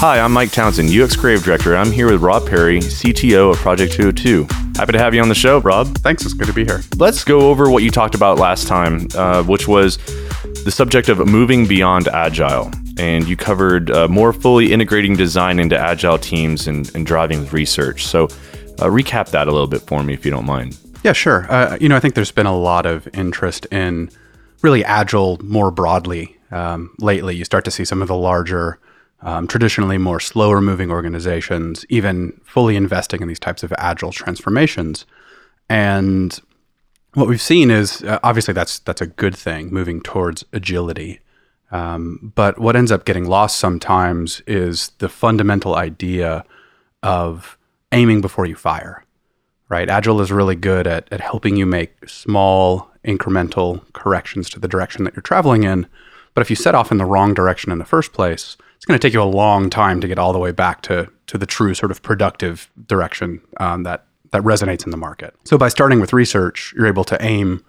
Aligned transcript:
Hi, 0.00 0.18
I'm 0.18 0.32
Mike 0.32 0.50
Townsend, 0.50 0.88
UX 0.88 1.14
Creative 1.14 1.44
Director. 1.44 1.76
I'm 1.76 1.92
here 1.92 2.10
with 2.10 2.22
Rob 2.22 2.48
Perry, 2.48 2.78
CTO 2.78 3.50
of 3.50 3.58
Projekt202. 3.58 4.78
Happy 4.78 4.92
to 4.92 4.98
have 4.98 5.12
you 5.12 5.20
on 5.20 5.28
the 5.28 5.34
show, 5.34 5.58
Rob. 5.58 5.88
Thanks, 5.98 6.24
it's 6.24 6.32
good 6.32 6.46
to 6.46 6.54
be 6.54 6.64
here. 6.64 6.80
Let's 6.96 7.22
go 7.22 7.50
over 7.50 7.70
what 7.70 7.82
you 7.82 7.90
talked 7.90 8.14
about 8.14 8.38
last 8.38 8.66
time, 8.66 9.08
uh, 9.14 9.42
which 9.42 9.68
was 9.68 9.98
the 10.64 10.70
subject 10.70 11.10
of 11.10 11.18
moving 11.28 11.66
beyond 11.66 12.08
agile. 12.08 12.70
And 12.96 13.28
you 13.28 13.36
covered 13.36 13.90
uh, 13.90 14.08
more 14.08 14.32
fully 14.32 14.72
integrating 14.72 15.16
design 15.16 15.60
into 15.60 15.78
agile 15.78 16.16
teams 16.16 16.66
and, 16.66 16.90
and 16.94 17.04
driving 17.04 17.46
research. 17.48 18.06
So, 18.06 18.24
uh, 18.24 18.86
recap 18.86 19.28
that 19.32 19.48
a 19.48 19.52
little 19.52 19.68
bit 19.68 19.82
for 19.82 20.02
me, 20.02 20.14
if 20.14 20.24
you 20.24 20.30
don't 20.30 20.46
mind. 20.46 20.78
Yeah, 21.04 21.12
sure. 21.12 21.46
Uh, 21.52 21.76
you 21.78 21.90
know, 21.90 21.96
I 21.96 22.00
think 22.00 22.14
there's 22.14 22.32
been 22.32 22.46
a 22.46 22.56
lot 22.56 22.86
of 22.86 23.06
interest 23.12 23.66
in 23.66 24.08
really 24.62 24.82
agile 24.82 25.38
more 25.44 25.70
broadly 25.70 26.38
um, 26.50 26.94
lately. 27.00 27.36
You 27.36 27.44
start 27.44 27.66
to 27.66 27.70
see 27.70 27.84
some 27.84 28.00
of 28.00 28.08
the 28.08 28.16
larger, 28.16 28.78
um, 29.22 29.46
traditionally 29.46 29.98
more 29.98 30.20
slower 30.20 30.60
moving 30.60 30.90
organizations 30.90 31.84
even 31.88 32.40
fully 32.44 32.76
investing 32.76 33.20
in 33.20 33.28
these 33.28 33.38
types 33.38 33.62
of 33.62 33.72
agile 33.78 34.12
transformations. 34.12 35.06
And 35.68 36.38
what 37.14 37.28
we've 37.28 37.40
seen 37.40 37.70
is 37.70 38.02
uh, 38.02 38.18
obviously 38.22 38.54
that's 38.54 38.78
that's 38.80 39.00
a 39.00 39.06
good 39.06 39.36
thing, 39.36 39.72
moving 39.72 40.00
towards 40.00 40.44
agility. 40.52 41.20
Um, 41.72 42.32
but 42.34 42.58
what 42.58 42.74
ends 42.74 42.90
up 42.90 43.04
getting 43.04 43.26
lost 43.26 43.58
sometimes 43.58 44.42
is 44.46 44.90
the 44.98 45.08
fundamental 45.08 45.76
idea 45.76 46.44
of 47.02 47.56
aiming 47.92 48.20
before 48.20 48.46
you 48.46 48.56
fire 48.56 49.04
right? 49.70 49.88
Agile 49.88 50.20
is 50.20 50.30
really 50.30 50.56
good 50.56 50.86
at, 50.86 51.08
at 51.10 51.22
helping 51.22 51.56
you 51.56 51.64
make 51.64 52.06
small 52.06 52.90
incremental 53.04 53.80
corrections 53.94 54.50
to 54.50 54.60
the 54.60 54.68
direction 54.68 55.04
that 55.04 55.14
you're 55.14 55.22
traveling 55.22 55.62
in. 55.62 55.86
But 56.34 56.42
if 56.42 56.50
you 56.50 56.56
set 56.56 56.74
off 56.74 56.92
in 56.92 56.98
the 56.98 57.06
wrong 57.06 57.32
direction 57.32 57.72
in 57.72 57.78
the 57.78 57.84
first 57.84 58.12
place, 58.12 58.56
it's 58.80 58.86
going 58.86 58.98
to 58.98 59.06
take 59.06 59.12
you 59.12 59.20
a 59.20 59.24
long 59.24 59.68
time 59.68 60.00
to 60.00 60.08
get 60.08 60.18
all 60.18 60.32
the 60.32 60.38
way 60.38 60.52
back 60.52 60.80
to, 60.80 61.06
to 61.26 61.36
the 61.36 61.44
true 61.44 61.74
sort 61.74 61.90
of 61.90 62.00
productive 62.00 62.70
direction 62.86 63.38
um, 63.58 63.82
that, 63.82 64.06
that 64.30 64.40
resonates 64.40 64.86
in 64.86 64.90
the 64.90 64.96
market. 64.96 65.34
So 65.44 65.58
by 65.58 65.68
starting 65.68 66.00
with 66.00 66.14
research, 66.14 66.72
you're 66.74 66.86
able 66.86 67.04
to 67.04 67.22
aim 67.22 67.62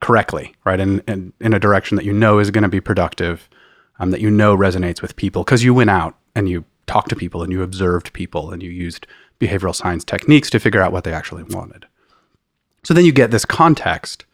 correctly, 0.00 0.54
right? 0.66 0.78
In, 0.78 1.00
in, 1.08 1.32
in 1.40 1.54
a 1.54 1.58
direction 1.58 1.96
that 1.96 2.04
you 2.04 2.12
know 2.12 2.38
is 2.38 2.50
going 2.50 2.64
to 2.64 2.68
be 2.68 2.82
productive, 2.82 3.48
um, 3.98 4.10
that 4.10 4.20
you 4.20 4.30
know 4.30 4.54
resonates 4.54 5.00
with 5.00 5.16
people 5.16 5.42
because 5.42 5.64
you 5.64 5.72
went 5.72 5.88
out 5.88 6.18
and 6.34 6.50
you 6.50 6.66
talked 6.86 7.08
to 7.08 7.16
people 7.16 7.42
and 7.42 7.50
you 7.50 7.62
observed 7.62 8.12
people 8.12 8.50
and 8.50 8.62
you 8.62 8.68
used 8.68 9.06
behavioral 9.40 9.74
science 9.74 10.04
techniques 10.04 10.50
to 10.50 10.60
figure 10.60 10.82
out 10.82 10.92
what 10.92 11.02
they 11.02 11.14
actually 11.14 11.44
wanted. 11.44 11.86
So 12.84 12.92
then 12.92 13.06
you 13.06 13.12
get 13.12 13.30
this 13.30 13.46
context 13.46 14.26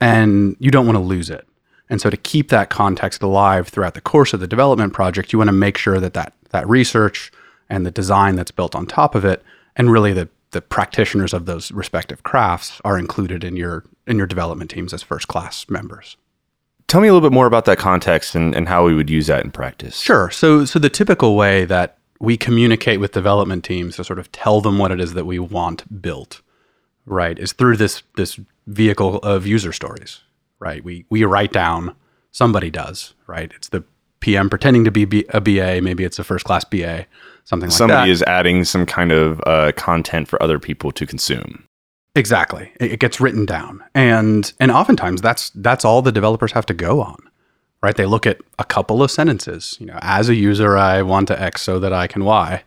and 0.00 0.54
you 0.60 0.70
don't 0.70 0.86
want 0.86 0.96
to 0.96 1.02
lose 1.02 1.30
it. 1.30 1.48
And 1.90 2.00
so 2.00 2.08
to 2.08 2.16
keep 2.16 2.48
that 2.48 2.70
context 2.70 3.20
alive 3.22 3.68
throughout 3.68 3.94
the 3.94 4.00
course 4.00 4.32
of 4.32 4.40
the 4.40 4.46
development 4.46 4.92
project, 4.94 5.32
you 5.32 5.38
want 5.38 5.48
to 5.48 5.52
make 5.52 5.76
sure 5.76 6.00
that 6.00 6.14
that, 6.14 6.32
that 6.50 6.66
research 6.68 7.32
and 7.68 7.84
the 7.84 7.90
design 7.90 8.36
that's 8.36 8.52
built 8.52 8.74
on 8.74 8.86
top 8.86 9.14
of 9.14 9.24
it 9.24 9.42
and 9.76 9.90
really 9.90 10.12
the, 10.12 10.28
the 10.52 10.62
practitioners 10.62 11.34
of 11.34 11.46
those 11.46 11.72
respective 11.72 12.22
crafts 12.22 12.80
are 12.84 12.98
included 12.98 13.44
in 13.44 13.56
your 13.56 13.84
in 14.06 14.18
your 14.18 14.26
development 14.26 14.70
teams 14.70 14.92
as 14.92 15.02
first 15.02 15.28
class 15.28 15.68
members. 15.68 16.16
Tell 16.88 17.00
me 17.00 17.06
a 17.06 17.12
little 17.12 17.28
bit 17.28 17.34
more 17.34 17.46
about 17.46 17.66
that 17.66 17.78
context 17.78 18.34
and, 18.34 18.54
and 18.56 18.66
how 18.66 18.84
we 18.84 18.94
would 18.94 19.08
use 19.08 19.28
that 19.28 19.44
in 19.44 19.52
practice. 19.52 20.00
Sure. 20.00 20.30
So 20.30 20.64
so 20.64 20.78
the 20.78 20.90
typical 20.90 21.36
way 21.36 21.64
that 21.66 21.98
we 22.18 22.36
communicate 22.36 23.00
with 23.00 23.12
development 23.12 23.64
teams 23.64 23.96
to 23.96 24.04
sort 24.04 24.18
of 24.18 24.30
tell 24.32 24.60
them 24.60 24.78
what 24.78 24.90
it 24.90 25.00
is 25.00 25.14
that 25.14 25.24
we 25.24 25.38
want 25.38 26.02
built, 26.02 26.42
right? 27.06 27.38
Is 27.38 27.52
through 27.52 27.76
this 27.76 28.02
this 28.16 28.38
vehicle 28.66 29.18
of 29.18 29.46
user 29.46 29.72
stories, 29.72 30.20
right? 30.60 30.84
We 30.84 31.04
we 31.10 31.24
write 31.24 31.52
down, 31.52 31.96
somebody 32.30 32.70
does, 32.70 33.14
right? 33.26 33.50
It's 33.56 33.68
the 33.68 33.82
PM 34.20 34.48
pretending 34.48 34.84
to 34.84 34.90
be 34.90 35.24
a 35.30 35.40
BA, 35.40 35.80
maybe 35.82 36.04
it's 36.04 36.18
a 36.18 36.24
first 36.24 36.44
class 36.44 36.64
BA, 36.64 37.06
something 37.44 37.68
like 37.68 37.76
Somebody 37.76 37.76
that. 37.76 37.76
Somebody 37.76 38.10
is 38.12 38.22
adding 38.22 38.64
some 38.64 38.86
kind 38.86 39.10
of 39.10 39.40
uh, 39.46 39.72
content 39.72 40.28
for 40.28 40.40
other 40.42 40.58
people 40.58 40.92
to 40.92 41.06
consume. 41.06 41.64
Exactly. 42.14 42.72
It, 42.78 42.92
it 42.92 43.00
gets 43.00 43.20
written 43.20 43.46
down, 43.46 43.82
and 43.94 44.52
and 44.60 44.70
oftentimes 44.70 45.20
that's 45.20 45.50
that's 45.50 45.84
all 45.84 46.02
the 46.02 46.12
developers 46.12 46.52
have 46.52 46.66
to 46.66 46.74
go 46.74 47.00
on 47.00 47.30
right? 47.82 47.96
They 47.96 48.06
look 48.06 48.26
at 48.26 48.40
a 48.58 48.64
couple 48.64 49.02
of 49.02 49.10
sentences. 49.10 49.76
You 49.80 49.86
know, 49.86 49.98
as 50.02 50.28
a 50.28 50.34
user, 50.34 50.76
I 50.76 51.02
want 51.02 51.28
to 51.28 51.40
X 51.40 51.62
so 51.62 51.78
that 51.78 51.92
I 51.92 52.06
can 52.06 52.24
Y, 52.24 52.62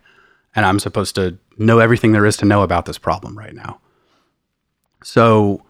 and 0.56 0.66
I'm 0.66 0.80
supposed 0.80 1.16
to 1.16 1.38
know 1.58 1.80
everything 1.80 2.12
there 2.12 2.26
is 2.26 2.38
to 2.38 2.46
know 2.46 2.64
about 2.64 2.86
this 2.86 2.98
problem 2.98 3.38
right 3.38 3.54
now. 3.54 3.80
So, 5.04 5.64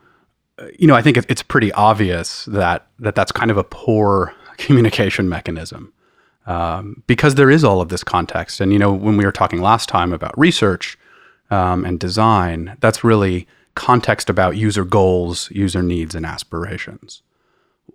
you 0.78 0.88
know, 0.88 0.96
I 0.96 1.02
think 1.02 1.18
it's 1.18 1.44
pretty 1.44 1.72
obvious 1.74 2.46
that 2.46 2.88
that 3.00 3.16
that's 3.16 3.32
kind 3.32 3.52
of 3.52 3.58
a 3.58 3.64
poor 3.64 4.34
communication 4.58 5.30
mechanism 5.30 5.94
um, 6.46 7.04
because 7.08 7.36
there 7.36 7.50
is 7.50 7.64
all 7.64 7.82
of 7.82 7.90
this 7.90 8.04
context. 8.04 8.62
And 8.62 8.72
you 8.72 8.80
know, 8.80 8.92
when 8.92 9.18
we 9.18 9.26
were 9.26 9.32
talking 9.32 9.62
last 9.62 9.90
time 9.90 10.14
about 10.14 10.38
research 10.38 10.98
um, 11.50 11.86
and 11.86 12.00
design, 12.00 12.78
that's 12.80 13.04
really 13.04 13.48
context 13.76 14.30
about 14.30 14.56
user 14.56 14.86
goals, 14.86 15.50
user 15.52 15.82
needs, 15.82 16.14
and 16.14 16.26
aspirations 16.26 17.24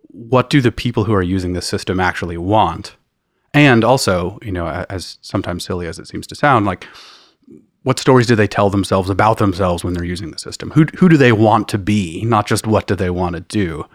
what 0.08 0.50
do 0.50 0.60
the 0.60 0.72
people 0.72 1.04
who 1.04 1.14
are 1.14 1.22
using 1.22 1.52
the 1.52 1.62
system 1.62 2.00
actually 2.00 2.36
want? 2.36 2.96
And 3.54 3.84
also, 3.84 4.38
you 4.42 4.52
know, 4.52 4.66
as 4.88 5.18
sometimes 5.20 5.64
silly 5.64 5.86
as 5.86 5.98
it 5.98 6.08
seems 6.08 6.26
to 6.28 6.34
sound, 6.34 6.66
like 6.66 6.86
what 7.88 7.98
stories 7.98 8.26
do 8.26 8.36
they 8.36 8.46
tell 8.46 8.68
themselves 8.68 9.08
about 9.08 9.38
themselves 9.38 9.82
when 9.82 9.94
they're 9.94 10.04
using 10.04 10.30
the 10.30 10.38
system? 10.38 10.70
Who, 10.72 10.84
who 10.98 11.08
do 11.08 11.16
they 11.16 11.32
want 11.32 11.68
to 11.68 11.78
be, 11.78 12.22
not 12.22 12.46
just 12.46 12.66
what 12.66 12.86
do 12.86 12.94
they 12.94 13.08
want 13.08 13.34
to 13.34 13.40
do? 13.40 13.86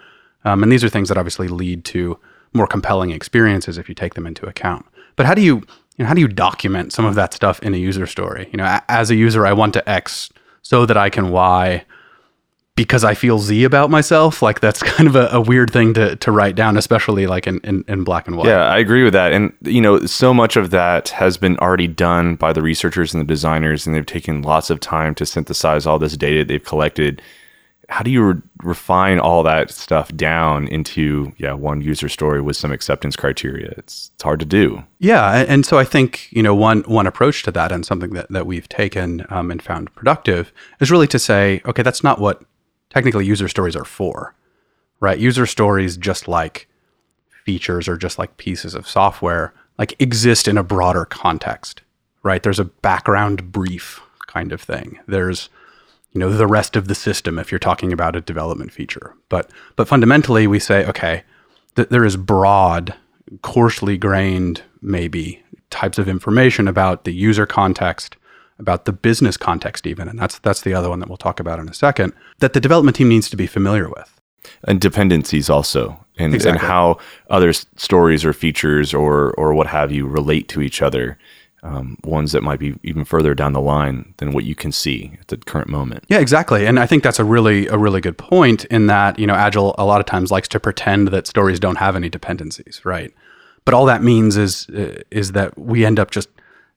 Um, 0.44 0.64
and 0.64 0.72
these 0.72 0.84
are 0.84 0.90
things 0.90 1.09
that 1.09 1.18
obviously 1.20 1.48
lead 1.48 1.86
to 1.86 2.18
more 2.54 2.66
compelling 2.66 3.12
experiences 3.12 3.78
if 3.78 3.88
you 3.88 3.94
take 3.94 4.16
them 4.16 4.26
into 4.26 4.48
account. 4.48 4.84
But 5.16 5.28
how 5.28 5.36
do 5.36 5.44
you, 5.44 5.58
you 5.58 6.00
know, 6.00 6.06
how 6.06 6.16
do 6.16 6.22
you 6.22 6.28
document 6.28 6.92
some 6.92 7.06
of 7.06 7.14
that 7.14 7.36
stuff 7.36 7.62
in 7.62 7.76
a 7.76 7.78
user 7.78 8.08
story? 8.08 8.50
You 8.52 8.58
know, 8.58 8.80
as 8.90 9.12
a 9.12 9.16
user, 9.16 9.46
I 9.46 9.54
want 9.54 9.76
to 9.76 9.88
X 9.88 10.31
so 10.64 10.88
that 10.88 10.98
I 10.98 11.12
can 11.12 11.30
Y 11.30 11.86
because 12.76 13.04
I 13.04 13.14
feel 13.14 13.40
Z 13.40 13.64
about 13.64 13.90
myself. 13.90 14.42
Like 14.42 14.60
that's 14.60 14.82
kind 14.84 15.08
of 15.08 15.16
a, 15.16 15.28
a, 15.32 15.42
weird 15.42 15.72
thing 15.72 15.94
to, 15.96 16.16
to 16.16 16.32
write 16.32 16.56
down, 16.56 16.78
especially 16.78 17.28
like 17.28 17.48
in, 17.48 17.60
in, 17.64 17.84
in, 17.88 18.04
black 18.04 18.28
and 18.28 18.38
white. 18.38 18.48
Yeah, 18.48 18.66
I 18.66 18.78
agree 18.80 19.04
with 19.04 19.14
that. 19.14 19.34
And, 19.34 19.54
you 19.62 19.82
know, 19.82 20.06
so 20.06 20.34
much 20.34 20.56
of 20.56 20.72
that 20.72 21.10
has 21.10 21.38
been 21.38 21.58
already 21.60 21.88
done 21.88 22.36
by 22.36 22.54
the 22.54 22.62
researchers 22.62 23.14
and 23.14 23.22
the 23.22 23.28
designers, 23.28 23.86
and 23.86 23.96
they've 23.96 24.06
taken 24.06 24.42
lots 24.42 24.70
of 24.70 24.80
time 24.80 25.14
to 25.16 25.26
synthesize 25.26 25.86
all 25.86 26.00
this 26.00 26.18
data 26.18 26.44
they've 26.44 26.64
collected. 26.64 27.22
How 27.90 28.02
do 28.02 28.10
you 28.10 28.24
re- 28.24 28.42
refine 28.64 29.20
all 29.20 29.44
that 29.44 29.70
stuff 29.70 30.08
down 30.16 30.68
into, 30.70 31.34
yeah, 31.38 31.54
one 31.54 31.82
user 31.82 32.10
story 32.10 32.42
with 32.42 32.56
some 32.56 32.72
acceptance 32.72 33.16
criteria? 33.16 33.74
It's, 33.78 34.10
it's 34.16 34.24
hard 34.24 34.40
to 34.40 34.46
do. 34.46 34.84
Yeah. 35.00 35.46
And 35.48 35.66
so 35.66 35.78
I 35.78 35.84
think, 35.84 36.32
you 36.32 36.42
know, 36.42 36.56
one, 36.56 36.82
one 36.84 37.06
approach 37.06 37.44
to 37.44 37.52
that 37.52 37.72
and 37.72 37.86
something 37.86 38.12
that, 38.12 38.32
that 38.32 38.48
we've 38.48 38.70
taken 38.70 39.28
um, 39.30 39.52
and 39.52 39.62
found 39.62 39.94
productive 39.94 40.52
is 40.80 40.90
really 40.90 41.08
to 41.08 41.20
say, 41.20 41.62
okay, 41.66 41.84
that's 41.84 42.04
not 42.04 42.20
what 42.20 42.42
technically 42.94 43.26
user 43.26 43.48
stories 43.48 43.76
are 43.76 43.86
for, 43.86 44.36
right? 45.00 45.20
User 45.20 45.46
stories, 45.46 45.98
just 45.98 46.28
like 46.28 46.68
features 47.44 47.88
or 47.88 47.98
just 47.98 48.18
like 48.18 48.38
pieces 48.38 48.76
of 48.76 48.88
software, 48.88 49.54
like 49.78 49.96
exist 50.00 50.48
in 50.48 50.58
a 50.58 50.64
broader 50.64 51.06
context, 51.06 51.81
right? 52.22 52.44
There's 52.44 52.59
a 52.59 52.66
background 52.66 53.52
brief 53.52 54.02
kind 54.28 54.52
of 54.52 54.62
thing. 54.62 55.00
There's 55.08 55.50
you 56.12 56.20
know 56.20 56.30
the 56.30 56.46
rest 56.48 56.76
of 56.76 56.88
the 56.88 56.96
system 56.96 57.40
if 57.40 57.52
you're 57.52 57.58
talking 57.58 57.92
about 57.92 58.16
a 58.16 58.22
development 58.22 58.72
feature. 58.72 59.16
But 59.30 59.50
but 59.75 59.88
fundamentally 59.88 60.46
we 60.48 60.60
say 60.60 60.86
okay, 60.86 61.24
th- 61.75 61.90
there 61.90 62.06
is 62.06 62.16
broad, 62.16 62.94
coarsely 63.42 63.98
grained 63.98 64.62
maybe 64.81 65.44
types 65.72 65.98
of 65.98 66.08
information 66.08 66.68
about 66.68 67.04
the 67.04 67.14
user 67.14 67.48
context 67.48 68.16
about 68.63 68.86
the 68.86 68.94
business 68.94 69.38
context 69.38 69.86
even 69.86 70.07
and 70.07 70.18
that's 70.18 70.39
that's 70.39 70.62
the 70.62 70.74
other 70.74 70.89
one 70.89 71.00
that 71.00 71.10
we'll 71.10 71.18
talk 71.18 71.39
about 71.39 71.60
in 71.60 71.69
a 71.69 71.74
second 71.74 72.13
that 72.39 72.54
the 72.54 72.60
development 72.60 72.95
team 72.95 73.10
needs 73.10 73.30
to 73.30 73.38
be 73.38 73.48
familiar 73.48 73.89
with 73.89 74.19
and 74.63 74.81
dependencies 74.81 75.50
also 75.50 76.04
and, 76.18 76.33
exactly. 76.33 76.60
and 76.60 76.68
how 76.68 76.98
other 77.30 77.54
stories 77.54 78.25
or 78.25 78.33
features 78.33 78.94
or 78.94 79.33
or 79.33 79.54
what 79.54 79.68
have 79.68 79.92
you 79.92 80.07
relate 80.07 80.48
to 80.48 80.62
each 80.62 80.81
other 80.81 81.18
um, 81.63 81.98
ones 82.04 82.33
that 82.33 82.44
might 82.44 82.60
be 82.60 82.75
even 82.83 83.06
further 83.06 83.33
down 83.33 83.54
the 83.54 83.62
line 83.62 84.13
than 84.18 84.33
what 84.33 84.44
you 84.44 84.54
can 84.54 84.71
see 84.71 85.18
at 85.21 85.30
the 85.30 85.38
current 85.38 85.69
moment. 85.69 86.04
Yeah, 86.09 86.19
exactly. 86.19 86.68
And 86.68 86.77
I 86.77 86.86
think 86.86 87.04
that's 87.04 87.19
a 87.19 87.24
really 87.24 87.68
a 87.68 87.77
really 87.77 88.01
good 88.01 88.18
point 88.18 88.66
in 88.66 88.88
that, 88.88 89.18
you 89.18 89.25
know, 89.25 89.33
Agile 89.33 89.74
a 89.77 89.86
lot 89.86 90.01
of 90.01 90.06
times 90.06 90.30
likes 90.30 90.50
to 90.50 90.59
pretend 90.59 91.07
that 91.09 91.25
stories 91.25 91.62
don't 91.62 91.77
have 91.77 91.95
any 91.95 92.09
dependencies, 92.09 92.81
right? 92.83 93.13
But 93.63 93.74
all 93.74 93.86
that 93.86 94.04
means 94.04 94.36
is 94.36 94.68
is 95.09 95.31
that 95.31 95.57
we 95.57 95.86
end 95.86 96.00
up 96.00 96.12
just 96.12 96.27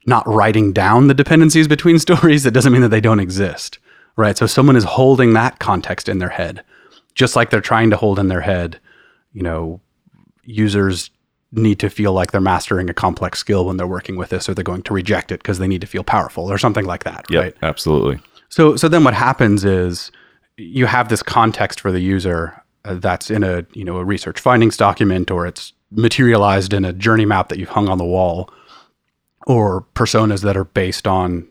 not 0.07 0.27
writing 0.27 0.73
down 0.73 1.09
the 1.09 1.15
dependencies 1.15 1.69
between 1.69 1.99
stories, 2.01 2.43
that 2.45 2.53
doesn't 2.53 2.73
mean 2.73 2.83
that 2.83 2.89
they 2.89 3.01
don't 3.01 3.21
exist, 3.21 3.79
right? 4.17 4.37
So 4.37 4.47
someone 4.47 4.77
is 4.77 4.85
holding 4.85 5.33
that 5.35 5.59
context 5.59 6.09
in 6.09 6.19
their 6.19 6.31
head, 6.31 6.63
just 7.15 7.37
like 7.37 7.51
they're 7.51 7.61
trying 7.61 7.91
to 7.91 7.97
hold 7.97 8.19
in 8.19 8.29
their 8.29 8.41
head, 8.41 8.81
you 9.33 9.43
know, 9.43 9.81
users 10.45 11.11
need 11.53 11.79
to 11.79 11.89
feel 11.89 12.13
like 12.13 12.33
they're 12.33 12.41
mastering 12.41 12.91
a 12.91 12.95
complex 12.95 13.39
skill 13.39 13.65
when 13.67 13.77
they're 13.77 13.87
working 13.87 14.17
with 14.17 14.31
this, 14.31 14.49
or 14.49 14.55
they're 14.55 14.65
going 14.65 14.83
to 14.83 14.95
reject 14.95 15.33
it 15.33 15.43
because 15.43 15.59
they 15.59 15.69
need 15.69 15.81
to 15.81 15.87
feel 15.87 16.05
powerful 16.05 16.51
or 16.51 16.59
something 16.59 16.85
like 16.85 17.05
that, 17.05 17.25
yep, 17.31 17.43
right? 17.43 17.57
Absolutely. 17.63 18.21
So, 18.49 18.77
so 18.77 18.89
then 18.89 19.05
what 19.05 19.15
happens 19.15 19.65
is 19.65 20.11
you 20.57 20.87
have 20.87 21.09
this 21.09 21.23
context 21.23 21.81
for 21.81 21.93
the 21.93 22.01
user 22.01 22.63
uh, 22.85 22.95
that's 22.95 23.31
in 23.31 23.43
a 23.43 23.67
you 23.73 23.85
know 23.85 23.99
a 23.99 24.05
research 24.05 24.41
findings 24.41 24.77
document 24.77 25.31
or 25.31 25.47
it's 25.47 25.73
materialized 25.91 26.73
in 26.73 26.85
a 26.85 26.93
journey 26.93 27.25
map 27.25 27.49
that 27.49 27.59
you've 27.59 27.69
hung 27.69 27.89
on 27.89 27.99
the 27.99 28.05
wall 28.05 28.51
or 29.47 29.87
personas 29.95 30.43
that 30.43 30.57
are 30.57 30.65
based 30.65 31.07
on 31.07 31.49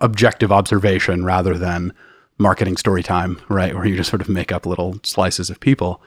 objective 0.00 0.52
observation 0.52 1.24
rather 1.24 1.56
than 1.56 1.92
marketing 2.36 2.76
story 2.76 3.02
time, 3.02 3.40
right? 3.48 3.74
Where 3.74 3.86
you 3.86 3.96
just 3.96 4.10
sort 4.10 4.20
of 4.20 4.28
make 4.28 4.52
up 4.52 4.66
little 4.66 5.00
slices 5.02 5.50
of 5.50 5.60
people. 5.60 6.02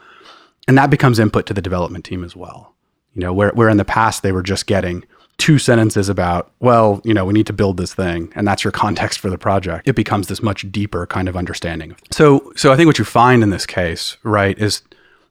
And 0.68 0.78
that 0.78 0.90
becomes 0.90 1.18
input 1.18 1.46
to 1.46 1.54
the 1.54 1.62
development 1.62 2.04
team 2.04 2.22
as 2.22 2.36
well. 2.36 2.74
You 3.14 3.20
know, 3.20 3.32
where, 3.32 3.50
where 3.50 3.68
in 3.68 3.76
the 3.76 3.84
past 3.84 4.22
they 4.22 4.32
were 4.32 4.42
just 4.42 4.66
getting 4.66 5.04
two 5.38 5.58
sentences 5.58 6.08
about, 6.08 6.52
well, 6.60 7.00
you 7.04 7.12
know, 7.12 7.24
we 7.24 7.32
need 7.32 7.46
to 7.46 7.52
build 7.52 7.76
this 7.76 7.92
thing, 7.92 8.32
and 8.34 8.46
that's 8.46 8.62
your 8.62 8.70
context 8.70 9.18
for 9.18 9.28
the 9.28 9.38
project. 9.38 9.88
It 9.88 9.96
becomes 9.96 10.28
this 10.28 10.42
much 10.42 10.70
deeper 10.70 11.06
kind 11.06 11.28
of 11.28 11.36
understanding. 11.36 11.96
So, 12.10 12.52
so 12.54 12.72
I 12.72 12.76
think 12.76 12.86
what 12.86 12.98
you 12.98 13.04
find 13.04 13.42
in 13.42 13.50
this 13.50 13.66
case, 13.66 14.16
right, 14.22 14.56
is 14.58 14.82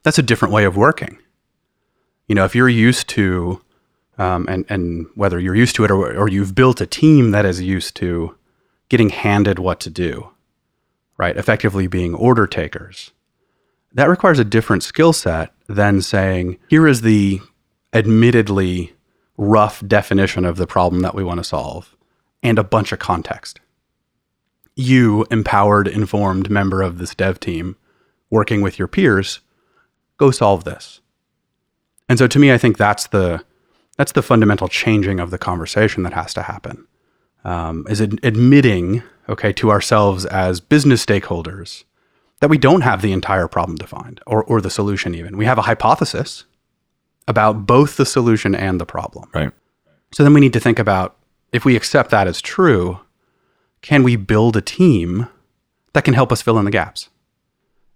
that's 0.03 0.19
a 0.19 0.23
different 0.23 0.53
way 0.53 0.65
of 0.65 0.75
working. 0.75 1.17
You 2.27 2.35
know, 2.35 2.45
if 2.45 2.55
you're 2.55 2.69
used 2.69 3.07
to, 3.09 3.61
um, 4.17 4.45
and 4.49 4.65
and 4.69 5.07
whether 5.15 5.39
you're 5.39 5.55
used 5.55 5.75
to 5.75 5.83
it 5.83 5.91
or, 5.91 6.15
or 6.15 6.27
you've 6.27 6.55
built 6.55 6.81
a 6.81 6.85
team 6.85 7.31
that 7.31 7.45
is 7.45 7.61
used 7.61 7.95
to 7.97 8.35
getting 8.89 9.09
handed 9.09 9.57
what 9.57 9.79
to 9.79 9.89
do, 9.89 10.29
right, 11.17 11.37
effectively 11.37 11.87
being 11.87 12.13
order 12.13 12.45
takers, 12.45 13.11
that 13.93 14.09
requires 14.09 14.39
a 14.39 14.45
different 14.45 14.83
skill 14.83 15.13
set 15.13 15.53
than 15.67 16.01
saying, 16.01 16.57
here 16.69 16.87
is 16.87 17.01
the 17.01 17.39
admittedly 17.93 18.93
rough 19.37 19.85
definition 19.87 20.45
of 20.45 20.57
the 20.57 20.67
problem 20.67 21.01
that 21.01 21.15
we 21.15 21.23
want 21.23 21.39
to 21.39 21.43
solve 21.43 21.95
and 22.43 22.59
a 22.59 22.63
bunch 22.63 22.91
of 22.91 22.99
context. 22.99 23.59
You, 24.75 25.25
empowered, 25.29 25.87
informed 25.87 26.49
member 26.49 26.81
of 26.81 26.97
this 26.97 27.15
dev 27.15 27.39
team, 27.39 27.75
working 28.29 28.61
with 28.61 28.79
your 28.79 28.87
peers, 28.87 29.41
go 30.17 30.31
solve 30.31 30.63
this. 30.63 31.01
And 32.07 32.17
so 32.19 32.27
to 32.27 32.39
me, 32.39 32.51
I 32.51 32.57
think 32.57 32.77
that's 32.77 33.07
the 33.07 33.43
that's 33.97 34.13
the 34.13 34.21
fundamental 34.21 34.67
changing 34.67 35.19
of 35.19 35.31
the 35.31 35.37
conversation 35.37 36.03
that 36.03 36.13
has 36.13 36.33
to 36.33 36.43
happen. 36.43 36.87
Um, 37.43 37.85
is 37.89 38.01
ad- 38.01 38.19
admitting, 38.21 39.01
okay, 39.27 39.51
to 39.53 39.71
ourselves 39.71 40.25
as 40.25 40.59
business 40.59 41.03
stakeholders 41.03 41.85
that 42.39 42.49
we 42.49 42.57
don't 42.57 42.81
have 42.81 43.01
the 43.01 43.13
entire 43.13 43.47
problem 43.47 43.77
defined 43.77 44.19
or, 44.27 44.43
or 44.43 44.61
the 44.61 44.69
solution 44.69 45.15
even. 45.15 45.37
We 45.37 45.45
have 45.45 45.57
a 45.57 45.63
hypothesis 45.63 46.45
about 47.27 47.65
both 47.65 47.97
the 47.97 48.05
solution 48.05 48.53
and 48.53 48.79
the 48.79 48.85
problem. 48.85 49.29
Right. 49.33 49.51
So 50.11 50.23
then 50.23 50.33
we 50.33 50.39
need 50.39 50.53
to 50.53 50.59
think 50.59 50.79
about 50.79 51.15
if 51.51 51.65
we 51.65 51.75
accept 51.75 52.11
that 52.11 52.27
as 52.27 52.41
true, 52.41 52.99
can 53.81 54.03
we 54.03 54.15
build 54.15 54.57
a 54.57 54.61
team 54.61 55.27
that 55.93 56.03
can 56.03 56.13
help 56.13 56.31
us 56.31 56.41
fill 56.41 56.59
in 56.59 56.65
the 56.65 56.71
gaps? 56.71 57.09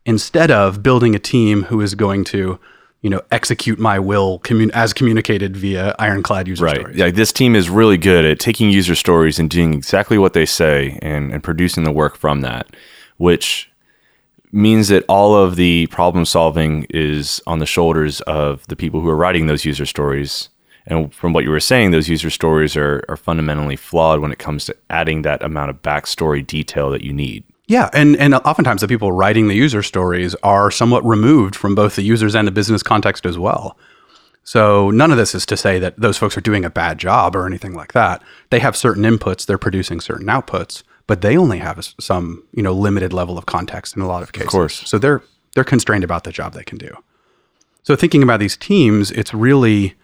Instead 0.05 0.51
of 0.51 0.83
building 0.83 1.15
a 1.15 1.19
team 1.19 1.63
who 1.63 1.81
is 1.81 1.95
going 1.95 2.23
to, 2.25 2.59
you 3.01 3.09
know, 3.09 3.21
execute 3.31 3.77
my 3.77 3.99
will 3.99 4.39
commun- 4.39 4.71
as 4.71 4.91
communicated 4.93 5.55
via 5.55 5.93
ironclad 5.99 6.47
user 6.47 6.65
Right. 6.65 6.77
stories. 6.77 6.97
Yeah, 6.97 7.11
this 7.11 7.31
team 7.31 7.55
is 7.55 7.69
really 7.69 7.97
good 7.97 8.25
at 8.25 8.39
taking 8.39 8.69
user 8.71 8.95
stories 8.95 9.37
and 9.37 9.49
doing 9.49 9.73
exactly 9.75 10.17
what 10.17 10.33
they 10.33 10.45
say 10.45 10.97
and, 11.01 11.31
and 11.31 11.43
producing 11.43 11.83
the 11.83 11.91
work 11.91 12.17
from 12.17 12.41
that, 12.41 12.67
which 13.17 13.69
means 14.51 14.87
that 14.87 15.03
all 15.07 15.35
of 15.35 15.55
the 15.55 15.85
problem 15.87 16.25
solving 16.25 16.87
is 16.89 17.41
on 17.45 17.59
the 17.59 17.65
shoulders 17.65 18.21
of 18.21 18.65
the 18.67 18.75
people 18.75 19.01
who 19.01 19.09
are 19.09 19.15
writing 19.15 19.47
those 19.47 19.65
user 19.65 19.85
stories. 19.85 20.49
And 20.87 21.13
from 21.13 21.33
what 21.33 21.43
you 21.43 21.49
were 21.49 21.59
saying, 21.59 21.91
those 21.91 22.07
user 22.07 22.29
stories 22.29 22.77
are, 22.77 23.03
are 23.09 23.17
fundamentally 23.17 23.75
flawed 23.75 24.19
when 24.19 24.31
it 24.31 24.39
comes 24.39 24.65
to 24.65 24.75
adding 24.89 25.23
that 25.23 25.43
amount 25.43 25.71
of 25.71 25.81
backstory 25.81 26.45
detail 26.45 26.89
that 26.91 27.01
you 27.03 27.11
need. 27.11 27.43
Yeah, 27.67 27.89
and 27.93 28.15
and 28.17 28.35
oftentimes 28.35 28.81
the 28.81 28.87
people 28.87 29.11
writing 29.11 29.47
the 29.47 29.55
user 29.55 29.81
stories 29.81 30.35
are 30.43 30.69
somewhat 30.69 31.03
removed 31.05 31.55
from 31.55 31.73
both 31.73 31.95
the 31.95 32.03
users 32.03 32.35
and 32.35 32.47
the 32.47 32.51
business 32.51 32.83
context 32.83 33.25
as 33.25 33.37
well. 33.37 33.77
So 34.43 34.91
none 34.91 35.11
of 35.11 35.17
this 35.17 35.33
is 35.33 35.45
to 35.47 35.57
say 35.57 35.79
that 35.79 35.99
those 35.99 36.17
folks 36.17 36.37
are 36.37 36.41
doing 36.41 36.63
a 36.63 36.69
bad 36.69 36.99
job 36.99 37.35
or 37.35 37.47
anything 37.47 37.73
like 37.73 37.93
that. 37.93 38.21
They 38.51 38.59
have 38.59 38.75
certain 38.75 39.03
inputs, 39.03 39.45
they're 39.45 39.57
producing 39.57 39.99
certain 39.99 40.27
outputs, 40.27 40.83
but 41.07 41.21
they 41.21 41.35
only 41.35 41.57
have 41.57 41.95
some, 41.99 42.43
you 42.53 42.61
know, 42.61 42.71
limited 42.71 43.11
level 43.11 43.39
of 43.39 43.47
context 43.47 43.95
in 43.95 44.03
a 44.03 44.07
lot 44.07 44.21
of 44.21 44.33
cases. 44.33 44.47
Of 44.47 44.51
course. 44.51 44.87
So 44.87 44.99
they're 44.99 45.23
they're 45.55 45.63
constrained 45.63 46.03
about 46.03 46.23
the 46.25 46.31
job 46.31 46.53
they 46.53 46.63
can 46.63 46.77
do. 46.77 46.95
So 47.81 47.95
thinking 47.95 48.21
about 48.21 48.39
these 48.39 48.57
teams, 48.57 49.09
it's 49.11 49.33
really 49.33 49.95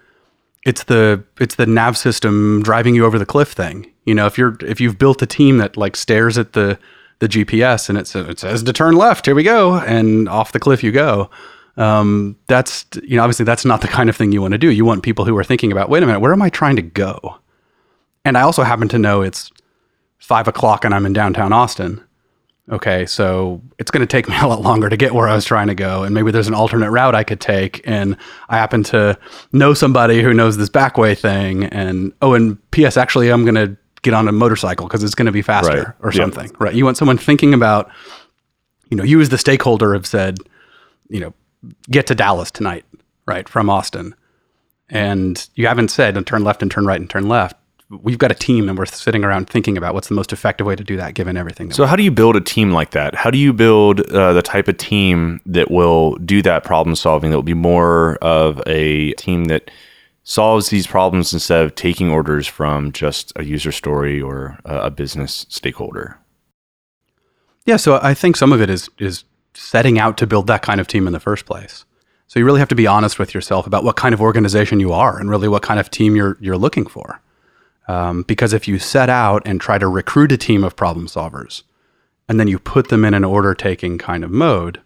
it's 0.66 0.84
the 0.86 1.24
it's 1.40 1.56
the 1.56 1.68
nav 1.68 1.96
system 1.96 2.64
driving 2.64 2.96
you 2.96 3.06
over 3.06 3.20
the 3.20 3.26
cliff 3.26 3.52
thing. 3.52 3.92
You 4.06 4.16
know, 4.16 4.26
if 4.26 4.38
you're 4.38 4.58
if 4.62 4.82
you've 4.82 4.98
built 4.98 5.22
a 5.22 5.28
team 5.28 5.58
that 5.60 5.78
like 5.78 5.96
stares 5.96 6.40
at 6.40 6.54
the 6.54 6.80
the 7.22 7.28
GPS 7.28 7.88
and 7.88 8.00
it 8.00 8.08
says 8.40 8.64
to 8.64 8.74
turn 8.74 8.96
left, 8.96 9.28
here 9.28 9.36
we 9.36 9.44
go, 9.44 9.76
and 9.76 10.28
off 10.28 10.54
the 10.54 10.60
cliff 10.60 10.84
you 10.84 10.92
go. 10.92 11.30
Um, 11.78 12.36
that's 12.48 12.86
you 13.04 13.16
know 13.16 13.24
obviously 13.24 13.46
that's 13.46 13.64
not 13.64 13.82
the 13.82 13.88
kind 13.88 14.10
of 14.10 14.18
thing 14.18 14.32
you 14.32 14.42
want 14.42 14.54
to 14.54 14.58
do. 14.58 14.72
You 14.72 14.84
want 14.84 15.04
people 15.04 15.24
who 15.24 15.38
are 15.38 15.44
thinking 15.44 15.72
about 15.72 15.88
wait 15.88 16.02
a 16.04 16.06
minute, 16.08 16.20
where 16.20 16.34
am 16.34 16.42
I 16.42 16.50
trying 16.50 16.76
to 16.78 16.82
go? 16.82 17.38
And 18.26 18.38
I 18.38 18.42
also 18.42 18.64
happen 18.64 18.88
to 18.90 18.98
know 18.98 19.22
it's 19.22 19.52
five 20.18 20.48
o'clock 20.48 20.84
and 20.84 20.94
I'm 20.94 21.06
in 21.06 21.14
downtown 21.14 21.54
Austin. 21.54 22.04
Okay, 22.72 23.06
so 23.06 23.62
it's 23.78 23.92
going 23.92 24.02
to 24.02 24.08
take 24.08 24.28
me 24.28 24.36
a 24.42 24.48
lot 24.48 24.62
longer 24.62 24.90
to 24.90 24.98
get 24.98 25.14
where 25.14 25.28
I 25.28 25.36
was 25.36 25.46
trying 25.46 25.68
to 25.68 25.76
go, 25.76 26.04
and 26.04 26.16
maybe 26.16 26.32
there's 26.32 26.48
an 26.48 26.56
alternate 26.56 26.90
route 26.90 27.14
I 27.14 27.24
could 27.24 27.40
take. 27.40 27.82
And 27.86 28.18
I 28.50 28.58
happen 28.58 28.82
to 28.86 29.18
know 29.52 29.76
somebody 29.76 30.24
who 30.24 30.34
knows 30.34 30.58
this 30.58 30.70
backway 30.70 31.16
thing. 31.16 31.66
And 31.66 32.14
oh, 32.24 32.34
and 32.34 32.58
P.S. 32.72 32.98
Actually, 32.98 33.30
I'm 33.30 33.46
going 33.46 33.56
to 33.56 33.78
get 34.02 34.14
on 34.14 34.28
a 34.28 34.32
motorcycle 34.32 34.88
because 34.88 35.04
it's 35.04 35.16
going 35.16 35.28
to 35.28 35.32
be 35.32 35.42
faster 35.42 35.78
Right. 35.78 35.88
or 36.00 36.12
something. 36.12 36.52
Right? 36.60 36.74
You 36.74 36.86
want 36.86 36.98
someone 36.98 37.18
thinking 37.18 37.54
about, 37.54 37.90
you 38.90 38.98
know, 38.98 39.04
you 39.04 39.22
as 39.22 39.30
the 39.30 39.38
stakeholder 39.38 39.94
have 39.94 40.06
said, 40.06 40.38
you 41.10 41.20
know, 41.20 41.34
get 41.90 42.08
to 42.08 42.16
Dallas 42.16 42.50
tonight, 42.52 42.86
right, 43.28 43.48
from 43.48 43.70
Austin, 43.70 44.16
and 44.90 45.48
you 45.56 45.68
haven't 45.68 45.90
said 45.90 46.18
and 46.18 46.26
turn 46.26 46.44
left 46.44 46.62
and 46.62 46.72
turn 46.72 46.86
right 46.86 47.00
and 47.00 47.10
turn 47.10 47.28
left. 47.28 47.56
We've 47.90 48.18
got 48.18 48.32
a 48.32 48.36
team 48.36 48.70
and 48.70 48.78
we're 48.78 48.86
sitting 48.86 49.26
around 49.26 49.50
thinking 49.50 49.78
about 49.78 49.94
what's 49.94 50.08
the 50.08 50.14
most 50.16 50.32
effective 50.32 50.66
way 50.66 50.78
to 50.78 50.84
do 50.84 50.96
that 50.96 51.14
given 51.14 51.36
everything. 51.36 51.72
So, 51.74 51.86
how 51.86 51.98
do 51.98 52.04
you 52.04 52.12
build 52.12 52.38
a 52.38 52.42
team 52.42 52.72
like 52.72 52.92
that? 52.92 53.14
How 53.16 53.30
do 53.30 53.38
you 53.38 53.52
build 53.52 54.00
uh, 54.12 54.32
the 54.32 54.42
type 54.42 54.70
of 54.70 54.78
team 54.78 55.42
that 55.46 55.70
will 55.70 56.16
do 56.16 56.42
that 56.44 56.64
problem 56.64 56.96
solving, 56.96 57.32
that 57.32 57.38
will 57.38 57.44
be 57.44 57.54
more 57.54 58.16
of 58.22 58.62
a 58.66 59.12
team 59.14 59.46
that 59.46 59.70
solves 60.24 60.70
these 60.70 60.88
problems 60.88 61.34
instead 61.34 61.64
of 61.64 61.76
taking 61.76 62.12
orders 62.12 62.48
from 62.48 62.92
just 62.92 63.34
a 63.36 63.44
user 63.44 63.72
story 63.72 64.22
or 64.22 64.60
a 64.66 64.90
business 64.92 65.46
stakeholder? 65.50 66.18
Yeah, 67.66 67.78
so 67.78 68.00
I 68.02 68.14
think 68.14 68.36
some 68.36 68.54
of 68.54 68.62
it 68.62 68.70
is 68.70 68.90
is 68.98 69.24
setting 69.54 70.00
out 70.00 70.18
to 70.18 70.28
build 70.28 70.48
that 70.48 70.62
kind 70.62 70.80
of 70.80 70.88
team 70.88 71.08
in 71.08 71.14
the 71.14 71.20
first 71.20 71.46
place. 71.46 71.86
So 72.28 72.40
you 72.40 72.46
really 72.46 72.60
have 72.60 72.70
to 72.70 72.76
be 72.76 72.88
honest 72.88 73.20
with 73.20 73.34
yourself 73.34 73.68
about 73.68 73.84
what 73.84 73.98
kind 73.98 74.14
of 74.14 74.22
organization 74.22 74.80
you 74.80 74.94
are 74.94 75.20
and 75.20 75.30
really 75.30 75.50
what 75.50 75.64
kind 75.64 75.80
of 75.80 75.92
team 75.92 76.16
you're 76.16 76.38
you're 76.40 76.58
looking 76.58 76.86
for. 76.86 77.22
Um, 77.88 78.24
because 78.24 78.54
if 78.54 78.68
you 78.68 78.80
set 78.80 79.10
out 79.10 79.42
and 79.46 79.60
try 79.60 79.78
to 79.78 79.88
recruit 79.88 80.32
a 80.32 80.38
team 80.38 80.64
of 80.64 80.76
problem 80.76 81.08
solvers, 81.08 81.64
and 82.30 82.40
then 82.40 82.48
you 82.48 82.58
put 82.58 82.88
them 82.88 83.04
in 83.04 83.14
an 83.14 83.26
order 83.26 83.54
taking 83.54 83.98
kind 83.98 84.24
of 84.24 84.32
mode, 84.32 84.82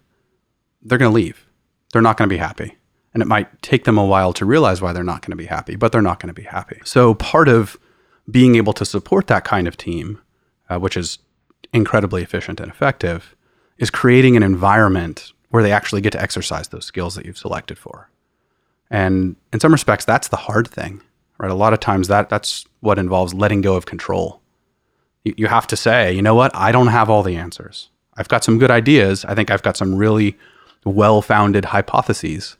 they're 0.82 0.98
going 0.98 1.10
to 1.10 1.14
leave. 1.14 1.46
They're 1.92 2.02
not 2.02 2.16
going 2.16 2.28
to 2.28 2.34
be 2.34 2.38
happy. 2.38 2.76
And 3.16 3.22
it 3.22 3.28
might 3.28 3.62
take 3.62 3.84
them 3.84 3.96
a 3.96 4.04
while 4.04 4.34
to 4.34 4.44
realize 4.44 4.82
why 4.82 4.92
they're 4.92 5.02
not 5.02 5.22
going 5.22 5.30
to 5.30 5.36
be 5.36 5.46
happy, 5.46 5.74
but 5.74 5.90
they're 5.90 6.02
not 6.02 6.20
going 6.20 6.28
to 6.28 6.34
be 6.34 6.42
happy. 6.42 6.82
So 6.84 7.14
part 7.14 7.48
of 7.48 7.78
being 8.30 8.56
able 8.56 8.74
to 8.74 8.84
support 8.84 9.26
that 9.28 9.42
kind 9.42 9.66
of 9.66 9.78
team, 9.78 10.20
uh, 10.68 10.78
which 10.78 10.98
is 10.98 11.18
incredibly 11.72 12.22
efficient 12.22 12.60
and 12.60 12.70
effective, 12.70 13.34
is 13.78 13.88
creating 13.88 14.36
an 14.36 14.42
environment 14.42 15.32
where 15.48 15.62
they 15.62 15.72
actually 15.72 16.02
get 16.02 16.10
to 16.10 16.20
exercise 16.20 16.68
those 16.68 16.84
skills 16.84 17.14
that 17.14 17.24
you've 17.24 17.38
selected 17.38 17.78
for. 17.78 18.10
And 18.90 19.36
in 19.50 19.60
some 19.60 19.72
respects, 19.72 20.04
that's 20.04 20.28
the 20.28 20.36
hard 20.36 20.68
thing, 20.68 21.00
right? 21.38 21.50
A 21.50 21.54
lot 21.54 21.72
of 21.72 21.80
times 21.80 22.08
that 22.08 22.28
that's 22.28 22.66
what 22.80 22.98
involves 22.98 23.32
letting 23.32 23.62
go 23.62 23.76
of 23.76 23.86
control. 23.86 24.42
You, 25.24 25.32
you 25.38 25.46
have 25.46 25.66
to 25.68 25.76
say, 25.76 26.12
you 26.12 26.20
know 26.20 26.34
what? 26.34 26.54
I 26.54 26.70
don't 26.70 26.88
have 26.88 27.08
all 27.08 27.22
the 27.22 27.36
answers. 27.36 27.88
I've 28.14 28.28
got 28.28 28.44
some 28.44 28.58
good 28.58 28.70
ideas. 28.70 29.24
I 29.24 29.34
think 29.34 29.50
I've 29.50 29.62
got 29.62 29.78
some 29.78 29.94
really 29.94 30.36
well-founded 30.84 31.64
hypotheses, 31.64 32.58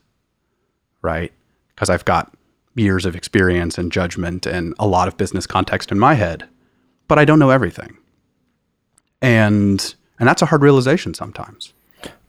right? 1.01 1.31
Because 1.75 1.89
I've 1.89 2.05
got 2.05 2.33
years 2.75 3.05
of 3.05 3.15
experience 3.15 3.77
and 3.77 3.91
judgment 3.91 4.45
and 4.45 4.73
a 4.79 4.87
lot 4.87 5.07
of 5.07 5.17
business 5.17 5.47
context 5.47 5.91
in 5.91 5.99
my 5.99 6.13
head, 6.13 6.47
but 7.07 7.17
I 7.17 7.25
don't 7.25 7.39
know 7.39 7.49
everything. 7.49 7.97
And 9.21 9.95
and 10.19 10.27
that's 10.27 10.41
a 10.41 10.45
hard 10.45 10.61
realization 10.61 11.13
sometimes. 11.13 11.73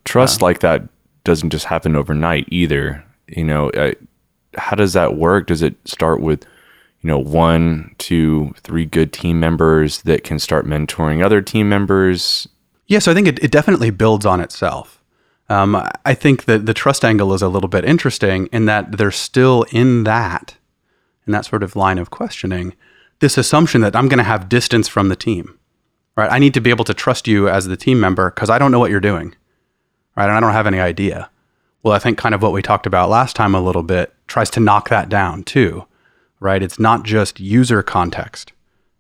Trust 0.05 0.43
like 0.43 0.61
that 0.61 0.89
doesn't 1.25 1.51
just 1.51 1.67
happen 1.67 1.97
overnight 1.97 2.47
either. 2.51 3.05
You 3.29 3.45
know, 3.45 3.71
uh, 3.71 3.93
how 4.57 4.77
does 4.77 4.95
that 4.95 5.17
work? 5.17 5.47
Does 5.47 5.63
it 5.63 5.77
start 5.87 6.21
with, 6.21 6.45
you 7.03 7.09
know, 7.09 7.19
one, 7.19 7.95
two, 7.99 8.55
three 8.63 8.87
good 8.87 9.13
team 9.13 9.39
members 9.39 10.03
that 10.03 10.25
can 10.25 10.39
start 10.39 10.67
mentoring 10.67 11.23
other 11.23 11.43
team 11.43 11.69
members? 11.69 12.49
Yeah, 12.87 13.01
so 13.01 13.13
I 13.13 13.15
think 13.15 13.29
it, 13.29 13.43
it 13.43 13.51
definitely 13.51 13.91
builds 13.91 14.25
on 14.25 14.41
itself. 14.41 14.98
Um, 15.49 15.77
I- 16.05 16.15
think 16.15 16.45
that 16.45 16.67
the 16.67 16.75
trust 16.75 17.05
angle 17.05 17.33
is 17.33 17.43
a 17.43 17.49
little 17.49 17.69
bit 17.69 17.85
interesting 17.85 18.49
in 18.53 18.67
that 18.67 18.99
they're 18.99 19.11
still 19.11 19.65
in 19.71 20.05
that, 20.05 20.57
in 21.27 21.33
that 21.33 21.47
sort 21.47 21.63
of 21.63 21.77
line 21.77 21.99
of 21.99 22.11
questioning, 22.11 22.75
this 23.21 23.39
assumption 23.39 23.81
that 23.81 23.97
I'm 23.97 24.09
going 24.09 24.19
to 24.19 24.25
have 24.25 24.49
distance 24.49 24.89
from 24.89 25.09
the 25.09 25.17
team, 25.17 25.59
right? 26.17 26.31
I 26.31 26.39
need 26.39 26.55
to 26.55 26.61
be 26.61 26.71
able 26.71 26.85
to 26.85 26.95
trust 26.95 27.27
you 27.27 27.49
as 27.49 27.67
the 27.67 27.77
team 27.77 27.99
member 27.99 28.31
because 28.31 28.51
I 28.51 28.59
don't 28.59 28.71
know 28.71 28.79
what 28.79 28.91
you're 28.91 29.01
doing, 29.01 29.35
right? 30.17 30.27
And 30.27 30.33
I 30.33 30.41
don't 30.41 30.53
have 30.53 30.67
any 30.67 30.81
idea. 30.81 31.31
Well, 31.83 31.95
I 31.95 31.99
think 31.99 32.19
kind 32.19 32.35
of 32.35 32.43
what 32.43 32.53
we 32.53 32.61
talked 32.63 32.87
about 32.87 33.09
last 33.09 33.35
time 33.35 33.55
a 33.55 33.61
little 33.61 33.83
bit 33.83 34.13
tries 34.27 34.51
to 34.51 34.61
knock 34.61 34.89
that 34.91 35.09
down 35.09 35.45
too, 35.45 35.87
right? 36.41 36.63
It's 36.63 36.79
not 36.79 37.05
just 37.05 37.41
user 37.41 37.83
context 37.83 38.53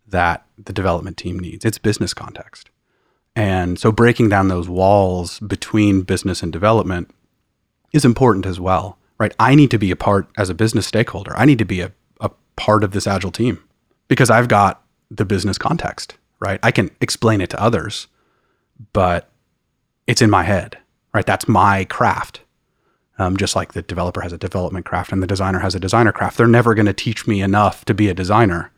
that 0.07 0.47
the 0.57 0.73
development 0.73 1.17
team 1.17 1.39
needs, 1.39 1.65
it's 1.65 1.79
business 1.79 2.15
context. 2.15 2.71
And 3.39 3.79
so 3.79 3.93
breaking 3.93 4.31
down 4.31 4.49
those 4.49 4.69
walls 4.69 5.39
between 5.39 6.03
business 6.03 6.43
and 6.43 6.53
development 6.53 7.15
is 7.93 8.05
important 8.05 8.47
as 8.47 8.59
well, 8.59 8.99
right? 9.17 9.33
I 9.39 9.55
need 9.55 9.71
to 9.71 9.79
be 9.79 9.93
a 9.93 9.97
part 9.97 10.27
as 10.37 10.51
a 10.51 10.55
business 10.55 10.89
stakeholder. 10.89 11.37
I 11.37 11.45
need 11.45 11.61
to 11.61 11.65
be 11.65 11.81
a, 11.81 11.93
a 12.21 12.31
part 12.57 12.83
of 12.83 12.91
this 12.91 13.07
agile 13.07 13.31
team 13.31 13.63
because 14.09 14.29
I've 14.29 14.49
got 14.49 14.83
the 15.09 15.25
business 15.25 15.57
context, 15.57 16.17
right? 16.41 16.59
I 16.65 16.73
can 16.73 16.91
explain 17.01 17.41
it 17.41 17.49
to 17.51 17.63
others, 17.63 18.09
but 18.93 19.31
it's 20.09 20.21
in 20.21 20.31
my 20.31 20.43
head, 20.43 20.77
right? 21.15 21.25
That's 21.25 21.47
my 21.47 21.85
craft. 21.85 22.41
Um, 23.21 23.37
just 23.37 23.55
like 23.55 23.73
the 23.73 23.83
developer 23.83 24.21
has 24.21 24.33
a 24.33 24.39
development 24.39 24.85
craft 24.85 25.13
and 25.13 25.23
the 25.23 25.29
designer 25.29 25.61
has 25.61 25.77
a 25.77 25.81
designer 25.81 26.11
craft. 26.11 26.39
They're 26.39 26.49
never 26.49 26.75
going 26.75 26.87
to 26.87 26.93
teach 26.93 27.29
me 27.29 27.41
enough 27.41 27.85
to 27.85 27.95
be 27.95 28.09
a 28.09 28.15
designer 28.15 28.73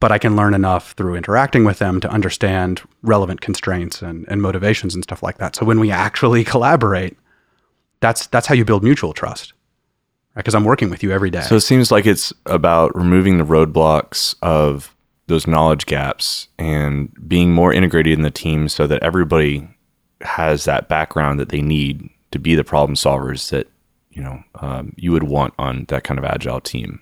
but 0.00 0.12
I 0.12 0.18
can 0.18 0.36
learn 0.36 0.54
enough 0.54 0.92
through 0.92 1.14
interacting 1.14 1.64
with 1.64 1.78
them 1.78 2.00
to 2.00 2.10
understand 2.10 2.82
relevant 3.02 3.40
constraints 3.40 4.02
and, 4.02 4.26
and 4.28 4.42
motivations 4.42 4.94
and 4.94 5.02
stuff 5.02 5.22
like 5.22 5.38
that. 5.38 5.56
So 5.56 5.64
when 5.64 5.80
we 5.80 5.90
actually 5.90 6.44
collaborate, 6.52 7.16
that's 8.00 8.26
that's 8.26 8.46
how 8.46 8.54
you 8.54 8.64
build 8.64 8.82
mutual 8.82 9.12
trust. 9.12 9.52
Because 10.34 10.54
right? 10.54 10.60
I'm 10.60 10.66
working 10.66 10.90
with 10.90 11.02
you 11.02 11.12
every 11.12 11.30
day. 11.30 11.40
So 11.40 11.56
it 11.56 11.60
seems 11.60 11.90
like 11.90 12.04
it's 12.04 12.32
about 12.44 12.94
removing 12.94 13.38
the 13.38 13.44
roadblocks 13.44 14.34
of 14.42 14.94
those 15.28 15.46
knowledge 15.46 15.86
gaps 15.86 16.48
and 16.58 17.10
being 17.26 17.52
more 17.52 17.72
integrated 17.72 18.12
in 18.12 18.22
the 18.22 18.30
team 18.30 18.68
so 18.68 18.86
that 18.86 19.02
everybody 19.02 19.68
has 20.20 20.64
that 20.64 20.88
background 20.88 21.40
that 21.40 21.48
they 21.48 21.62
need 21.62 22.08
to 22.30 22.38
be 22.38 22.54
the 22.54 22.64
problem 22.64 22.94
solvers 22.96 23.50
that 23.50 23.66
you 24.10 24.22
know 24.22 24.42
um, 24.60 24.92
you 24.96 25.12
would 25.12 25.24
want 25.24 25.54
on 25.58 25.84
that 25.88 26.04
kind 26.04 26.18
of 26.18 26.24
agile 26.24 26.60
team 26.60 27.00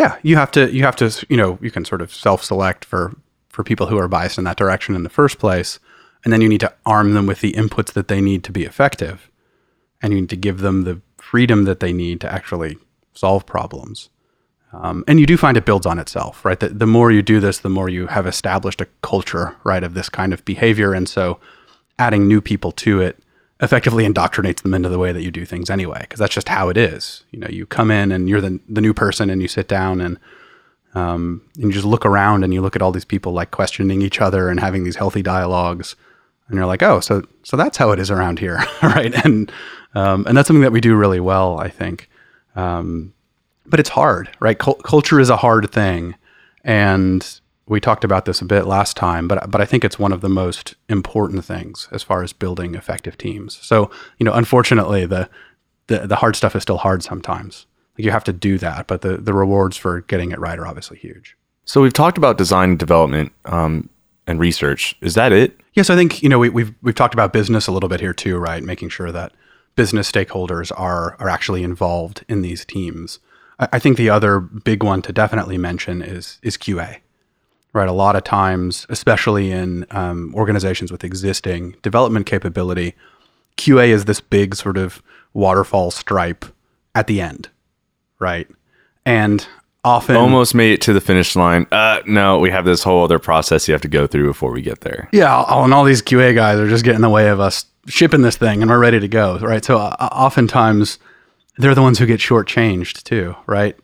yeah, 0.00 0.16
you 0.22 0.36
have 0.36 0.50
to 0.52 0.72
you 0.72 0.82
have 0.84 0.96
to 0.96 1.26
you 1.28 1.36
know 1.36 1.58
you 1.60 1.70
can 1.70 1.84
sort 1.84 2.00
of 2.00 2.10
self 2.10 2.42
select 2.42 2.86
for 2.86 3.14
for 3.50 3.62
people 3.62 3.86
who 3.86 3.98
are 3.98 4.08
biased 4.08 4.38
in 4.38 4.44
that 4.44 4.56
direction 4.56 4.94
in 4.94 5.02
the 5.02 5.10
first 5.10 5.38
place, 5.38 5.78
and 6.24 6.32
then 6.32 6.40
you 6.40 6.48
need 6.48 6.60
to 6.60 6.72
arm 6.86 7.12
them 7.12 7.26
with 7.26 7.42
the 7.42 7.52
inputs 7.52 7.92
that 7.92 8.08
they 8.08 8.22
need 8.22 8.42
to 8.44 8.52
be 8.52 8.64
effective, 8.64 9.30
and 10.00 10.14
you 10.14 10.20
need 10.22 10.30
to 10.30 10.36
give 10.36 10.60
them 10.60 10.84
the 10.84 11.02
freedom 11.18 11.64
that 11.64 11.80
they 11.80 11.92
need 11.92 12.18
to 12.22 12.32
actually 12.32 12.78
solve 13.12 13.44
problems. 13.44 14.08
Um, 14.72 15.04
and 15.06 15.20
you 15.20 15.26
do 15.26 15.36
find 15.36 15.58
it 15.58 15.66
builds 15.66 15.84
on 15.84 15.98
itself, 15.98 16.44
right? 16.44 16.58
The, 16.58 16.68
the 16.68 16.86
more 16.86 17.10
you 17.10 17.22
do 17.22 17.38
this, 17.38 17.58
the 17.58 17.68
more 17.68 17.88
you 17.90 18.06
have 18.06 18.26
established 18.26 18.80
a 18.80 18.86
culture, 19.02 19.54
right, 19.64 19.82
of 19.82 19.92
this 19.92 20.08
kind 20.08 20.32
of 20.32 20.44
behavior, 20.46 20.94
and 20.94 21.06
so 21.06 21.38
adding 21.98 22.26
new 22.26 22.40
people 22.40 22.72
to 22.72 23.02
it 23.02 23.22
effectively 23.62 24.06
indoctrinates 24.06 24.62
them 24.62 24.74
into 24.74 24.88
the 24.88 24.98
way 24.98 25.12
that 25.12 25.22
you 25.22 25.30
do 25.30 25.44
things 25.44 25.70
anyway, 25.70 26.00
because 26.00 26.18
that's 26.18 26.34
just 26.34 26.48
how 26.48 26.68
it 26.68 26.76
is. 26.76 27.24
You 27.30 27.40
know, 27.40 27.48
you 27.48 27.66
come 27.66 27.90
in 27.90 28.12
and 28.12 28.28
you're 28.28 28.40
the 28.40 28.60
the 28.68 28.80
new 28.80 28.94
person, 28.94 29.30
and 29.30 29.42
you 29.42 29.48
sit 29.48 29.68
down 29.68 30.00
and 30.00 30.18
um, 30.94 31.42
and 31.56 31.64
you 31.64 31.72
just 31.72 31.86
look 31.86 32.04
around 32.04 32.42
and 32.42 32.52
you 32.52 32.60
look 32.60 32.76
at 32.76 32.82
all 32.82 32.92
these 32.92 33.04
people 33.04 33.32
like 33.32 33.50
questioning 33.50 34.02
each 34.02 34.20
other 34.20 34.48
and 34.48 34.60
having 34.60 34.84
these 34.84 34.96
healthy 34.96 35.22
dialogues, 35.22 35.96
and 36.48 36.56
you're 36.56 36.66
like, 36.66 36.82
oh, 36.82 37.00
so 37.00 37.22
so 37.42 37.56
that's 37.56 37.76
how 37.76 37.90
it 37.92 37.98
is 37.98 38.10
around 38.10 38.38
here, 38.38 38.62
right? 38.82 39.14
And 39.24 39.52
um, 39.94 40.26
and 40.26 40.36
that's 40.36 40.46
something 40.46 40.62
that 40.62 40.72
we 40.72 40.80
do 40.80 40.96
really 40.96 41.20
well, 41.20 41.58
I 41.58 41.68
think. 41.68 42.08
Um, 42.56 43.12
but 43.66 43.78
it's 43.78 43.90
hard, 43.90 44.28
right? 44.40 44.58
Cul- 44.58 44.74
culture 44.74 45.20
is 45.20 45.30
a 45.30 45.36
hard 45.36 45.70
thing, 45.70 46.16
and 46.64 47.39
we 47.70 47.80
talked 47.80 48.02
about 48.02 48.24
this 48.24 48.40
a 48.42 48.44
bit 48.44 48.66
last 48.66 48.96
time, 48.96 49.28
but 49.28 49.48
but 49.48 49.60
I 49.60 49.64
think 49.64 49.84
it's 49.84 49.98
one 49.98 50.12
of 50.12 50.22
the 50.22 50.28
most 50.28 50.74
important 50.88 51.44
things 51.44 51.88
as 51.92 52.02
far 52.02 52.24
as 52.24 52.32
building 52.32 52.74
effective 52.74 53.16
teams. 53.16 53.58
So 53.62 53.90
you 54.18 54.24
know, 54.24 54.32
unfortunately, 54.32 55.06
the 55.06 55.30
the, 55.86 56.06
the 56.06 56.16
hard 56.16 56.34
stuff 56.34 56.56
is 56.56 56.62
still 56.62 56.78
hard 56.78 57.02
sometimes. 57.04 57.66
Like 57.96 58.04
you 58.04 58.10
have 58.10 58.24
to 58.24 58.32
do 58.32 58.58
that, 58.58 58.88
but 58.88 59.02
the 59.02 59.16
the 59.18 59.32
rewards 59.32 59.76
for 59.76 60.00
getting 60.02 60.32
it 60.32 60.40
right 60.40 60.58
are 60.58 60.66
obviously 60.66 60.98
huge. 60.98 61.36
So 61.64 61.80
we've 61.80 61.92
talked 61.92 62.18
about 62.18 62.38
design 62.38 62.76
development 62.76 63.30
um, 63.44 63.88
and 64.26 64.40
research. 64.40 64.96
Is 65.00 65.14
that 65.14 65.30
it? 65.30 65.60
Yes, 65.74 65.90
I 65.90 65.94
think 65.94 66.24
you 66.24 66.28
know 66.28 66.40
we, 66.40 66.48
we've 66.48 66.74
we've 66.82 66.96
talked 66.96 67.14
about 67.14 67.32
business 67.32 67.68
a 67.68 67.72
little 67.72 67.88
bit 67.88 68.00
here 68.00 68.12
too, 68.12 68.36
right? 68.38 68.64
Making 68.64 68.88
sure 68.88 69.12
that 69.12 69.32
business 69.76 70.10
stakeholders 70.10 70.72
are 70.76 71.16
are 71.20 71.28
actually 71.28 71.62
involved 71.62 72.24
in 72.28 72.42
these 72.42 72.64
teams. 72.64 73.20
I, 73.60 73.68
I 73.74 73.78
think 73.78 73.96
the 73.96 74.10
other 74.10 74.40
big 74.40 74.82
one 74.82 75.02
to 75.02 75.12
definitely 75.12 75.56
mention 75.56 76.02
is 76.02 76.40
is 76.42 76.56
QA 76.56 76.98
right? 77.72 77.88
A 77.88 77.92
lot 77.92 78.16
of 78.16 78.24
times, 78.24 78.86
especially 78.88 79.50
in 79.50 79.86
um, 79.90 80.34
organizations 80.34 80.90
with 80.90 81.04
existing 81.04 81.76
development 81.82 82.26
capability, 82.26 82.94
QA 83.56 83.88
is 83.88 84.06
this 84.06 84.20
big 84.20 84.54
sort 84.54 84.76
of 84.76 85.02
waterfall 85.32 85.90
stripe 85.90 86.44
at 86.94 87.06
the 87.06 87.20
end, 87.20 87.48
right? 88.18 88.48
And 89.04 89.46
often 89.84 90.16
almost 90.16 90.54
made 90.54 90.72
it 90.72 90.80
to 90.82 90.92
the 90.92 91.00
finish 91.00 91.36
line. 91.36 91.66
Uh, 91.72 92.00
no, 92.06 92.38
we 92.38 92.50
have 92.50 92.64
this 92.64 92.82
whole 92.82 93.04
other 93.04 93.18
process 93.18 93.68
you 93.68 93.72
have 93.72 93.80
to 93.82 93.88
go 93.88 94.06
through 94.06 94.26
before 94.26 94.50
we 94.50 94.62
get 94.62 94.80
there. 94.80 95.08
Yeah, 95.12 95.44
and 95.48 95.72
all 95.72 95.84
these 95.84 96.02
QA 96.02 96.34
guys 96.34 96.58
are 96.58 96.68
just 96.68 96.84
getting 96.84 96.96
in 96.96 97.02
the 97.02 97.10
way 97.10 97.28
of 97.28 97.40
us 97.40 97.66
shipping 97.86 98.22
this 98.22 98.36
thing, 98.36 98.62
and 98.62 98.70
we're 98.70 98.78
ready 98.78 99.00
to 99.00 99.08
go, 99.08 99.38
right? 99.38 99.64
So 99.64 99.78
uh, 99.78 100.08
oftentimes 100.12 100.98
they're 101.56 101.74
the 101.74 101.82
ones 101.82 101.98
who 101.98 102.06
get 102.06 102.20
shortchanged 102.20 103.04
too, 103.04 103.36
right? 103.46 103.76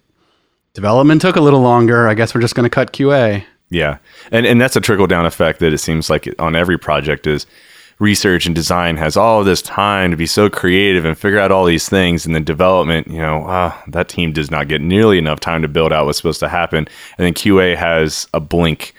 Development 0.75 1.21
took 1.21 1.37
a 1.37 1.41
little 1.41 1.61
longer. 1.61 2.09
I 2.09 2.15
guess 2.15 2.35
we're 2.35 2.41
just 2.43 2.55
going 2.55 2.65
to 2.65 2.71
cut 2.71 2.93
QA. 2.93 3.45
Yeah, 3.69 3.99
and 4.31 4.47
and 4.47 4.61
that's 4.61 4.77
a 4.77 4.81
trickle 4.81 5.07
down 5.07 5.27
effect 5.27 5.61
that 5.61 5.73
it 5.73 5.79
seems 5.79 6.09
like 6.09 6.33
on 6.39 6.55
every 6.55 6.79
project 6.79 7.27
is 7.27 7.47
research 7.99 8.45
and 8.47 8.55
design 8.55 8.97
has 8.97 9.17
all 9.17 9.43
this 9.43 9.63
time 9.63 10.11
to 10.11 10.17
be 10.17 10.27
so 10.27 10.51
creative 10.51 11.05
and 11.05 11.17
figure 11.17 11.39
out 11.39 11.51
all 11.51 11.65
these 11.65 11.89
things 11.89 12.27
and 12.27 12.35
then 12.35 12.45
development 12.45 13.07
you 13.09 13.19
know 13.19 13.47
uh, 13.47 13.75
that 13.89 14.09
team 14.09 14.33
does 14.33 14.51
not 14.51 14.69
get 14.69 14.83
nearly 14.83 15.17
enough 15.17 15.41
time 15.41 15.63
to 15.63 15.69
build 15.69 15.93
out 15.93 16.05
what's 16.05 16.19
supposed 16.19 16.41
to 16.41 16.49
happen. 16.49 16.87
And 17.19 17.27
then 17.27 17.33
qa 17.33 17.77
has 17.77 18.29
a 18.35 18.41
blink 18.41 18.95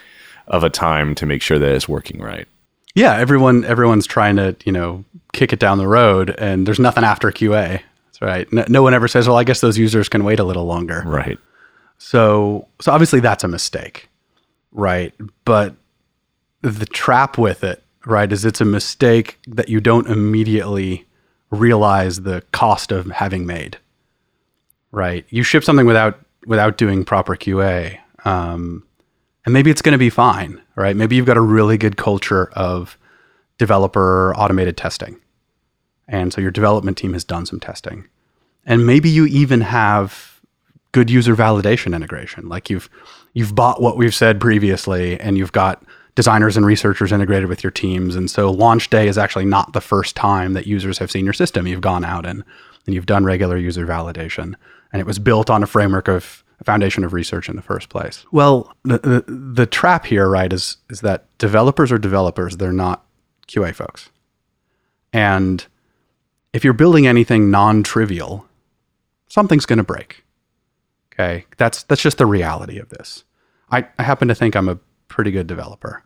of 0.47 0.63
a 0.63 0.69
time 0.69 1.13
to 1.15 1.25
make 1.25 1.41
sure 1.41 1.59
that 1.59 1.71
it's 1.71 1.87
working 1.87 2.21
right. 2.21 2.47
Yeah. 2.95 3.15
Everyone 3.17 3.63
everyone's 3.65 4.07
trying 4.07 4.35
to 4.37 4.55
you 4.65 4.71
know 4.71 5.05
kick 5.33 5.53
it 5.53 5.59
down 5.59 5.77
the 5.77 5.87
road 5.87 6.31
and 6.39 6.65
there's 6.67 6.79
nothing 6.79 7.03
after 7.03 7.31
qa 7.31 7.79
that's 8.05 8.21
right. 8.21 8.51
No, 8.51 8.65
no 8.67 8.81
one 8.81 8.93
ever 8.95 9.07
says 9.07 9.27
well 9.27 9.37
i 9.37 9.43
guess 9.43 9.61
those 9.61 9.77
users 9.77 10.09
can 10.09 10.23
wait 10.23 10.39
a 10.39 10.43
little 10.43 10.65
longer. 10.65 11.03
Right. 11.05 11.37
So 11.99 12.67
so 12.81 12.91
obviously 12.91 13.19
that's 13.19 13.43
a 13.43 13.47
mistake 13.47 14.09
right? 14.77 15.13
But 15.43 15.75
the 16.61 16.85
trap 16.85 17.37
with 17.37 17.63
it, 17.63 17.83
right, 18.05 18.31
is 18.31 18.45
it's 18.45 18.61
a 18.61 18.65
mistake 18.65 19.37
that 19.47 19.67
you 19.67 19.81
don't 19.81 20.07
immediately 20.07 21.05
realize 21.49 22.21
the 22.21 22.43
cost 22.53 22.91
of 22.93 23.07
having 23.07 23.45
made. 23.45 23.77
Right? 24.91 25.25
You 25.29 25.43
ship 25.43 25.65
something 25.65 25.85
without 25.85 26.19
without 26.45 26.77
doing 26.77 27.03
proper 27.03 27.35
QA, 27.35 27.97
um, 28.23 28.83
and 29.43 29.53
maybe 29.53 29.69
it's 29.69 29.81
going 29.81 29.91
to 29.91 29.97
be 29.97 30.09
fine. 30.09 30.61
Right? 30.75 30.95
Maybe 30.95 31.17
you've 31.17 31.25
got 31.25 31.37
a 31.37 31.41
really 31.41 31.77
good 31.77 31.97
culture 31.97 32.49
of 32.53 32.97
developer 33.57 34.33
automated 34.35 34.77
testing, 34.77 35.19
and 36.07 36.31
so 36.31 36.39
your 36.39 36.51
development 36.51 36.97
team 36.97 37.13
has 37.13 37.23
done 37.23 37.45
some 37.45 37.59
testing, 37.59 38.07
and 38.65 38.85
maybe 38.85 39.09
you 39.09 39.25
even 39.25 39.61
have 39.61 40.39
good 40.93 41.09
user 41.09 41.35
validation 41.35 41.93
integration. 41.93 42.47
Like 42.47 42.69
you've 42.69 42.89
you've 43.37 43.53
bought 43.53 43.79
what 43.79 43.97
we've 43.97 44.15
said 44.15 44.41
previously 44.41 45.19
and 45.19 45.37
you've 45.37 45.51
got 45.51 45.83
designers 46.15 46.57
and 46.57 46.65
researchers 46.65 47.11
integrated 47.11 47.47
with 47.47 47.63
your 47.63 47.69
teams. 47.69 48.15
And 48.15 48.31
so 48.31 48.49
launch 48.49 48.89
day 48.89 49.07
is 49.07 49.15
actually 49.15 49.45
not 49.45 49.73
the 49.73 49.79
first 49.79 50.15
time 50.15 50.53
that 50.53 50.65
users 50.65 50.97
have 50.97 51.11
seen 51.11 51.23
your 51.23 51.35
system. 51.35 51.67
You've 51.67 51.79
gone 51.79 52.03
out 52.03 52.25
and, 52.25 52.43
and 52.87 52.95
you've 52.95 53.05
done 53.05 53.25
regular 53.25 53.55
user 53.55 53.85
validation. 53.85 54.55
And 54.91 54.99
it 54.99 55.05
was 55.05 55.19
built 55.19 55.51
on 55.51 55.61
a 55.61 55.67
framework 55.67 56.07
of 56.07 56.43
a 56.59 56.63
foundation 56.63 57.03
of 57.03 57.13
research 57.13 57.47
in 57.47 57.55
the 57.55 57.61
first 57.61 57.89
place. 57.89 58.25
Well, 58.31 58.73
the, 58.81 58.97
the, 58.97 59.23
the 59.27 59.67
trap 59.67 60.07
here, 60.07 60.27
right, 60.27 60.51
is, 60.51 60.77
is 60.89 61.01
that 61.01 61.25
developers 61.37 61.91
are 61.91 61.99
developers. 61.99 62.57
They're 62.57 62.73
not 62.73 63.05
QA 63.47 63.75
folks. 63.75 64.09
And 65.13 65.63
if 66.53 66.63
you're 66.63 66.73
building 66.73 67.05
anything 67.05 67.51
non-trivial, 67.51 68.47
something's 69.27 69.67
going 69.67 69.77
to 69.77 69.83
break. 69.83 70.23
Okay. 71.13 71.45
That's, 71.57 71.83
that's 71.83 72.01
just 72.01 72.17
the 72.17 72.25
reality 72.25 72.79
of 72.79 72.89
this. 72.89 73.23
I, 73.71 73.87
I 73.97 74.03
happen 74.03 74.27
to 74.27 74.35
think 74.35 74.55
I'm 74.55 74.69
a 74.69 74.79
pretty 75.07 75.31
good 75.31 75.47
developer, 75.47 76.03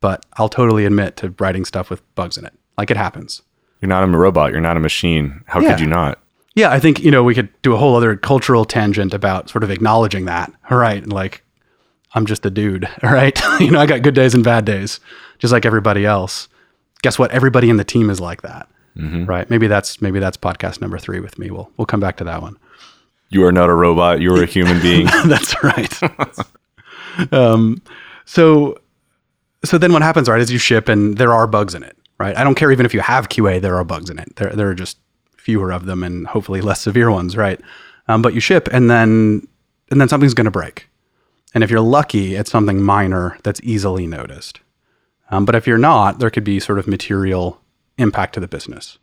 but 0.00 0.24
I'll 0.34 0.48
totally 0.48 0.84
admit 0.84 1.16
to 1.18 1.34
writing 1.38 1.64
stuff 1.64 1.90
with 1.90 2.02
bugs 2.14 2.38
in 2.38 2.44
it. 2.44 2.54
Like 2.78 2.90
it 2.90 2.96
happens. 2.96 3.42
You're 3.80 3.88
not 3.88 4.04
a 4.04 4.06
robot. 4.06 4.52
You're 4.52 4.60
not 4.60 4.76
a 4.76 4.80
machine. 4.80 5.42
How 5.46 5.60
yeah. 5.60 5.72
could 5.72 5.80
you 5.80 5.86
not? 5.86 6.20
Yeah, 6.54 6.70
I 6.70 6.80
think 6.80 7.00
you 7.00 7.10
know 7.10 7.22
we 7.22 7.34
could 7.34 7.50
do 7.62 7.74
a 7.74 7.76
whole 7.76 7.94
other 7.96 8.16
cultural 8.16 8.64
tangent 8.64 9.12
about 9.12 9.50
sort 9.50 9.62
of 9.62 9.70
acknowledging 9.70 10.24
that. 10.24 10.50
All 10.70 10.78
right, 10.78 11.06
like 11.06 11.44
I'm 12.14 12.24
just 12.24 12.46
a 12.46 12.50
dude. 12.50 12.88
All 13.02 13.10
right, 13.12 13.38
you 13.60 13.70
know 13.70 13.80
I 13.80 13.86
got 13.86 14.02
good 14.02 14.14
days 14.14 14.34
and 14.34 14.42
bad 14.42 14.64
days, 14.64 14.98
just 15.38 15.52
like 15.52 15.66
everybody 15.66 16.06
else. 16.06 16.48
Guess 17.02 17.18
what? 17.18 17.30
Everybody 17.30 17.68
in 17.68 17.76
the 17.76 17.84
team 17.84 18.08
is 18.08 18.20
like 18.20 18.42
that. 18.42 18.68
Mm-hmm. 18.96 19.26
Right? 19.26 19.48
Maybe 19.50 19.66
that's 19.66 20.00
maybe 20.00 20.18
that's 20.18 20.38
podcast 20.38 20.80
number 20.80 20.98
three 20.98 21.20
with 21.20 21.38
me. 21.38 21.50
We'll 21.50 21.70
we'll 21.76 21.86
come 21.86 22.00
back 22.00 22.16
to 22.16 22.24
that 22.24 22.40
one. 22.40 22.56
You 23.28 23.44
are 23.44 23.52
not 23.52 23.68
a 23.68 23.74
robot. 23.74 24.20
You 24.20 24.34
are 24.34 24.42
a 24.42 24.46
human 24.56 24.80
being. 24.80 25.06
that's 25.26 25.62
right. 25.62 26.00
Um, 27.32 27.82
so, 28.24 28.78
so 29.64 29.78
then 29.78 29.92
what 29.92 30.02
happens, 30.02 30.28
right, 30.28 30.40
is 30.40 30.50
you 30.50 30.58
ship 30.58 30.88
and 30.88 31.18
there 31.18 31.32
are 31.32 31.46
bugs 31.46 31.74
in 31.74 31.82
it, 31.82 31.96
right? 32.18 32.36
I 32.36 32.44
don't 32.44 32.54
care 32.54 32.72
even 32.72 32.86
if 32.86 32.94
you 32.94 33.00
have 33.00 33.28
QA, 33.28 33.60
there 33.60 33.76
are 33.76 33.84
bugs 33.84 34.10
in 34.10 34.18
it. 34.18 34.36
There, 34.36 34.50
there 34.50 34.68
are 34.68 34.74
just 34.74 34.98
fewer 35.36 35.70
of 35.72 35.86
them 35.86 36.02
and 36.02 36.26
hopefully 36.26 36.60
less 36.60 36.80
severe 36.80 37.10
ones, 37.10 37.36
right? 37.36 37.60
Um, 38.08 38.22
but 38.22 38.34
you 38.34 38.40
ship 38.40 38.68
and 38.72 38.90
then 38.90 39.46
and 39.90 40.00
then 40.00 40.08
something's 40.08 40.34
going 40.34 40.46
to 40.46 40.50
break. 40.50 40.88
And 41.54 41.62
if 41.62 41.70
you're 41.70 41.80
lucky, 41.80 42.34
it's 42.34 42.50
something 42.50 42.82
minor 42.82 43.38
that's 43.44 43.60
easily 43.62 44.06
noticed. 44.06 44.60
Um, 45.30 45.44
but 45.44 45.54
if 45.54 45.66
you're 45.66 45.78
not, 45.78 46.18
there 46.18 46.30
could 46.30 46.44
be 46.44 46.60
sort 46.60 46.78
of 46.78 46.86
material 46.86 47.60
impact 47.98 48.34
to 48.34 48.40
the 48.40 48.48
business. 48.48 48.98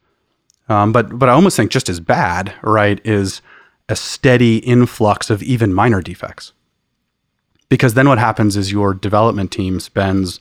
Um, 0.70 0.92
but 0.92 1.18
but 1.18 1.30
I 1.30 1.34
almost 1.34 1.58
think 1.58 1.72
just 1.72 1.90
as 1.90 2.00
bad, 2.00 2.54
right, 2.62 3.00
is 3.06 3.42
a 3.90 3.96
steady 3.96 4.58
influx 4.58 5.30
of 5.30 5.44
even 5.44 5.74
minor 5.74 6.02
defects. 6.02 6.54
Because 7.70 7.94
then 7.94 8.08
what 8.08 8.20
happens 8.20 8.56
is 8.56 8.72
your 8.72 8.94
development 8.94 9.52
team 9.52 9.80
spends 9.80 10.40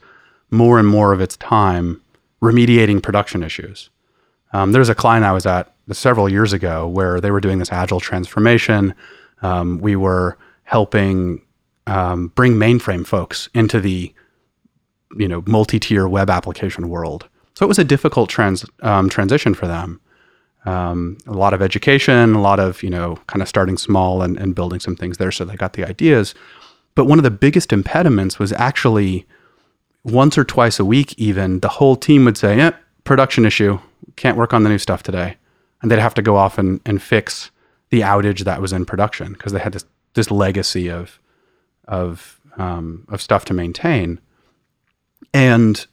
more 0.50 0.78
and 0.78 0.86
more 0.86 1.12
of 1.12 1.20
its 1.20 1.36
time 1.36 2.00
remediating 2.42 3.02
production 3.02 3.42
issues. 3.42 3.88
Um, 4.52 4.72
there's 4.72 4.88
a 4.88 4.94
client 4.94 5.24
I 5.24 5.32
was 5.32 5.46
at 5.46 5.72
several 5.92 6.28
years 6.28 6.52
ago 6.52 6.86
where 6.86 7.20
they 7.20 7.30
were 7.30 7.40
doing 7.40 7.58
this 7.58 7.72
agile 7.72 8.00
transformation. 8.00 8.94
Um, 9.40 9.78
we 9.78 9.96
were 9.96 10.36
helping 10.64 11.42
um, 11.86 12.28
bring 12.28 12.54
mainframe 12.54 13.06
folks 13.06 13.48
into 13.54 13.80
the 13.80 14.14
you 15.16 15.28
know 15.28 15.42
multi-tier 15.46 16.08
web 16.08 16.30
application 16.30 16.88
world. 16.88 17.28
So 17.54 17.66
it 17.66 17.68
was 17.68 17.78
a 17.78 17.84
difficult 17.84 18.30
trans 18.30 18.64
um, 18.82 19.08
transition 19.08 19.54
for 19.54 19.66
them. 19.66 20.00
Um, 20.64 21.18
a 21.26 21.32
lot 21.32 21.54
of 21.54 21.60
education, 21.60 22.34
a 22.34 22.40
lot 22.40 22.60
of 22.60 22.82
you 22.82 22.90
know 22.90 23.16
kind 23.26 23.42
of 23.42 23.48
starting 23.48 23.76
small 23.76 24.22
and, 24.22 24.36
and 24.36 24.54
building 24.54 24.80
some 24.80 24.96
things 24.96 25.18
there, 25.18 25.32
so 25.32 25.44
they 25.44 25.56
got 25.56 25.72
the 25.72 25.84
ideas. 25.84 26.34
But 26.94 27.06
one 27.06 27.18
of 27.18 27.22
the 27.22 27.30
biggest 27.30 27.72
impediments 27.72 28.38
was 28.38 28.52
actually 28.52 29.26
once 30.04 30.36
or 30.36 30.44
twice 30.44 30.78
a 30.78 30.84
week, 30.84 31.14
even 31.18 31.60
the 31.60 31.68
whole 31.68 31.96
team 31.96 32.24
would 32.24 32.36
say, 32.36 32.56
"Yeah, 32.56 32.72
production 33.04 33.44
issue, 33.46 33.78
can't 34.16 34.36
work 34.36 34.52
on 34.52 34.62
the 34.62 34.68
new 34.68 34.78
stuff 34.78 35.02
today," 35.02 35.36
and 35.80 35.90
they'd 35.90 35.98
have 35.98 36.14
to 36.14 36.22
go 36.22 36.36
off 36.36 36.58
and, 36.58 36.80
and 36.84 37.00
fix 37.00 37.50
the 37.90 38.00
outage 38.00 38.44
that 38.44 38.60
was 38.60 38.72
in 38.72 38.84
production 38.84 39.32
because 39.34 39.52
they 39.52 39.60
had 39.60 39.72
this 39.72 39.84
this 40.14 40.30
legacy 40.30 40.90
of 40.90 41.18
of 41.88 42.40
um, 42.56 43.06
of 43.08 43.20
stuff 43.20 43.44
to 43.46 43.54
maintain. 43.54 44.20
And 45.32 45.86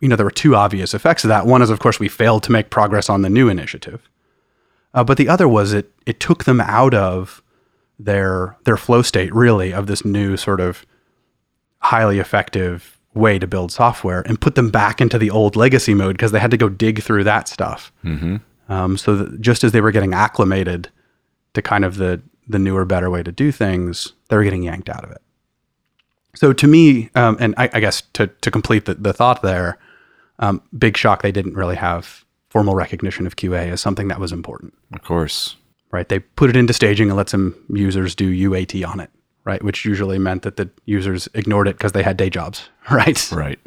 you 0.00 0.08
know, 0.08 0.16
there 0.16 0.26
were 0.26 0.30
two 0.30 0.54
obvious 0.54 0.94
effects 0.94 1.24
of 1.24 1.28
that. 1.28 1.46
One 1.46 1.62
is, 1.62 1.70
of 1.70 1.80
course, 1.80 1.98
we 1.98 2.08
failed 2.08 2.44
to 2.44 2.52
make 2.52 2.70
progress 2.70 3.10
on 3.10 3.22
the 3.22 3.30
new 3.30 3.48
initiative, 3.48 4.08
uh, 4.94 5.02
but 5.02 5.16
the 5.16 5.28
other 5.28 5.48
was 5.48 5.72
it 5.72 5.90
it 6.06 6.20
took 6.20 6.44
them 6.44 6.60
out 6.60 6.94
of 6.94 7.41
their 8.04 8.56
their 8.64 8.76
flow 8.76 9.02
state, 9.02 9.34
really, 9.34 9.72
of 9.72 9.86
this 9.86 10.04
new 10.04 10.36
sort 10.36 10.60
of 10.60 10.84
highly 11.78 12.18
effective 12.18 12.98
way 13.14 13.38
to 13.38 13.46
build 13.46 13.72
software, 13.72 14.22
and 14.22 14.40
put 14.40 14.54
them 14.54 14.70
back 14.70 15.00
into 15.00 15.18
the 15.18 15.30
old 15.30 15.56
legacy 15.56 15.94
mode 15.94 16.16
because 16.16 16.32
they 16.32 16.40
had 16.40 16.50
to 16.50 16.56
go 16.56 16.68
dig 16.68 17.02
through 17.02 17.24
that 17.24 17.48
stuff. 17.48 17.92
Mm-hmm. 18.04 18.36
Um, 18.68 18.96
so 18.96 19.16
that 19.16 19.40
just 19.40 19.64
as 19.64 19.72
they 19.72 19.80
were 19.80 19.90
getting 19.90 20.14
acclimated 20.14 20.88
to 21.54 21.62
kind 21.62 21.84
of 21.84 21.96
the 21.96 22.22
the 22.48 22.58
newer, 22.58 22.84
better 22.84 23.10
way 23.10 23.22
to 23.22 23.32
do 23.32 23.52
things, 23.52 24.12
they 24.28 24.36
were 24.36 24.44
getting 24.44 24.64
yanked 24.64 24.88
out 24.88 25.04
of 25.04 25.10
it. 25.10 25.22
So 26.34 26.52
to 26.52 26.66
me, 26.66 27.10
um, 27.14 27.36
and 27.40 27.54
I, 27.56 27.70
I, 27.72 27.80
guess 27.80 28.02
to 28.14 28.26
to 28.26 28.50
complete 28.50 28.86
the, 28.86 28.94
the 28.94 29.12
thought 29.12 29.42
there, 29.42 29.78
um, 30.38 30.62
big 30.76 30.96
shock 30.96 31.22
they 31.22 31.32
didn't 31.32 31.54
really 31.54 31.76
have 31.76 32.24
formal 32.48 32.74
recognition 32.74 33.26
of 33.26 33.36
QA 33.36 33.70
as 33.70 33.80
something 33.80 34.08
that 34.08 34.20
was 34.20 34.32
important. 34.32 34.74
Of 34.92 35.02
course, 35.02 35.56
right? 35.92 36.08
They 36.08 36.18
put 36.18 36.50
it 36.50 36.56
into 36.56 36.72
staging 36.72 37.08
and 37.08 37.16
let 37.16 37.28
some 37.28 37.54
users 37.68 38.14
do 38.14 38.50
UAT 38.50 38.86
on 38.86 38.98
it, 38.98 39.10
right? 39.44 39.62
Which 39.62 39.84
usually 39.84 40.18
meant 40.18 40.42
that 40.42 40.56
the 40.56 40.68
users 40.86 41.28
ignored 41.34 41.68
it 41.68 41.76
because 41.76 41.92
they 41.92 42.02
had 42.02 42.16
day 42.16 42.30
jobs, 42.30 42.68
right? 42.90 43.30
Right. 43.30 43.58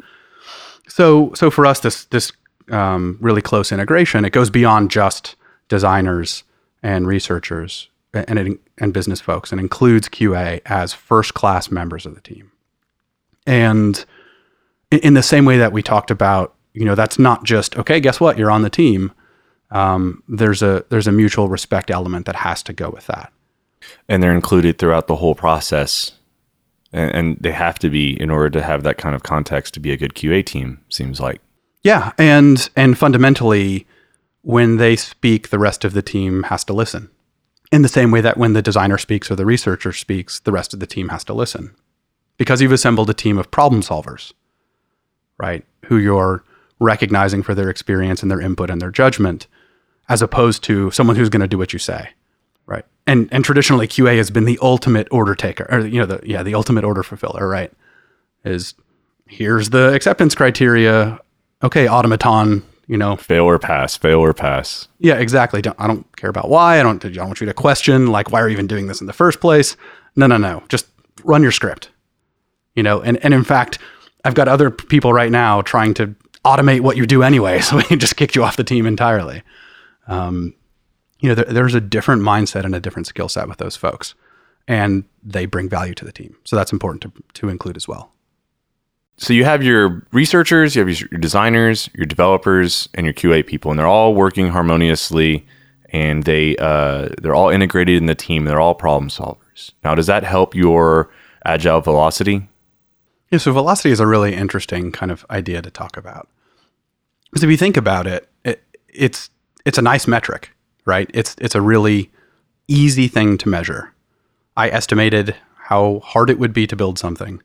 So 0.88 1.32
so 1.34 1.50
for 1.50 1.64
us, 1.64 1.80
this 1.80 2.04
this 2.06 2.32
um, 2.70 3.16
really 3.20 3.42
close 3.42 3.70
integration 3.70 4.24
it 4.24 4.30
goes 4.30 4.50
beyond 4.50 4.90
just 4.90 5.36
designers 5.68 6.42
and 6.82 7.06
researchers 7.06 7.88
and 8.12 8.38
it, 8.38 8.60
and 8.78 8.92
business 8.92 9.20
folks 9.20 9.52
and 9.52 9.60
includes 9.60 10.08
QA 10.08 10.60
as 10.66 10.92
first 10.92 11.34
class 11.34 11.70
members 11.70 12.06
of 12.06 12.14
the 12.14 12.20
team. 12.20 12.50
And 13.46 14.04
in 14.90 15.14
the 15.14 15.22
same 15.22 15.44
way 15.44 15.58
that 15.58 15.72
we 15.72 15.82
talked 15.82 16.10
about, 16.10 16.54
you 16.72 16.84
know, 16.84 16.94
that's 16.94 17.18
not 17.18 17.44
just 17.44 17.76
okay. 17.76 18.00
Guess 18.00 18.20
what? 18.20 18.38
You're 18.38 18.50
on 18.50 18.62
the 18.62 18.70
team. 18.70 19.12
Um, 19.70 20.22
there's 20.28 20.62
a 20.62 20.84
there's 20.88 21.06
a 21.06 21.12
mutual 21.12 21.48
respect 21.48 21.90
element 21.90 22.26
that 22.26 22.36
has 22.36 22.62
to 22.64 22.72
go 22.72 22.90
with 22.90 23.06
that. 23.06 23.32
And 24.08 24.22
they're 24.22 24.34
included 24.34 24.78
throughout 24.78 25.06
the 25.06 25.16
whole 25.16 25.34
process, 25.34 26.12
and, 26.92 27.14
and 27.14 27.36
they 27.40 27.52
have 27.52 27.78
to 27.80 27.90
be 27.90 28.20
in 28.20 28.30
order 28.30 28.50
to 28.50 28.62
have 28.62 28.82
that 28.84 28.98
kind 28.98 29.14
of 29.14 29.22
context 29.22 29.74
to 29.74 29.80
be 29.80 29.92
a 29.92 29.96
good 29.96 30.14
QA 30.14 30.44
team. 30.44 30.80
Seems 30.88 31.20
like. 31.20 31.40
Yeah, 31.82 32.12
and 32.18 32.68
and 32.76 32.98
fundamentally, 32.98 33.86
when 34.42 34.76
they 34.76 34.96
speak, 34.96 35.50
the 35.50 35.58
rest 35.58 35.84
of 35.84 35.92
the 35.92 36.02
team 36.02 36.44
has 36.44 36.64
to 36.64 36.72
listen. 36.72 37.10
In 37.72 37.82
the 37.82 37.88
same 37.88 38.12
way 38.12 38.20
that 38.20 38.36
when 38.36 38.52
the 38.52 38.62
designer 38.62 38.98
speaks 38.98 39.30
or 39.30 39.36
the 39.36 39.46
researcher 39.46 39.92
speaks, 39.92 40.38
the 40.40 40.52
rest 40.52 40.72
of 40.72 40.80
the 40.80 40.86
team 40.86 41.08
has 41.08 41.24
to 41.24 41.34
listen 41.34 41.74
because 42.36 42.60
you've 42.60 42.72
assembled 42.72 43.10
a 43.10 43.14
team 43.14 43.38
of 43.38 43.50
problem 43.50 43.82
solvers, 43.82 44.32
right? 45.38 45.64
Who 45.86 45.96
you're 45.96 46.44
recognizing 46.78 47.42
for 47.42 47.54
their 47.54 47.70
experience 47.70 48.22
and 48.22 48.30
their 48.30 48.40
input 48.40 48.70
and 48.70 48.80
their 48.80 48.90
judgment, 48.90 49.46
as 50.08 50.22
opposed 50.22 50.62
to 50.64 50.90
someone 50.90 51.16
who's 51.16 51.28
going 51.28 51.40
to 51.40 51.48
do 51.48 51.58
what 51.58 51.72
you 51.72 51.78
say, 51.78 52.10
right? 52.66 52.84
And 53.06 53.28
and 53.32 53.44
traditionally, 53.44 53.88
QA 53.88 54.16
has 54.16 54.30
been 54.30 54.44
the 54.44 54.58
ultimate 54.62 55.08
order 55.10 55.34
taker, 55.34 55.66
or 55.70 55.80
you 55.80 56.00
know, 56.00 56.06
the 56.06 56.20
yeah, 56.24 56.42
the 56.42 56.54
ultimate 56.54 56.84
order 56.84 57.02
fulfiller, 57.02 57.48
right? 57.48 57.72
Is 58.44 58.74
here's 59.26 59.70
the 59.70 59.92
acceptance 59.94 60.34
criteria. 60.34 61.20
Okay, 61.62 61.88
automaton, 61.88 62.62
you 62.86 62.96
know, 62.96 63.16
fail 63.16 63.44
or 63.44 63.58
pass, 63.58 63.96
fail 63.96 64.20
or 64.20 64.34
pass. 64.34 64.88
Yeah, 64.98 65.14
exactly. 65.14 65.62
Don't, 65.62 65.78
I 65.80 65.86
don't 65.86 66.04
care 66.16 66.30
about 66.30 66.48
why. 66.48 66.78
I 66.78 66.82
don't. 66.82 67.04
I 67.04 67.08
don't 67.08 67.26
want 67.26 67.40
you 67.40 67.46
to 67.46 67.54
question 67.54 68.08
like 68.08 68.30
why 68.30 68.40
are 68.40 68.48
you 68.48 68.52
even 68.52 68.66
doing 68.66 68.86
this 68.86 69.00
in 69.00 69.06
the 69.06 69.12
first 69.12 69.40
place. 69.40 69.76
No, 70.14 70.26
no, 70.26 70.36
no. 70.36 70.62
Just 70.68 70.86
run 71.24 71.42
your 71.42 71.52
script 71.52 71.90
you 72.76 72.82
know, 72.82 73.00
and, 73.00 73.16
and 73.24 73.34
in 73.34 73.42
fact, 73.42 73.78
I've 74.24 74.34
got 74.34 74.46
other 74.46 74.70
people 74.70 75.12
right 75.12 75.32
now 75.32 75.62
trying 75.62 75.94
to 75.94 76.14
automate 76.44 76.82
what 76.82 76.96
you 76.96 77.06
do 77.06 77.24
anyway. 77.24 77.60
So 77.62 77.76
we 77.76 77.82
can 77.82 77.98
just 77.98 78.16
kick 78.16 78.36
you 78.36 78.44
off 78.44 78.56
the 78.56 78.62
team 78.62 78.86
entirely. 78.86 79.42
Um, 80.06 80.54
you 81.20 81.28
know, 81.28 81.34
there, 81.34 81.44
there's 81.46 81.74
a 81.74 81.80
different 81.80 82.22
mindset 82.22 82.64
and 82.64 82.74
a 82.74 82.80
different 82.80 83.06
skill 83.06 83.28
set 83.28 83.48
with 83.48 83.58
those 83.58 83.76
folks, 83.76 84.14
and 84.68 85.04
they 85.22 85.46
bring 85.46 85.68
value 85.68 85.94
to 85.94 86.04
the 86.04 86.12
team. 86.12 86.36
So 86.44 86.56
that's 86.56 86.72
important 86.72 87.02
to, 87.02 87.12
to 87.40 87.48
include 87.48 87.76
as 87.76 87.88
well. 87.88 88.12
So 89.18 89.32
you 89.32 89.44
have 89.44 89.62
your 89.62 90.06
researchers, 90.12 90.76
you 90.76 90.86
have 90.86 91.00
your 91.00 91.08
designers, 91.18 91.88
your 91.94 92.04
developers, 92.04 92.88
and 92.92 93.06
your 93.06 93.14
QA 93.14 93.46
people, 93.46 93.70
and 93.70 93.78
they're 93.78 93.86
all 93.86 94.14
working 94.14 94.48
harmoniously, 94.48 95.46
and 95.90 96.24
they 96.24 96.56
uh, 96.56 97.08
they're 97.22 97.34
all 97.34 97.48
integrated 97.48 97.96
in 97.96 98.06
the 98.06 98.14
team. 98.14 98.44
They're 98.44 98.60
all 98.60 98.74
problem 98.74 99.08
solvers. 99.08 99.72
Now, 99.82 99.94
does 99.94 100.06
that 100.06 100.22
help 100.22 100.54
your 100.54 101.10
agile 101.46 101.80
velocity? 101.80 102.48
Yeah, 103.30 103.38
so 103.38 103.52
velocity 103.52 103.90
is 103.90 104.00
a 104.00 104.06
really 104.06 104.34
interesting 104.34 104.92
kind 104.92 105.10
of 105.10 105.24
idea 105.30 105.62
to 105.62 105.70
talk 105.70 105.96
about. 105.96 106.28
Because 107.30 107.42
if 107.42 107.50
you 107.50 107.56
think 107.56 107.78
about 107.78 108.06
it, 108.06 108.28
it 108.44 108.62
it's 108.88 109.30
it's 109.66 109.78
a 109.78 109.82
nice 109.82 110.06
metric, 110.06 110.50
right? 110.86 111.10
It's 111.12 111.36
it's 111.38 111.54
a 111.54 111.60
really 111.60 112.10
easy 112.68 113.08
thing 113.08 113.36
to 113.38 113.48
measure. 113.48 113.92
I 114.56 114.70
estimated 114.70 115.36
how 115.56 116.00
hard 116.00 116.30
it 116.30 116.38
would 116.38 116.54
be 116.54 116.66
to 116.66 116.76
build 116.76 116.98
something. 116.98 117.42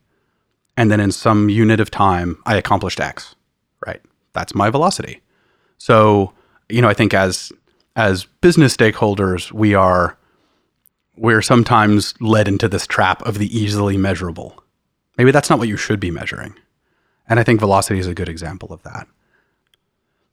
And 0.78 0.90
then 0.90 1.02
in 1.02 1.12
some 1.12 1.50
unit 1.50 1.82
of 1.82 1.92
time, 1.92 2.38
I 2.46 2.56
accomplished 2.56 3.02
X, 3.02 3.36
right? 3.86 4.02
That's 4.32 4.56
my 4.56 4.70
velocity. 4.70 5.22
So, 5.78 6.32
you 6.70 6.82
know, 6.82 6.88
I 6.88 6.94
think 6.94 7.14
as 7.14 7.52
as 7.98 8.26
business 8.40 8.76
stakeholders, 8.78 9.52
we 9.52 9.74
are 9.74 10.18
we're 11.18 11.42
sometimes 11.42 12.14
led 12.22 12.48
into 12.48 12.70
this 12.70 12.88
trap 12.88 13.22
of 13.24 13.38
the 13.38 13.56
easily 13.56 13.98
measurable 13.98 14.62
Maybe 15.22 15.32
that's 15.32 15.50
not 15.50 15.60
what 15.60 15.68
you 15.68 15.78
should 15.78 16.00
be 16.00 16.10
measuring. 16.10 16.56
And 17.30 17.40
I 17.40 17.44
think 17.44 17.60
velocity 17.60 18.00
is 18.00 18.08
a 18.08 18.16
good 18.16 18.28
example 18.30 18.74
of 18.74 18.82
that. 18.84 19.08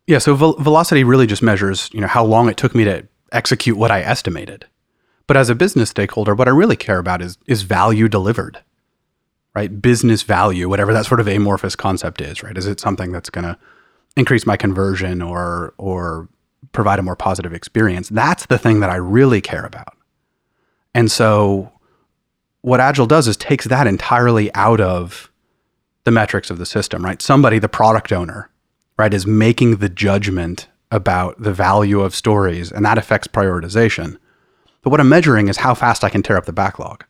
Yeah, 0.08 0.16
so 0.16 0.34
velocity 0.34 1.04
really 1.04 1.26
just 1.26 1.42
measures, 1.42 1.90
you 1.92 2.00
know, 2.00 2.06
how 2.06 2.24
long 2.24 2.48
it 2.48 2.56
took 2.56 2.74
me 2.74 2.82
to 2.84 3.06
execute 3.30 3.76
what 3.76 3.90
I 3.90 4.00
estimated. 4.00 4.64
But 5.26 5.36
as 5.36 5.50
a 5.50 5.54
business 5.54 5.90
stakeholder, 5.90 6.34
what 6.34 6.48
I 6.48 6.50
really 6.50 6.76
care 6.76 6.98
about 6.98 7.20
is 7.20 7.36
is 7.46 7.60
value 7.60 8.08
delivered. 8.08 8.64
Right? 9.54 9.82
Business 9.82 10.22
value, 10.22 10.66
whatever 10.66 10.94
that 10.94 11.04
sort 11.04 11.20
of 11.20 11.28
amorphous 11.28 11.76
concept 11.76 12.22
is, 12.22 12.42
right? 12.42 12.56
Is 12.56 12.66
it 12.66 12.80
something 12.80 13.12
that's 13.12 13.28
going 13.28 13.44
to 13.44 13.58
increase 14.16 14.46
my 14.46 14.56
conversion 14.56 15.20
or 15.20 15.74
or 15.76 16.30
provide 16.72 16.98
a 16.98 17.02
more 17.02 17.16
positive 17.16 17.52
experience? 17.52 18.08
That's 18.08 18.46
the 18.46 18.58
thing 18.58 18.80
that 18.80 18.88
I 18.88 18.96
really 18.96 19.42
care 19.42 19.66
about. 19.66 19.94
And 20.94 21.10
so 21.10 21.70
what 22.62 22.80
Agile 22.80 23.06
does 23.06 23.28
is 23.28 23.36
takes 23.36 23.66
that 23.66 23.86
entirely 23.86 24.50
out 24.54 24.80
of 24.80 25.30
the 26.04 26.10
metrics 26.10 26.48
of 26.48 26.56
the 26.56 26.64
system, 26.64 27.04
right? 27.04 27.20
Somebody, 27.20 27.58
the 27.58 27.68
product 27.68 28.10
owner, 28.10 28.48
right, 28.98 29.14
is 29.14 29.26
making 29.26 29.76
the 29.76 29.88
judgment 29.88 30.68
about 30.90 31.40
the 31.40 31.52
value 31.52 32.00
of 32.00 32.14
stories, 32.14 32.72
and 32.72 32.84
that 32.84 32.98
affects 32.98 33.28
prioritization. 33.28 34.18
But 34.82 34.90
what 34.90 35.00
I'm 35.00 35.08
measuring 35.08 35.48
is 35.48 35.58
how 35.58 35.74
fast 35.74 36.04
I 36.04 36.08
can 36.08 36.22
tear 36.22 36.37
up 36.37 36.46
the 36.46 36.52
backlog. 36.52 37.04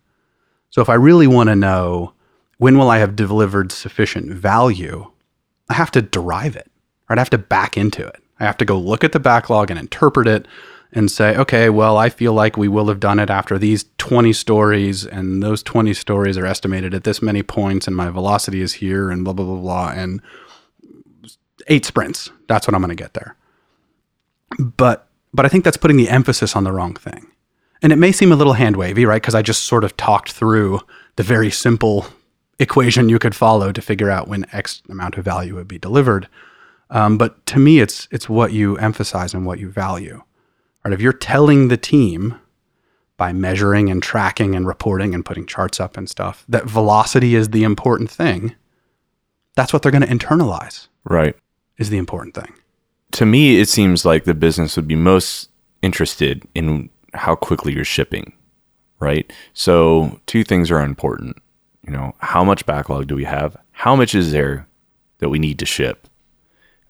So 0.71 0.83
if 0.83 0.89
I 0.89 0.95
really 0.95 1.27
want 1.27 1.49
to 1.49 1.57
know 1.57 2.13
when 2.59 2.77
will 2.77 2.91
I 2.91 2.99
have 2.99 3.17
delivered 3.17 3.73
sufficient 3.73 4.31
value, 4.33 5.11
I 5.69 5.75
have 5.75 5.91
to 5.93 6.03
derive 6.03 6.57
it, 6.57 6.71
right? 7.09 7.19
I 7.19 7.21
have 7.21 7.31
to 7.31 7.39
back 7.39 7.77
into 7.77 8.07
it. 8.07 8.23
I 8.41 8.45
have 8.45 8.57
to 8.59 8.65
go 8.65 8.79
look 8.79 9.05
at 9.05 9.13
the 9.13 9.21
backlog 9.21 9.71
and 9.71 9.79
interpret 9.79 10.29
it 10.29 10.47
and 10.93 11.11
say, 11.11 11.37
okay, 11.37 11.69
well, 11.69 11.97
I 11.97 12.09
feel 12.09 12.33
like 12.33 12.57
we 12.57 12.69
will 12.69 12.89
have 12.89 13.01
done 13.01 13.19
it 13.19 13.31
after 13.31 13.59
these 13.59 13.85
20 13.99 14.33
stories, 14.33 15.05
and 15.05 15.43
those 15.43 15.63
20 15.63 15.93
stories 15.95 16.39
are 16.39 16.47
estimated 16.47 16.95
at 16.95 17.05
this 17.05 17.21
many 17.21 17.43
points, 17.43 17.87
and 17.87 17.95
my 17.95 18.09
velocity 18.09 18.61
is 18.61 18.75
here, 18.75 19.11
and 19.11 19.23
blah, 19.23 19.35
blah, 19.35 19.45
blah, 19.45 19.57
blah, 19.57 19.93
and 19.95 20.23
eight 21.69 21.85
sprints. 21.85 22.31
That's 22.49 22.67
what 22.67 22.75
I'm 22.75 22.81
going 22.81 22.97
to 22.97 23.03
get 23.03 23.15
there. 23.15 23.37
But 24.59 25.09
but 25.33 25.45
I 25.45 25.49
think 25.49 25.65
that's 25.65 25.77
putting 25.77 25.99
the 25.99 26.09
emphasis 26.09 26.57
on 26.57 26.65
the 26.65 26.73
wrong 26.73 26.95
thing. 26.95 27.27
And 27.83 27.93
it 27.93 27.97
may 27.97 28.13
seem 28.13 28.33
a 28.33 28.37
little 28.37 28.55
hand 28.55 28.77
wavy, 28.77 29.05
right? 29.05 29.23
Because 29.23 29.35
I 29.35 29.43
just 29.43 29.65
sort 29.65 29.85
of 29.85 29.97
talked 29.97 30.33
through 30.33 30.81
the 31.17 31.23
very 31.23 31.51
simple 31.51 32.07
equation 32.59 33.09
you 33.09 33.19
could 33.19 33.35
follow 33.35 33.71
to 33.71 33.83
figure 33.83 34.11
out 34.11 34.27
when 34.27 34.47
X 34.53 34.83
amount 34.89 35.17
of 35.17 35.25
value 35.25 35.55
would 35.55 35.69
be 35.69 35.79
delivered. 35.79 36.29
Um, 36.91 37.19
but 37.19 37.45
to 37.47 37.59
me, 37.59 37.81
it's 37.81 38.09
it's 38.11 38.29
what 38.29 38.53
you 38.53 38.77
emphasize 38.79 39.35
and 39.35 39.47
what 39.47 39.59
you 39.59 39.71
value. 39.71 40.23
Right? 40.85 40.95
If 40.95 41.01
you're 41.01 41.13
telling 41.13 41.69
the 41.69 41.77
team 41.77 42.37
by 43.17 43.33
measuring 43.33 43.91
and 43.91 44.03
tracking 44.03 44.55
and 44.55 44.67
reporting 44.67 45.15
and 45.15 45.25
putting 45.25 45.45
charts 45.45 45.81
up 45.81 45.97
and 45.97 46.09
stuff 46.09 46.45
that 46.49 46.65
velocity 46.65 47.35
is 47.35 47.51
the 47.51 47.65
important 47.65 48.11
thing, 48.11 48.55
that's 49.55 49.73
what 49.73 49.83
they're 49.83 49.93
going 49.93 50.03
to 50.03 50.09
internalize. 50.09 50.89
Right. 51.05 51.37
Is 51.79 51.91
the 51.91 51.99
important 51.99 52.35
thing. 52.35 52.53
To 53.13 53.25
me, 53.25 53.61
it 53.61 53.69
seems 53.69 54.05
like 54.05 54.25
the 54.25 54.35
business 54.35 54.77
would 54.77 54.89
be 54.89 54.97
most 54.97 55.49
interested 55.81 56.47
in 56.55 56.91
how 57.15 57.35
quickly 57.35 57.73
you're 57.73 57.85
shipping, 57.85 58.33
right? 59.01 59.33
So, 59.55 60.21
two 60.27 60.45
things 60.45 60.71
are 60.71 60.81
important. 60.81 61.37
You 61.87 61.93
know, 61.93 62.15
how 62.19 62.45
much 62.45 62.67
backlog 62.67 63.07
do 63.07 63.15
we 63.15 63.25
have? 63.25 63.57
How 63.73 63.97
much 63.97 64.15
is 64.15 64.33
there 64.33 64.67
that 65.19 65.31
we 65.31 65.39
need 65.39 65.59
to 65.61 65.67
ship? 65.67 66.09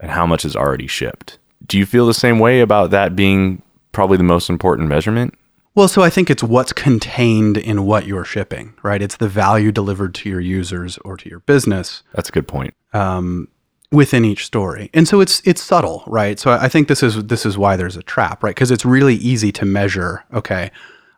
And 0.01 0.11
how 0.11 0.27
much 0.27 0.45
is 0.45 0.57
already 0.57 0.87
shipped? 0.87 1.39
Do 1.67 1.79
you 1.79 1.87
feel 1.87 2.07
the 2.07 2.15
same 2.15 2.39
way 2.39 2.61
about 2.61 2.91
that 2.91 3.15
being 3.15 3.63
probably 3.93 4.17
the 4.17 4.23
most 4.23 4.49
important 4.49 4.89
measurement? 4.89 5.35
Well, 5.75 5.89
so 5.89 6.03
I 6.03 6.11
think 6.11 6.31
it's 6.31 6.43
what's 6.43 6.73
contained 6.73 7.57
in 7.57 7.85
what 7.85 8.07
you're 8.07 8.25
shipping, 8.25 8.75
right? 8.83 9.01
It's 9.01 9.17
the 9.17 9.29
value 9.29 9.71
delivered 9.71 10.15
to 10.17 10.29
your 10.29 10.41
users 10.41 10.99
or 10.99 11.17
to 11.17 11.29
your 11.29 11.41
business. 11.41 12.03
That's 12.15 12.29
a 12.29 12.33
good 12.33 12.49
point. 12.49 12.75
Um, 12.93 13.49
within 13.91 14.25
each 14.25 14.45
story. 14.45 14.91
And 14.93 15.09
so 15.09 15.21
it's 15.21 15.41
it's 15.45 15.63
subtle, 15.63 16.05
right? 16.07 16.39
So 16.39 16.51
I 16.51 16.69
think 16.69 16.89
this 16.89 17.03
is 17.03 17.25
this 17.25 17.47
is 17.47 17.57
why 17.57 17.77
there's 17.77 17.97
a 17.97 18.03
trap, 18.03 18.43
right? 18.43 18.55
Because 18.55 18.71
it's 18.71 18.85
really 18.85 19.15
easy 19.15 19.53
to 19.53 19.65
measure, 19.65 20.25
okay, 20.33 20.71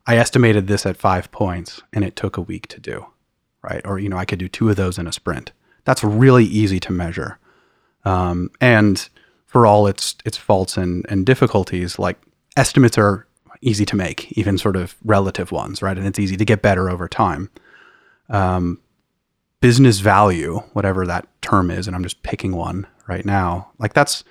I 0.06 0.16
estimated 0.16 0.66
this 0.66 0.86
at 0.86 0.96
5 0.96 1.30
points 1.30 1.82
and 1.92 2.04
it 2.04 2.16
took 2.16 2.36
a 2.36 2.40
week 2.40 2.68
to 2.68 2.80
do, 2.80 3.06
right? 3.62 3.82
Or 3.84 3.98
you 3.98 4.08
know, 4.08 4.16
I 4.16 4.24
could 4.24 4.38
do 4.38 4.48
two 4.48 4.70
of 4.70 4.76
those 4.76 4.98
in 4.98 5.06
a 5.06 5.12
sprint. 5.12 5.52
That's 5.84 6.04
really 6.04 6.44
easy 6.44 6.78
to 6.80 6.92
measure. 6.92 7.38
Um, 8.04 8.50
and 8.60 9.08
for 9.46 9.66
all 9.66 9.86
its 9.86 10.16
its 10.24 10.36
faults 10.36 10.76
and 10.76 11.04
and 11.08 11.26
difficulties, 11.26 11.98
like 11.98 12.18
estimates 12.56 12.96
are 12.98 13.26
easy 13.62 13.84
to 13.84 13.96
make, 13.96 14.32
even 14.38 14.56
sort 14.56 14.76
of 14.76 14.96
relative 15.04 15.52
ones, 15.52 15.82
right? 15.82 15.98
And 15.98 16.06
it's 16.06 16.18
easy 16.18 16.36
to 16.36 16.44
get 16.44 16.62
better 16.62 16.88
over 16.88 17.08
time. 17.08 17.50
Um, 18.28 18.78
business 19.60 20.00
value, 20.00 20.58
whatever 20.72 21.06
that 21.06 21.28
term 21.42 21.70
is, 21.70 21.86
and 21.86 21.94
I'm 21.94 22.02
just 22.02 22.22
picking 22.22 22.56
one 22.56 22.86
right 23.06 23.24
now, 23.24 23.70
like 23.78 23.92
that's 23.92 24.24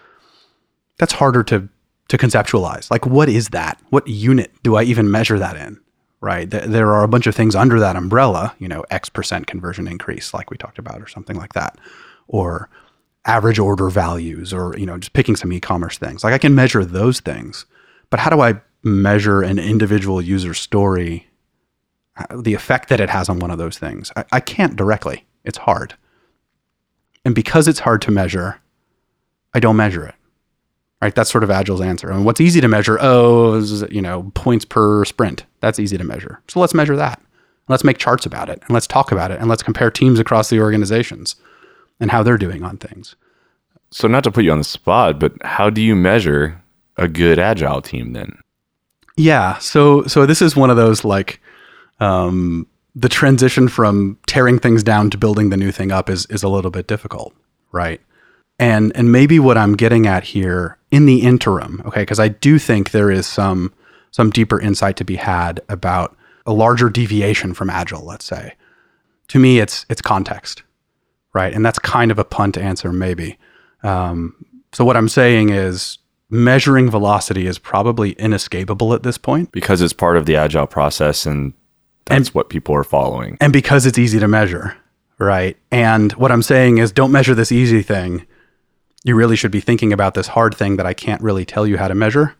that's 0.97 1.13
harder 1.13 1.43
to 1.43 1.69
to 2.09 2.17
conceptualize. 2.17 2.89
Like, 2.89 3.05
what 3.05 3.29
is 3.29 3.49
that? 3.49 3.79
What 3.89 4.07
unit 4.07 4.51
do 4.63 4.75
I 4.75 4.83
even 4.83 5.09
measure 5.09 5.39
that 5.39 5.55
in? 5.55 5.79
Right? 6.21 6.49
Th- 6.49 6.65
there 6.65 6.91
are 6.91 7.03
a 7.03 7.07
bunch 7.07 7.27
of 7.27 7.35
things 7.35 7.55
under 7.55 7.79
that 7.79 7.95
umbrella, 7.95 8.53
you 8.59 8.67
know, 8.67 8.83
X 8.89 9.09
percent 9.09 9.47
conversion 9.47 9.87
increase, 9.87 10.33
like 10.33 10.49
we 10.51 10.57
talked 10.57 10.79
about, 10.79 11.01
or 11.01 11.07
something 11.07 11.37
like 11.37 11.53
that, 11.53 11.77
or 12.27 12.69
average 13.25 13.59
order 13.59 13.89
values, 13.89 14.51
or 14.51 14.75
you 14.77 14.85
know, 14.85 14.97
just 14.97 15.13
picking 15.13 15.35
some 15.35 15.53
e-commerce 15.53 15.97
things. 15.97 16.23
Like 16.23 16.33
I 16.33 16.39
can 16.39 16.55
measure 16.55 16.83
those 16.83 17.19
things, 17.19 17.65
but 18.09 18.19
how 18.19 18.29
do 18.29 18.41
I 18.41 18.61
measure 18.83 19.41
an 19.41 19.59
individual 19.59 20.21
user 20.21 20.53
story 20.53 21.28
the 22.35 22.53
effect 22.53 22.89
that 22.89 22.99
it 22.99 23.09
has 23.09 23.29
on 23.29 23.39
one 23.39 23.51
of 23.51 23.57
those 23.57 23.77
things. 23.77 24.11
I, 24.15 24.25
I 24.33 24.39
can't 24.39 24.75
directly. 24.75 25.25
It's 25.43 25.57
hard. 25.57 25.95
And 27.25 27.35
because 27.35 27.67
it's 27.67 27.79
hard 27.79 28.01
to 28.03 28.11
measure, 28.11 28.59
I 29.53 29.59
don't 29.59 29.75
measure 29.75 30.05
it. 30.05 30.15
Right? 31.01 31.15
That's 31.15 31.31
sort 31.31 31.45
of 31.45 31.49
Agile's 31.49 31.81
answer. 31.81 32.09
And 32.09 32.25
what's 32.25 32.41
easy 32.41 32.59
to 32.59 32.67
measure? 32.67 32.97
Oh, 32.99 33.53
is, 33.53 33.83
you 33.89 34.01
know, 34.01 34.31
points 34.33 34.65
per 34.65 35.05
sprint. 35.05 35.45
That's 35.61 35.79
easy 35.79 35.97
to 35.97 36.03
measure. 36.03 36.41
So 36.49 36.59
let's 36.59 36.73
measure 36.73 36.97
that. 36.97 37.21
Let's 37.69 37.83
make 37.83 37.99
charts 37.99 38.25
about 38.25 38.49
it 38.49 38.61
and 38.63 38.71
let's 38.71 38.87
talk 38.87 39.11
about 39.11 39.31
it 39.31 39.39
and 39.39 39.47
let's 39.47 39.63
compare 39.63 39.91
teams 39.91 40.19
across 40.19 40.49
the 40.49 40.59
organizations 40.59 41.35
and 41.99 42.11
how 42.11 42.23
they're 42.23 42.37
doing 42.37 42.63
on 42.63 42.77
things. 42.77 43.15
So 43.91 44.07
not 44.07 44.23
to 44.25 44.31
put 44.31 44.43
you 44.43 44.51
on 44.51 44.57
the 44.57 44.63
spot, 44.63 45.19
but 45.19 45.33
how 45.43 45.69
do 45.69 45.81
you 45.81 45.95
measure 45.95 46.61
a 46.97 47.07
good 47.07 47.39
agile 47.39 47.81
team 47.81 48.13
then? 48.13 48.39
Yeah. 49.17 49.57
So 49.59 50.03
so 50.03 50.25
this 50.25 50.41
is 50.41 50.55
one 50.55 50.69
of 50.69 50.77
those 50.77 51.03
like 51.03 51.41
um, 51.99 52.67
the 52.95 53.09
transition 53.09 53.67
from 53.67 54.17
tearing 54.27 54.59
things 54.59 54.83
down 54.83 55.09
to 55.09 55.17
building 55.17 55.49
the 55.49 55.57
new 55.57 55.71
thing 55.71 55.91
up 55.91 56.09
is 56.09 56.25
is 56.27 56.43
a 56.43 56.49
little 56.49 56.71
bit 56.71 56.87
difficult, 56.87 57.33
right? 57.71 58.01
And 58.57 58.91
and 58.95 59.11
maybe 59.11 59.39
what 59.39 59.57
I'm 59.57 59.75
getting 59.75 60.07
at 60.07 60.23
here 60.23 60.77
in 60.91 61.05
the 61.05 61.21
interim, 61.21 61.81
okay, 61.85 62.01
because 62.01 62.19
I 62.19 62.27
do 62.27 62.59
think 62.59 62.91
there 62.91 63.11
is 63.11 63.27
some 63.27 63.73
some 64.11 64.29
deeper 64.29 64.59
insight 64.59 64.97
to 64.97 65.03
be 65.03 65.15
had 65.15 65.61
about 65.69 66.17
a 66.45 66.53
larger 66.53 66.89
deviation 66.89 67.53
from 67.53 67.69
agile, 67.69 68.05
let's 68.05 68.25
say. 68.25 68.55
To 69.29 69.39
me, 69.39 69.59
it's 69.59 69.85
it's 69.89 70.01
context, 70.01 70.63
right? 71.33 71.53
And 71.53 71.65
that's 71.65 71.79
kind 71.79 72.11
of 72.11 72.19
a 72.19 72.25
punt 72.25 72.57
answer, 72.57 72.91
maybe. 72.91 73.37
Um, 73.83 74.45
so 74.73 74.83
what 74.83 74.97
I'm 74.97 75.09
saying 75.09 75.49
is 75.49 75.99
measuring 76.29 76.89
velocity 76.89 77.47
is 77.47 77.57
probably 77.57 78.11
inescapable 78.13 78.93
at 78.93 79.03
this 79.03 79.17
point 79.17 79.51
because 79.51 79.81
it's 79.81 79.93
part 79.93 80.17
of 80.17 80.25
the 80.25 80.35
agile 80.35 80.67
process 80.67 81.25
and 81.25 81.53
that's 82.09 82.29
and, 82.29 82.35
what 82.35 82.49
people 82.49 82.75
are 82.75 82.83
following. 82.83 83.37
And 83.39 83.53
because 83.53 83.85
it's 83.85 83.97
easy 83.97 84.19
to 84.19 84.27
measure, 84.27 84.75
right? 85.17 85.57
And 85.71 86.11
what 86.13 86.31
I'm 86.31 86.41
saying 86.41 86.79
is 86.79 86.91
don't 86.91 87.11
measure 87.11 87.35
this 87.35 87.51
easy 87.51 87.81
thing. 87.81 88.25
You 89.03 89.15
really 89.15 89.35
should 89.35 89.51
be 89.51 89.61
thinking 89.61 89.93
about 89.93 90.13
this 90.13 90.27
hard 90.27 90.55
thing 90.55 90.77
that 90.77 90.85
I 90.85 90.93
can't 90.93 91.21
really 91.21 91.45
tell 91.45 91.65
you 91.65 91.77
how 91.77 91.87
to 91.87 91.95
measure. 91.95 92.35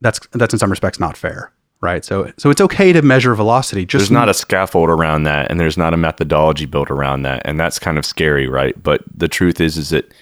That's 0.00 0.20
that's 0.32 0.54
in 0.54 0.58
some 0.58 0.70
respects 0.70 1.00
not 1.00 1.16
fair, 1.16 1.52
right? 1.80 2.04
So 2.04 2.32
so 2.38 2.50
it's 2.50 2.60
okay 2.60 2.92
to 2.92 3.02
measure 3.02 3.34
velocity. 3.34 3.84
Just 3.84 4.02
there's 4.02 4.10
not 4.10 4.28
a 4.28 4.34
scaffold 4.34 4.88
around 4.88 5.24
that, 5.24 5.50
and 5.50 5.58
there's 5.58 5.76
not 5.76 5.92
a 5.92 5.96
methodology 5.96 6.66
built 6.66 6.90
around 6.90 7.22
that, 7.22 7.42
and 7.44 7.58
that's 7.58 7.78
kind 7.78 7.98
of 7.98 8.06
scary, 8.06 8.48
right? 8.48 8.80
But 8.80 9.02
the 9.14 9.28
truth 9.28 9.60
is, 9.60 9.76
is 9.76 9.90
that 9.90 10.12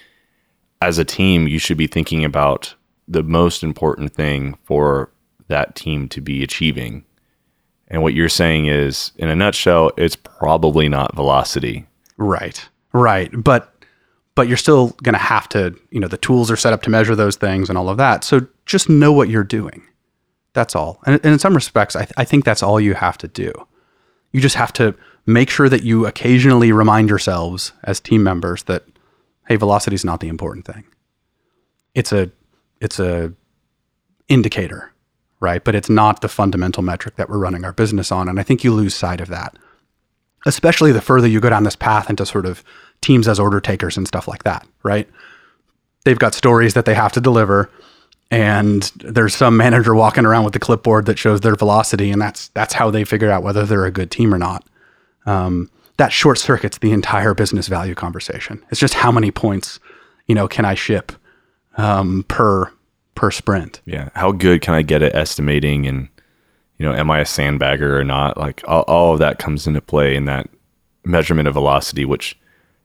as 0.81 0.99
a 0.99 1.05
team, 1.05 1.47
you 1.47 1.59
should 1.59 1.77
be 1.77 1.87
thinking 1.87 2.25
about 2.25 2.75
the 3.07 3.23
most 3.23 3.63
important 3.63 4.15
thing 4.15 4.57
for 4.65 5.11
that 5.49 5.77
team 5.77 6.09
to 6.09 6.21
be 6.21 6.43
achieving 6.43 7.05
and 7.89 8.03
what 8.03 8.15
you're 8.15 8.29
saying 8.29 8.67
is, 8.67 9.13
in 9.17 9.29
a 9.29 9.37
nutshell, 9.37 9.93
it's 9.97 10.17
probably 10.17 10.89
not 10.89 11.15
velocity. 11.15 11.87
Right. 12.17 12.69
Right. 12.93 13.31
But 13.33 13.73
but 14.35 14.49
you're 14.49 14.57
still 14.59 14.89
going 15.03 15.15
to 15.15 15.19
have 15.19 15.49
to, 15.49 15.75
you 15.91 15.99
know, 15.99 16.09
the 16.09 16.19
tools 16.19 16.51
are 16.51 16.57
set 16.57 16.75
up 16.75 16.83
to 16.83 16.91
measure 16.91 17.17
those 17.17 17.37
things 17.37 17.71
and 17.71 17.79
all 17.79 17.89
of 17.89 17.97
that. 17.97 18.23
So 18.23 18.47
just 18.67 18.89
know 18.89 19.11
what 19.11 19.31
you're 19.31 19.43
doing. 19.43 19.83
That's 20.53 20.77
all. 20.77 21.01
And, 21.07 21.15
and 21.25 21.33
in 21.33 21.39
some 21.39 21.55
respects, 21.55 21.97
I, 21.97 22.01
th- 22.05 22.13
I 22.19 22.25
think 22.25 22.45
that's 22.45 22.63
all 22.63 22.79
you 22.79 22.93
have 22.95 23.17
to 23.19 23.29
do. 23.29 23.51
You 24.33 24.43
just 24.43 24.57
have 24.57 24.75
to 24.75 24.95
make 25.25 25.49
sure 25.49 25.71
that 25.71 25.85
you 25.85 26.05
occasionally 26.07 26.71
remind 26.71 27.09
yourselves 27.09 27.73
as 27.85 27.99
team 27.99 28.23
members 28.23 28.65
that, 28.65 28.85
hey, 29.49 29.57
velocity 29.57 29.95
is 29.95 30.05
not 30.05 30.21
the 30.21 30.29
important 30.29 30.67
thing. 30.67 30.85
It's 31.95 32.13
a, 32.13 32.31
it's 32.81 33.01
a 33.01 33.33
indicator 34.29 34.93
right? 35.47 35.63
But 35.63 35.77
it's 35.77 35.89
not 35.89 36.23
the 36.23 36.29
fundamental 36.29 36.83
metric 36.83 37.15
that 37.15 37.31
we're 37.31 37.39
running 37.39 37.65
our 37.65 37.73
business 37.73 38.11
on. 38.11 38.29
And 38.29 38.41
I 38.41 38.43
think 38.43 38.65
you 38.65 38.75
lose 38.75 38.97
sight 38.97 39.21
of 39.21 39.29
that, 39.29 39.57
especially 40.45 40.91
the 40.91 41.01
further 41.01 41.29
you 41.29 41.39
go 41.39 41.51
down 41.51 41.63
this 41.63 41.77
path 41.77 42.11
into 42.11 42.27
sort 42.27 42.47
of 42.47 42.65
teams 43.01 43.29
as 43.29 43.39
order 43.39 43.61
takers 43.61 43.97
and 43.97 44.09
stuff 44.09 44.27
like 44.27 44.43
that, 44.43 44.67
right? 44.83 45.09
They've 46.05 46.19
got 46.19 46.35
stories 46.35 46.75
that 46.75 46.85
they 46.85 46.95
have 46.95 47.13
to 47.13 47.21
deliver. 47.21 47.71
And 48.29 48.83
there's 48.97 49.37
some 49.37 49.57
manager 49.57 49.95
walking 49.95 50.27
around 50.27 50.43
with 50.43 50.53
the 50.53 50.59
clipboard 50.59 51.07
that 51.07 51.17
shows 51.17 51.43
their 51.43 51.55
velocity, 51.55 52.11
and 52.11 52.21
that's 52.21 52.49
that's 52.49 52.75
how 52.75 52.91
they 52.91 53.05
figure 53.05 53.31
out 53.31 53.45
whether 53.45 53.65
they're 53.65 53.87
a 53.87 53.93
good 53.93 54.11
team 54.11 54.35
or 54.35 54.39
not. 54.39 54.67
Um, 55.27 55.71
that 55.97 56.13
short 56.13 56.39
circuits 56.39 56.79
the 56.79 56.91
entire 56.91 57.35
business 57.35 57.69
value 57.69 57.95
conversation. 57.95 58.65
It's 58.71 58.81
just 58.81 58.95
how 58.95 59.13
many 59.13 59.31
points, 59.31 59.79
you 60.27 60.35
know, 60.35 60.49
can 60.49 60.65
I 60.65 60.75
ship 60.75 61.13
um, 61.77 62.25
per 62.27 62.73
per 63.17 63.33
sprint. 63.33 63.81
Yeah. 63.85 64.11
How 64.15 64.31
good 64.31 64.61
can 64.61 64.75
I 64.75 64.83
get 64.83 65.03
at 65.03 65.17
estimating 65.17 65.87
and, 65.87 66.09
you 66.79 66.87
know, 66.87 66.95
am 66.95 67.11
I 67.11 67.19
a 67.19 67.25
sandbagger 67.25 67.99
or 67.99 68.05
not? 68.05 68.37
Like 68.37 68.63
all, 68.69 68.83
all 68.83 69.13
of 69.15 69.19
that 69.19 69.41
comes 69.41 69.67
into 69.67 69.81
play 69.81 70.15
in 70.15 70.27
that 70.27 70.49
measurement 71.05 71.49
of 71.49 71.55
velocity, 71.55 72.05
which 72.05 72.39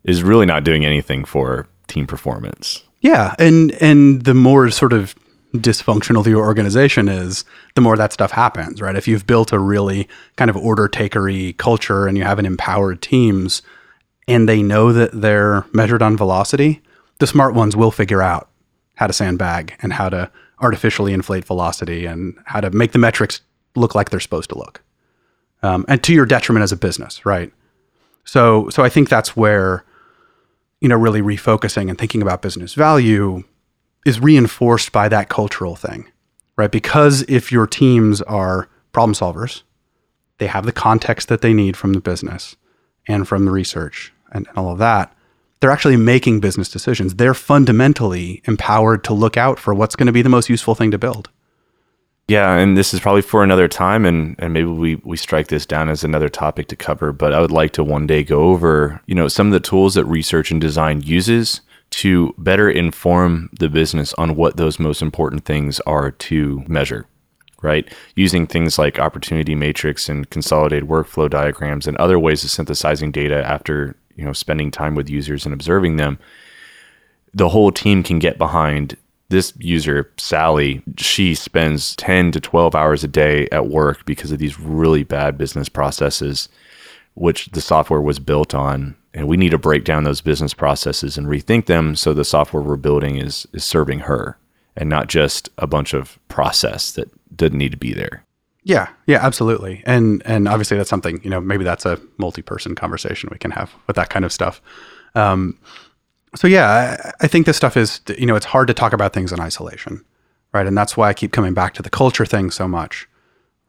is 0.03 0.23
really 0.23 0.47
not 0.47 0.63
doing 0.63 0.85
anything 0.85 1.25
for 1.25 1.67
team 1.87 2.07
performance. 2.07 2.81
Yeah. 3.01 3.35
And, 3.37 3.71
and 3.73 4.23
the 4.23 4.33
more 4.33 4.71
sort 4.71 4.93
of 4.93 5.13
dysfunctional 5.53 6.25
your 6.25 6.45
organization 6.45 7.09
is, 7.09 7.43
the 7.75 7.81
more 7.81 7.97
that 7.97 8.13
stuff 8.13 8.31
happens, 8.31 8.81
right? 8.81 8.95
If 8.95 9.07
you've 9.07 9.27
built 9.27 9.51
a 9.51 9.59
really 9.59 10.07
kind 10.37 10.49
of 10.49 10.55
order 10.55 10.87
takery 10.87 11.57
culture 11.57 12.07
and 12.07 12.17
you 12.17 12.23
have 12.23 12.39
an 12.39 12.45
empowered 12.45 13.01
teams 13.01 13.61
and 14.27 14.47
they 14.47 14.63
know 14.63 14.93
that 14.93 15.11
they're 15.13 15.65
measured 15.73 16.01
on 16.01 16.15
velocity, 16.15 16.81
the 17.19 17.27
smart 17.27 17.53
ones 17.53 17.75
will 17.75 17.91
figure 17.91 18.21
out 18.21 18.49
how 19.01 19.07
to 19.07 19.13
sandbag 19.13 19.75
and 19.81 19.91
how 19.91 20.09
to 20.09 20.29
artificially 20.59 21.11
inflate 21.11 21.43
velocity 21.43 22.05
and 22.05 22.37
how 22.45 22.61
to 22.61 22.69
make 22.69 22.91
the 22.91 22.99
metrics 22.99 23.41
look 23.75 23.95
like 23.95 24.11
they're 24.11 24.19
supposed 24.19 24.51
to 24.51 24.55
look, 24.55 24.83
um, 25.63 25.83
and 25.87 26.03
to 26.03 26.13
your 26.13 26.27
detriment 26.27 26.61
as 26.61 26.71
a 26.71 26.77
business, 26.77 27.25
right? 27.25 27.51
So, 28.25 28.69
so 28.69 28.83
I 28.83 28.89
think 28.89 29.09
that's 29.09 29.35
where, 29.35 29.83
you 30.81 30.87
know, 30.87 30.97
really 30.97 31.23
refocusing 31.23 31.89
and 31.89 31.97
thinking 31.97 32.21
about 32.21 32.43
business 32.43 32.75
value 32.75 33.43
is 34.05 34.19
reinforced 34.19 34.91
by 34.91 35.09
that 35.09 35.29
cultural 35.29 35.75
thing, 35.75 36.05
right? 36.55 36.71
Because 36.71 37.23
if 37.27 37.51
your 37.51 37.65
teams 37.65 38.21
are 38.21 38.69
problem 38.91 39.15
solvers, 39.15 39.63
they 40.37 40.45
have 40.45 40.67
the 40.67 40.71
context 40.71 41.27
that 41.27 41.41
they 41.41 41.53
need 41.55 41.75
from 41.75 41.93
the 41.93 42.01
business 42.01 42.55
and 43.07 43.27
from 43.27 43.45
the 43.45 43.51
research 43.51 44.13
and, 44.31 44.47
and 44.47 44.57
all 44.59 44.71
of 44.71 44.77
that. 44.77 45.11
They're 45.61 45.71
actually 45.71 45.95
making 45.95 46.39
business 46.41 46.69
decisions. 46.69 47.15
They're 47.15 47.33
fundamentally 47.33 48.41
empowered 48.45 49.03
to 49.05 49.13
look 49.13 49.37
out 49.37 49.59
for 49.59 49.73
what's 49.73 49.95
going 49.95 50.07
to 50.07 50.11
be 50.11 50.21
the 50.21 50.29
most 50.29 50.49
useful 50.49 50.75
thing 50.75 50.91
to 50.91 50.97
build. 50.97 51.29
Yeah, 52.27 52.55
and 52.55 52.77
this 52.77 52.93
is 52.93 52.99
probably 52.99 53.21
for 53.21 53.43
another 53.43 53.67
time, 53.67 54.05
and, 54.05 54.35
and 54.39 54.53
maybe 54.53 54.67
we, 54.67 54.95
we 55.03 55.17
strike 55.17 55.47
this 55.47 55.65
down 55.65 55.89
as 55.89 56.03
another 56.03 56.29
topic 56.29 56.67
to 56.67 56.75
cover. 56.75 57.11
But 57.11 57.33
I 57.33 57.41
would 57.41 57.51
like 57.51 57.73
to 57.73 57.83
one 57.83 58.07
day 58.07 58.23
go 58.23 58.43
over, 58.43 59.01
you 59.05 59.15
know, 59.15 59.27
some 59.27 59.47
of 59.47 59.53
the 59.53 59.59
tools 59.59 59.95
that 59.95 60.05
research 60.05 60.49
and 60.49 60.59
design 60.61 61.01
uses 61.01 61.61
to 61.91 62.33
better 62.37 62.69
inform 62.69 63.49
the 63.59 63.69
business 63.69 64.13
on 64.13 64.35
what 64.35 64.57
those 64.57 64.79
most 64.79 65.01
important 65.01 65.45
things 65.45 65.79
are 65.81 66.11
to 66.11 66.63
measure 66.67 67.05
right? 67.61 67.93
Using 68.15 68.47
things 68.47 68.79
like 68.79 68.99
opportunity 68.99 69.55
matrix 69.55 70.09
and 70.09 70.29
consolidated 70.29 70.89
workflow 70.89 71.29
diagrams 71.29 71.87
and 71.87 71.95
other 71.97 72.19
ways 72.19 72.43
of 72.43 72.49
synthesizing 72.49 73.11
data 73.11 73.45
after, 73.45 73.95
you 74.15 74.25
know, 74.25 74.33
spending 74.33 74.71
time 74.71 74.95
with 74.95 75.09
users 75.09 75.45
and 75.45 75.53
observing 75.53 75.97
them. 75.97 76.19
The 77.33 77.49
whole 77.49 77.71
team 77.71 78.03
can 78.03 78.19
get 78.19 78.37
behind 78.37 78.97
this 79.29 79.53
user, 79.57 80.11
Sally. 80.17 80.81
She 80.97 81.33
spends 81.33 81.95
10 81.95 82.31
to 82.33 82.39
12 82.39 82.75
hours 82.75 83.03
a 83.03 83.07
day 83.07 83.47
at 83.51 83.67
work 83.67 84.05
because 84.05 84.31
of 84.31 84.39
these 84.39 84.59
really 84.59 85.03
bad 85.03 85.37
business 85.37 85.69
processes, 85.69 86.49
which 87.15 87.47
the 87.47 87.61
software 87.61 88.01
was 88.01 88.19
built 88.19 88.53
on. 88.53 88.95
And 89.13 89.27
we 89.27 89.37
need 89.37 89.51
to 89.51 89.57
break 89.57 89.83
down 89.83 90.03
those 90.03 90.21
business 90.21 90.53
processes 90.53 91.17
and 91.17 91.27
rethink 91.27 91.65
them 91.65 91.95
so 91.95 92.13
the 92.13 92.23
software 92.23 92.63
we're 92.63 92.77
building 92.77 93.17
is, 93.17 93.47
is 93.53 93.63
serving 93.65 93.99
her 93.99 94.37
and 94.75 94.89
not 94.89 95.07
just 95.07 95.49
a 95.57 95.67
bunch 95.67 95.93
of 95.93 96.17
process 96.27 96.91
that 96.93 97.09
didn't 97.35 97.57
need 97.57 97.71
to 97.71 97.77
be 97.77 97.93
there. 97.93 98.23
Yeah, 98.63 98.89
yeah, 99.07 99.17
absolutely. 99.25 99.81
And 99.85 100.21
and 100.25 100.47
obviously 100.47 100.77
that's 100.77 100.89
something, 100.89 101.19
you 101.23 101.29
know, 101.29 101.41
maybe 101.41 101.63
that's 101.63 101.85
a 101.85 101.99
multi-person 102.17 102.75
conversation 102.75 103.29
we 103.31 103.39
can 103.39 103.51
have 103.51 103.73
with 103.87 103.95
that 103.95 104.09
kind 104.09 104.23
of 104.23 104.31
stuff. 104.31 104.61
Um, 105.15 105.57
so 106.35 106.47
yeah, 106.47 106.97
I, 107.03 107.25
I 107.25 107.27
think 107.27 107.45
this 107.45 107.57
stuff 107.57 107.75
is, 107.75 108.01
you 108.17 108.25
know, 108.25 108.35
it's 108.35 108.45
hard 108.45 108.67
to 108.67 108.73
talk 108.73 108.93
about 108.93 109.13
things 109.13 109.33
in 109.33 109.39
isolation, 109.39 110.05
right? 110.53 110.67
And 110.67 110.77
that's 110.77 110.95
why 110.95 111.09
I 111.09 111.13
keep 111.13 111.31
coming 111.31 111.53
back 111.53 111.73
to 111.73 111.81
the 111.81 111.89
culture 111.89 112.25
thing 112.25 112.51
so 112.51 112.67
much, 112.67 113.09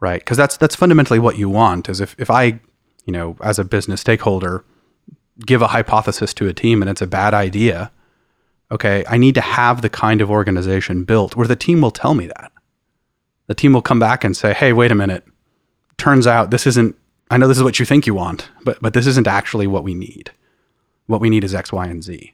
right? 0.00 0.20
Because 0.20 0.36
that's 0.36 0.58
that's 0.58 0.76
fundamentally 0.76 1.18
what 1.18 1.38
you 1.38 1.48
want. 1.48 1.88
Is 1.88 2.00
if 2.00 2.14
if 2.18 2.30
I, 2.30 2.60
you 3.06 3.12
know, 3.12 3.36
as 3.42 3.58
a 3.58 3.64
business 3.64 4.02
stakeholder, 4.02 4.62
give 5.40 5.62
a 5.62 5.68
hypothesis 5.68 6.34
to 6.34 6.48
a 6.48 6.52
team 6.52 6.82
and 6.82 6.90
it's 6.90 7.02
a 7.02 7.06
bad 7.06 7.32
idea, 7.32 7.90
okay, 8.70 9.04
I 9.08 9.16
need 9.16 9.34
to 9.36 9.40
have 9.40 9.80
the 9.80 9.88
kind 9.88 10.20
of 10.20 10.30
organization 10.30 11.04
built 11.04 11.34
where 11.34 11.48
the 11.48 11.56
team 11.56 11.80
will 11.80 11.90
tell 11.90 12.14
me 12.14 12.26
that 12.26 12.52
the 13.52 13.54
team 13.54 13.74
will 13.74 13.82
come 13.82 13.98
back 13.98 14.24
and 14.24 14.34
say, 14.34 14.54
"Hey, 14.54 14.72
wait 14.72 14.90
a 14.90 14.94
minute. 14.94 15.26
Turns 15.98 16.26
out 16.26 16.50
this 16.50 16.66
isn't 16.66 16.96
I 17.30 17.36
know 17.36 17.46
this 17.48 17.58
is 17.58 17.62
what 17.62 17.78
you 17.78 17.84
think 17.84 18.06
you 18.06 18.14
want, 18.14 18.48
but 18.64 18.80
but 18.80 18.94
this 18.94 19.06
isn't 19.06 19.26
actually 19.26 19.66
what 19.66 19.84
we 19.84 19.92
need. 19.92 20.30
What 21.06 21.20
we 21.20 21.28
need 21.28 21.44
is 21.44 21.54
X, 21.54 21.70
Y, 21.70 21.86
and 21.86 22.02
Z." 22.02 22.32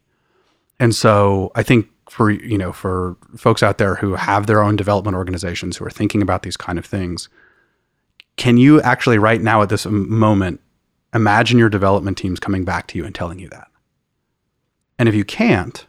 And 0.79 0.95
so, 0.95 1.51
I 1.57 1.65
think 1.65 1.89
for 2.09 2.31
you 2.31 2.57
know, 2.57 2.73
for 2.73 3.17
folks 3.37 3.65
out 3.65 3.79
there 3.79 3.97
who 3.97 4.15
have 4.15 4.47
their 4.47 4.63
own 4.63 4.77
development 4.77 5.17
organizations 5.17 5.77
who 5.77 5.85
are 5.85 5.91
thinking 5.91 6.23
about 6.23 6.45
these 6.45 6.57
kind 6.57 6.79
of 6.79 6.87
things, 6.87 7.29
can 8.37 8.57
you 8.57 8.81
actually 8.83 9.19
right 9.19 9.41
now 9.41 9.61
at 9.61 9.71
this 9.71 9.87
moment 9.87 10.61
imagine 11.13 11.59
your 11.59 11.69
development 11.69 12.17
teams 12.17 12.39
coming 12.39 12.65
back 12.65 12.87
to 12.87 12.97
you 12.97 13.05
and 13.05 13.13
telling 13.13 13.41
you 13.41 13.49
that? 13.49 13.67
And 15.01 15.09
if 15.09 15.17
you 15.17 15.25
can't, 15.25 15.85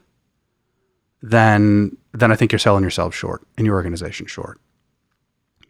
then 1.22 1.96
then 2.14 2.32
I 2.32 2.34
think 2.34 2.50
you're 2.50 2.58
selling 2.58 2.82
yourself 2.82 3.14
short 3.14 3.46
and 3.56 3.64
your 3.64 3.76
organization 3.76 4.26
short 4.26 4.60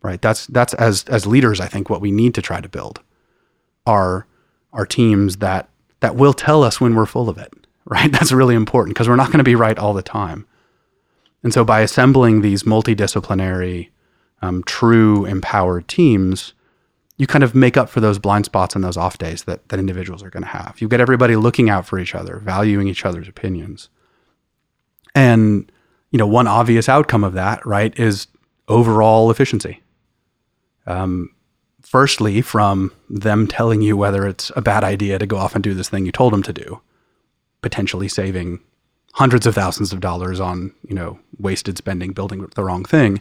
right? 0.02 0.20
That's 0.20 0.46
that's 0.46 0.74
as 0.74 1.04
as 1.04 1.26
leaders, 1.26 1.60
I 1.60 1.66
think 1.66 1.90
what 1.90 2.00
we 2.00 2.10
need 2.10 2.34
to 2.34 2.42
try 2.42 2.60
to 2.60 2.68
build 2.68 3.00
are 3.86 4.26
are 4.72 4.86
teams 4.86 5.38
that 5.38 5.68
that 6.00 6.16
will 6.16 6.32
tell 6.32 6.62
us 6.62 6.80
when 6.80 6.94
we're 6.94 7.06
full 7.06 7.28
of 7.28 7.38
it, 7.38 7.52
right? 7.84 8.10
That's 8.10 8.32
really 8.32 8.54
important 8.54 8.94
because 8.94 9.08
we're 9.08 9.16
not 9.16 9.28
going 9.28 9.38
to 9.38 9.44
be 9.44 9.54
right 9.54 9.78
all 9.78 9.94
the 9.94 10.02
time. 10.02 10.46
And 11.42 11.54
so 11.54 11.64
by 11.64 11.80
assembling 11.80 12.42
these 12.42 12.64
multidisciplinary, 12.64 13.88
um, 14.42 14.62
true 14.64 15.24
empowered 15.24 15.88
teams, 15.88 16.52
you 17.16 17.26
kind 17.26 17.44
of 17.44 17.54
make 17.54 17.76
up 17.76 17.88
for 17.88 18.00
those 18.00 18.18
blind 18.18 18.44
spots 18.46 18.74
and 18.74 18.84
those 18.84 18.96
off 18.96 19.18
days 19.18 19.44
that, 19.44 19.68
that 19.68 19.78
individuals 19.78 20.22
are 20.22 20.30
going 20.30 20.42
to 20.42 20.48
have. 20.48 20.80
You 20.80 20.88
get 20.88 21.00
everybody 21.00 21.36
looking 21.36 21.70
out 21.70 21.86
for 21.86 21.98
each 21.98 22.14
other, 22.14 22.38
valuing 22.38 22.88
each 22.88 23.04
other's 23.04 23.28
opinions. 23.28 23.88
And, 25.14 25.70
you 26.10 26.18
know, 26.18 26.26
one 26.26 26.46
obvious 26.46 26.88
outcome 26.88 27.24
of 27.24 27.34
that, 27.34 27.64
right, 27.66 27.98
is 27.98 28.26
overall 28.68 29.30
efficiency. 29.30 29.82
Um, 30.86 31.34
firstly, 31.82 32.40
from 32.40 32.92
them 33.08 33.46
telling 33.46 33.82
you 33.82 33.96
whether 33.96 34.26
it's 34.26 34.50
a 34.56 34.62
bad 34.62 34.84
idea 34.84 35.18
to 35.18 35.26
go 35.26 35.36
off 35.36 35.54
and 35.54 35.64
do 35.64 35.74
this 35.74 35.88
thing 35.88 36.06
you 36.06 36.12
told 36.12 36.32
them 36.32 36.42
to 36.44 36.52
do, 36.52 36.80
potentially 37.62 38.08
saving 38.08 38.60
hundreds 39.14 39.46
of 39.46 39.54
thousands 39.54 39.92
of 39.92 40.00
dollars 40.00 40.38
on 40.38 40.72
you 40.86 40.94
know 40.94 41.18
wasted 41.38 41.76
spending 41.76 42.12
building 42.12 42.46
the 42.54 42.64
wrong 42.64 42.84
thing. 42.84 43.20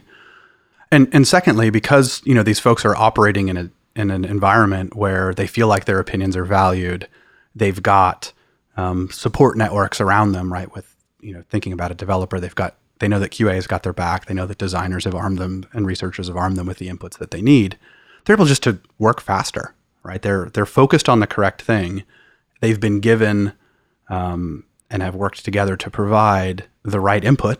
And 0.92 1.08
and 1.12 1.26
secondly, 1.26 1.70
because 1.70 2.22
you 2.24 2.34
know 2.34 2.42
these 2.42 2.60
folks 2.60 2.84
are 2.84 2.96
operating 2.96 3.48
in 3.48 3.56
a 3.56 3.70
in 3.96 4.10
an 4.10 4.24
environment 4.24 4.96
where 4.96 5.34
they 5.34 5.46
feel 5.46 5.66
like 5.66 5.84
their 5.84 5.98
opinions 5.98 6.36
are 6.36 6.44
valued, 6.44 7.08
they've 7.54 7.82
got 7.82 8.32
um, 8.76 9.10
support 9.10 9.56
networks 9.56 10.00
around 10.00 10.32
them, 10.32 10.52
right? 10.52 10.72
With 10.74 10.94
you 11.20 11.34
know 11.34 11.44
thinking 11.48 11.72
about 11.72 11.90
a 11.90 11.94
developer, 11.94 12.40
they've 12.40 12.54
got 12.54 12.76
they 13.00 13.08
know 13.08 13.18
that 13.18 13.32
QA 13.32 13.54
has 13.54 13.66
got 13.66 13.82
their 13.82 13.92
back. 13.92 14.26
They 14.26 14.34
know 14.34 14.46
that 14.46 14.58
designers 14.58 15.04
have 15.04 15.14
armed 15.14 15.38
them 15.38 15.66
and 15.72 15.86
researchers 15.86 16.28
have 16.28 16.36
armed 16.36 16.56
them 16.56 16.66
with 16.66 16.78
the 16.78 16.88
inputs 16.88 17.18
that 17.18 17.30
they 17.30 17.42
need. 17.42 17.78
They're 18.24 18.36
able 18.36 18.44
just 18.44 18.62
to 18.64 18.78
work 18.98 19.20
faster, 19.20 19.74
right? 20.02 20.20
They're 20.20 20.50
they're 20.50 20.66
focused 20.66 21.08
on 21.08 21.20
the 21.20 21.26
correct 21.26 21.62
thing. 21.62 22.04
They've 22.60 22.78
been 22.78 23.00
given 23.00 23.54
um, 24.10 24.64
and 24.90 25.02
have 25.02 25.14
worked 25.14 25.44
together 25.44 25.76
to 25.78 25.90
provide 25.90 26.66
the 26.82 27.00
right 27.00 27.24
input. 27.24 27.58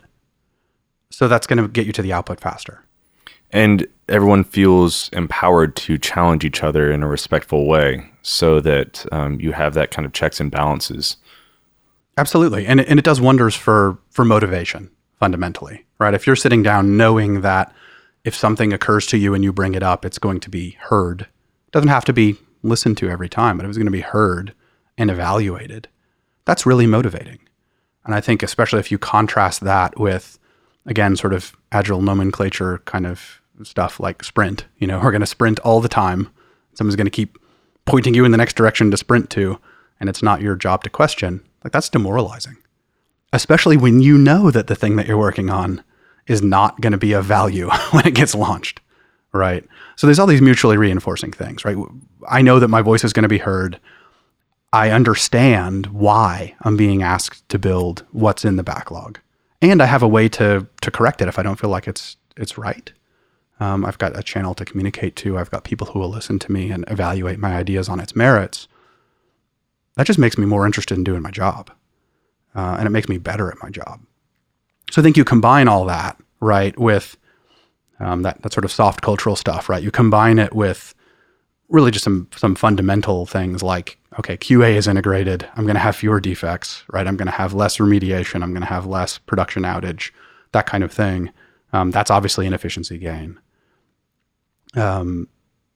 So 1.11 1.27
that's 1.27 1.47
going 1.47 1.61
to 1.61 1.69
get 1.69 1.87
you 1.87 1.93
to 1.93 2.03
the 2.03 2.13
output 2.13 2.39
faster. 2.39 2.85
And 3.51 3.87
everyone 4.09 4.45
feels 4.45 5.09
empowered 5.13 5.75
to 5.77 5.99
challenge 5.99 6.45
each 6.45 6.63
other 6.63 6.93
in 6.93 7.03
a 7.03 7.09
respectful 7.09 7.67
way, 7.67 8.09
so 8.23 8.61
that 8.61 9.07
um, 9.11 9.41
you 9.41 9.53
have 9.53 9.75
that 9.75 9.91
kind 9.91 10.05
of 10.05 10.13
checks 10.13 10.39
and 10.39 10.51
balances. 10.51 11.17
Absolutely, 12.19 12.67
and 12.67 12.81
and 12.83 12.99
it 12.99 13.05
does 13.05 13.23
wonders 13.23 13.55
for 13.55 13.97
for 14.11 14.27
motivation 14.27 14.91
fundamentally, 15.21 15.85
right? 15.99 16.15
If 16.15 16.27
you're 16.27 16.35
sitting 16.35 16.63
down 16.63 16.97
knowing 16.97 17.43
that 17.43 17.73
if 18.25 18.35
something 18.35 18.73
occurs 18.73 19.07
to 19.09 19.19
you 19.19 19.35
and 19.35 19.45
you 19.45 19.53
bring 19.53 19.75
it 19.75 19.83
up, 19.83 20.05
it's 20.05 20.19
going 20.19 20.41
to 20.41 20.51
be 20.51 20.71
heard. 20.81 21.23
It 21.23 21.73
doesn't 21.73 21.89
have 21.89 22.07
to 22.07 22.13
be 22.13 22.37
listened 22.63 22.97
to 22.99 23.09
every 23.09 23.29
time, 23.29 23.57
but 23.57 23.65
it 23.65 23.69
was 23.69 23.77
going 23.77 23.87
to 23.87 23.93
be 23.93 24.01
heard 24.01 24.55
and 24.99 25.11
evaluated. 25.11 25.89
That's 26.47 26.67
really 26.67 26.87
motivating. 26.87 27.39
And 28.05 28.15
I 28.15 28.21
think, 28.21 28.43
especially 28.43 28.81
if 28.81 28.91
you 28.91 28.99
contrast 28.99 29.61
that 29.61 29.99
with, 30.01 30.39
again, 30.87 31.17
sort 31.17 31.35
of 31.35 31.55
agile 31.71 32.03
nomenclature 32.03 32.79
kind 32.87 33.07
of 33.07 33.41
stuff 33.63 34.01
like 34.01 34.25
sprint, 34.25 34.65
you 34.79 34.87
know, 34.87 34.99
we're 35.03 35.13
going 35.13 35.21
to 35.21 35.27
sprint 35.27 35.61
all 35.61 35.81
the 35.81 35.89
time. 35.89 36.31
Someone's 36.75 36.97
going 36.97 37.07
to 37.07 37.11
keep 37.11 37.39
pointing 37.85 38.15
you 38.15 38.25
in 38.25 38.31
the 38.31 38.39
next 38.39 38.57
direction 38.57 38.91
to 38.91 38.97
sprint 38.97 39.31
to, 39.31 39.59
and 40.01 40.09
it's 40.09 40.23
not 40.23 40.41
your 40.41 40.57
job 40.57 40.83
to 40.85 40.91
question. 40.91 41.43
Like, 41.63 41.73
that's 41.73 41.91
demoralizing 41.91 42.57
especially 43.33 43.77
when 43.77 44.01
you 44.01 44.19
know 44.19 44.51
that 44.51 44.67
the 44.67 44.75
thing 44.75 44.97
that 44.97 45.07
you're 45.07 45.17
working 45.19 45.51
on 45.51 45.83
is 46.27 46.43
not 46.43 46.81
going 46.81 46.93
to 46.93 46.99
be 46.99 47.13
of 47.13 47.25
value 47.25 47.69
when 47.91 48.07
it 48.07 48.15
gets 48.15 48.35
launched, 48.35 48.81
right? 49.33 49.65
So 49.97 50.07
there's 50.07 50.19
all 50.19 50.27
these 50.27 50.43
mutually 50.43 50.77
reinforcing 50.77 51.33
things, 51.33 51.65
right? 51.65 51.77
I 52.29 52.43
know 52.43 52.59
that 52.59 52.69
my 52.69 52.83
voice 52.83 53.05
is 53.05 53.13
going 53.13 53.25
to 53.25 53.29
be 53.29 53.39
heard. 53.39 53.79
I 54.73 54.91
understand 54.91 55.87
why 55.87 56.55
I'm 56.63 56.77
being 56.77 57.03
asked 57.03 57.49
to 57.49 57.59
build 57.59 58.05
what's 58.13 58.45
in 58.45 58.57
the 58.57 58.63
backlog, 58.63 59.19
and 59.61 59.83
I 59.83 59.87
have 59.87 60.03
a 60.03 60.09
way 60.09 60.29
to 60.31 60.67
to 60.81 60.91
correct 60.93 61.21
it 61.21 61.29
if 61.29 61.39
I 61.39 61.43
don't 61.43 61.59
feel 61.59 61.71
like 61.71 61.89
it's 61.89 62.17
it's 62.37 62.57
right. 62.57 62.93
Um, 63.59 63.85
I've 63.85 63.99
got 63.99 64.19
a 64.19 64.23
channel 64.23 64.55
to 64.55 64.65
communicate 64.65 65.17
to. 65.17 65.37
I've 65.37 65.51
got 65.51 65.65
people 65.65 65.89
who 65.89 65.99
will 65.99 66.09
listen 66.09 66.39
to 66.39 66.53
me 66.53 66.71
and 66.71 66.85
evaluate 66.89 67.39
my 67.39 67.57
ideas 67.57 67.89
on 67.89 68.01
its 68.01 68.15
merits. 68.15 68.69
That 69.97 70.07
just 70.07 70.19
makes 70.19 70.39
me 70.39 70.47
more 70.47 70.65
interested 70.65 70.97
in 70.97 71.05
doing 71.05 71.21
my 71.21 71.31
job 71.31 71.71
uh, 72.55 72.77
and 72.79 72.87
it 72.87 72.91
makes 72.91 73.09
me 73.09 73.19
better 73.19 73.51
at 73.51 73.63
my 73.63 73.71
job. 73.71 74.01
So 74.91 75.01
I 75.01 75.05
think 75.05 75.17
you 75.17 75.25
combine 75.25 75.69
all 75.69 75.85
that, 75.87 76.17
right, 76.41 76.77
with 76.79 77.17
um, 78.01 78.23
that, 78.23 78.43
that 78.43 78.53
sort 78.53 78.65
of 78.65 78.73
soft 78.73 79.03
cultural 79.03 79.37
stuff, 79.37 79.69
right? 79.69 79.83
You 79.83 79.91
combine 79.91 80.39
it 80.39 80.55
with 80.55 80.95
really 81.69 81.91
just 81.91 82.05
some 82.05 82.29
some 82.35 82.55
fundamental 82.55 83.27
things 83.27 83.63
like, 83.63 83.99
okay, 84.19 84.37
QA 84.37 84.75
is 84.75 84.89
integrated. 84.89 85.49
I'm 85.55 85.65
going 85.65 85.77
to 85.77 85.81
have 85.81 85.97
fewer 85.97 86.21
defects, 86.21 86.85
right? 86.93 87.07
I'm 87.07 87.17
going 87.17 87.27
to 87.27 87.33
have 87.33 87.55
less 87.55 87.79
remediation. 87.79 88.43
I'm 88.43 88.51
going 88.51 88.63
to 88.63 88.67
have 88.67 88.87
less 88.87 89.19
production 89.19 89.63
outage, 89.63 90.11
that 90.53 90.67
kind 90.67 90.83
of 90.83 90.93
thing. 90.93 91.31
Um, 91.73 91.91
that's 91.91 92.11
obviously 92.11 92.47
an 92.47 92.53
efficiency 92.53 92.99
gain. 92.99 93.39
Um, 94.75 95.29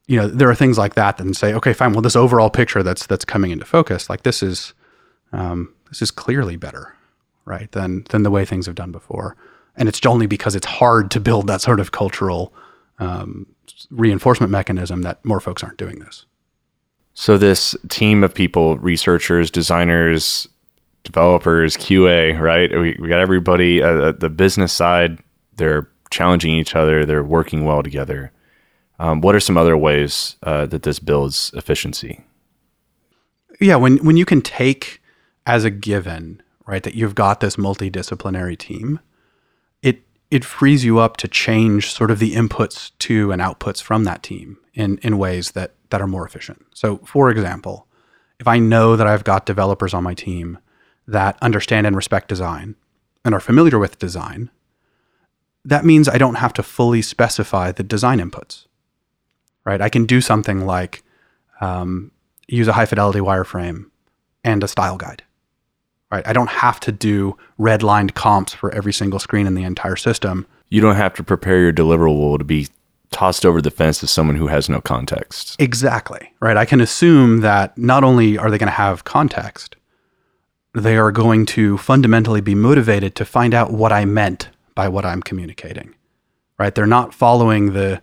you 0.07 0.19
know, 0.19 0.29
there 0.29 0.51
are 0.51 0.55
things 0.55 0.77
like 0.77 0.95
that 0.95 1.17
that 1.17 1.35
say, 1.35 1.55
okay, 1.55 1.73
fine. 1.73 1.93
Well, 1.93 2.03
this 2.03 2.17
overall 2.17 2.51
picture 2.51 2.83
that's 2.83 3.07
that's 3.07 3.25
coming 3.25 3.51
into 3.51 3.65
focus, 3.65 4.11
like 4.11 4.23
this 4.23 4.43
is 4.43 4.75
um, 5.33 5.74
this 5.95 6.03
is 6.03 6.11
clearly 6.11 6.57
better, 6.57 6.97
right, 7.45 7.71
than 7.71 8.05
than 8.11 8.25
the 8.25 8.31
way 8.31 8.45
things 8.45 8.67
have 8.67 8.75
done 8.75 8.91
before. 8.91 9.37
And 9.77 9.89
it's 9.89 10.05
only 10.05 10.27
because 10.27 10.57
it's 10.57 10.67
hard 10.67 11.09
to 11.13 11.21
build 11.21 11.47
that 11.47 11.61
sort 11.61 11.79
of 11.79 11.93
cultural 11.93 12.53
um, 12.99 13.47
reinforcement 13.91 14.51
mechanism 14.51 15.03
that 15.03 15.25
more 15.25 15.39
folks 15.39 15.63
aren't 15.63 15.79
doing 15.79 16.01
this. 16.01 16.27
So 17.15 17.39
this 17.39 17.77
team 17.89 18.25
of 18.25 18.35
people, 18.35 18.77
researchers, 18.79 19.53
designers, 19.53 20.49
developers, 21.05 21.77
QA, 21.77 22.39
right? 22.41 22.71
We, 22.73 22.97
we 23.01 23.09
got 23.09 23.21
everybody 23.21 23.81
uh, 23.81 24.13
the 24.13 24.29
business 24.31 24.73
side. 24.73 25.21
They're 25.57 25.89
challenging 26.11 26.55
each 26.55 26.75
other. 26.75 27.05
They're 27.05 27.23
working 27.23 27.65
well 27.65 27.85
together. 27.85 28.33
Um, 28.99 29.21
what 29.21 29.37
are 29.37 29.41
some 29.41 29.57
other 29.57 29.77
ways 29.77 30.35
uh, 30.43 30.67
that 30.67 30.83
this 30.83 30.99
builds 30.99 31.53
efficiency? 31.55 32.25
Yeah, 33.61 33.77
when 33.77 33.99
when 33.99 34.17
you 34.17 34.25
can 34.25 34.43
take 34.43 35.01
as 35.47 35.65
a 35.65 35.71
given, 35.71 36.43
right, 36.67 36.83
that 36.83 36.95
you've 36.95 37.15
got 37.15 37.41
this 37.41 37.57
multidisciplinary 37.57 38.59
team, 38.59 39.01
it 39.83 40.03
it 40.31 40.45
frees 40.45 40.85
you 40.85 40.99
up 40.99 41.17
to 41.19 41.29
change 41.29 41.93
sort 41.93 42.11
of 42.11 42.19
the 42.19 42.35
inputs 42.35 42.93
to 43.01 43.31
and 43.33 43.41
outputs 43.43 43.83
from 43.83 44.05
that 44.05 44.23
team 44.23 44.59
in 44.75 44.99
in 44.99 45.19
ways 45.19 45.53
that 45.53 45.75
that 45.91 46.01
are 46.01 46.07
more 46.07 46.27
efficient. 46.27 46.65
So, 46.75 46.99
for 46.99 47.31
example, 47.31 47.87
if 48.41 48.49
I 48.49 48.59
know 48.59 48.97
that 48.97 49.07
I've 49.07 49.25
got 49.25 49.47
developers 49.47 49.95
on 49.95 50.03
my 50.03 50.15
team 50.15 50.59
that 51.07 51.39
understand 51.43 51.87
and 51.87 51.95
respect 51.95 52.29
design 52.29 52.77
and 53.25 53.35
are 53.35 53.41
familiar 53.41 53.79
with 53.79 53.99
design, 53.99 54.51
that 55.65 55.85
means 55.85 56.09
I 56.09 56.19
don't 56.19 56.37
have 56.37 56.53
to 56.55 56.63
fully 56.63 57.03
specify 57.03 57.73
the 57.73 57.83
design 57.83 58.19
inputs, 58.19 58.67
right? 59.65 59.81
I 59.81 59.89
can 59.89 60.05
do 60.05 60.21
something 60.21 60.67
like 60.67 61.03
um, 61.61 62.11
use 62.49 62.69
a 62.69 62.73
high 62.73 62.87
fidelity 62.87 63.21
wireframe 63.21 63.87
and 64.43 64.63
a 64.63 64.69
style 64.69 64.97
guide, 64.97 65.23
right? 66.15 66.27
I 66.29 66.33
don't 66.33 66.51
have 66.51 66.79
to 66.81 66.93
do 66.93 67.37
redlined 67.59 68.15
comps 68.15 68.55
for 68.55 68.73
every 68.73 68.93
single 68.93 69.19
screen 69.19 69.47
in 69.47 69.55
the 69.55 69.65
entire 69.65 69.97
system. 69.97 70.47
You 70.69 70.81
don't 70.81 70.95
have 70.95 71.15
to 71.15 71.25
prepare 71.25 71.59
your 71.59 71.73
deliverable 71.73 72.39
to 72.39 72.45
be 72.45 72.69
tossed 73.11 73.45
over 73.45 73.61
the 73.61 73.71
fence 73.71 73.99
to 73.99 74.07
someone 74.07 74.37
who 74.37 74.47
has 74.47 74.69
no 74.69 74.81
context. 74.81 75.57
Exactly, 75.59 76.33
right? 76.41 76.57
I 76.57 76.65
can 76.65 76.81
assume 76.81 77.41
that 77.41 77.77
not 77.77 78.05
only 78.05 78.39
are 78.39 78.49
they 78.51 78.59
going 78.59 78.69
to 78.69 78.73
have 78.73 79.05
context, 79.05 79.77
they 80.73 80.97
are 80.97 81.13
going 81.13 81.47
to 81.47 81.79
fundamentally 81.79 82.41
be 82.41 82.55
motivated 82.55 83.17
to 83.17 83.25
find 83.25 83.53
out 83.53 83.73
what 83.73 83.93
I 83.93 84.05
meant 84.05 84.49
by 84.75 84.89
what 84.89 85.05
I'm 85.05 85.23
communicating. 85.23 85.95
Right? 86.59 86.75
They're 86.75 86.87
not 86.87 87.13
following 87.13 87.73
the 87.73 88.01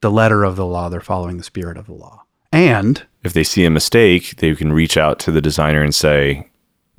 the 0.00 0.10
letter 0.10 0.44
of 0.44 0.54
the 0.54 0.66
law, 0.66 0.88
they're 0.88 1.00
following 1.00 1.38
the 1.38 1.44
spirit 1.44 1.76
of 1.76 1.86
the 1.86 1.92
law. 1.92 2.24
And 2.52 3.04
if 3.24 3.32
they 3.32 3.42
see 3.42 3.64
a 3.64 3.70
mistake, 3.70 4.36
they 4.36 4.54
can 4.54 4.72
reach 4.72 4.96
out 4.96 5.18
to 5.20 5.32
the 5.32 5.40
designer 5.40 5.82
and 5.82 5.92
say, 5.92 6.47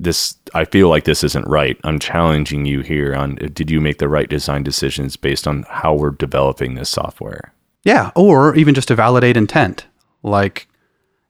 this 0.02 0.36
I 0.54 0.64
feel 0.64 0.88
like 0.88 1.04
this 1.04 1.22
isn't 1.22 1.46
right. 1.46 1.78
I'm 1.84 1.98
challenging 1.98 2.64
you 2.64 2.80
here 2.80 3.14
on 3.14 3.36
did 3.36 3.70
you 3.70 3.80
make 3.80 3.98
the 3.98 4.08
right 4.08 4.28
design 4.28 4.62
decisions 4.62 5.16
based 5.16 5.46
on 5.46 5.64
how 5.68 5.94
we're 5.94 6.10
developing 6.10 6.74
this 6.74 6.90
software? 6.90 7.52
Yeah, 7.84 8.10
or 8.14 8.54
even 8.56 8.74
just 8.74 8.88
to 8.88 8.94
validate 8.94 9.36
intent. 9.36 9.86
Like 10.22 10.68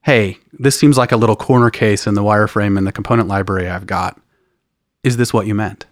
hey, 0.02 0.38
this 0.52 0.78
seems 0.78 0.96
like 0.96 1.12
a 1.12 1.16
little 1.16 1.36
corner 1.36 1.70
case 1.70 2.06
in 2.06 2.14
the 2.14 2.22
wireframe 2.22 2.78
and 2.78 2.86
the 2.86 2.92
component 2.92 3.28
library 3.28 3.68
I've 3.68 3.86
got. 3.86 4.20
Is 5.02 5.16
this 5.16 5.32
what 5.32 5.46
you 5.46 5.54
meant? 5.54 5.86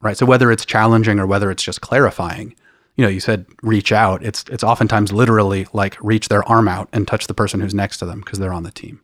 Right. 0.00 0.16
So 0.16 0.26
whether 0.26 0.52
it's 0.52 0.64
challenging 0.64 1.18
or 1.18 1.26
whether 1.26 1.50
it's 1.50 1.62
just 1.62 1.80
clarifying, 1.80 2.54
you 2.96 3.02
know, 3.02 3.08
you 3.08 3.20
said 3.20 3.46
reach 3.62 3.92
out. 3.92 4.22
It's 4.22 4.44
it's 4.50 4.64
oftentimes 4.64 5.12
literally 5.12 5.66
like 5.72 5.96
reach 6.02 6.28
their 6.28 6.46
arm 6.48 6.68
out 6.68 6.88
and 6.92 7.06
touch 7.06 7.26
the 7.26 7.34
person 7.34 7.60
who's 7.60 7.74
next 7.74 7.98
to 7.98 8.06
them 8.06 8.20
because 8.20 8.38
they're 8.38 8.52
on 8.52 8.62
the 8.62 8.70
team. 8.70 9.00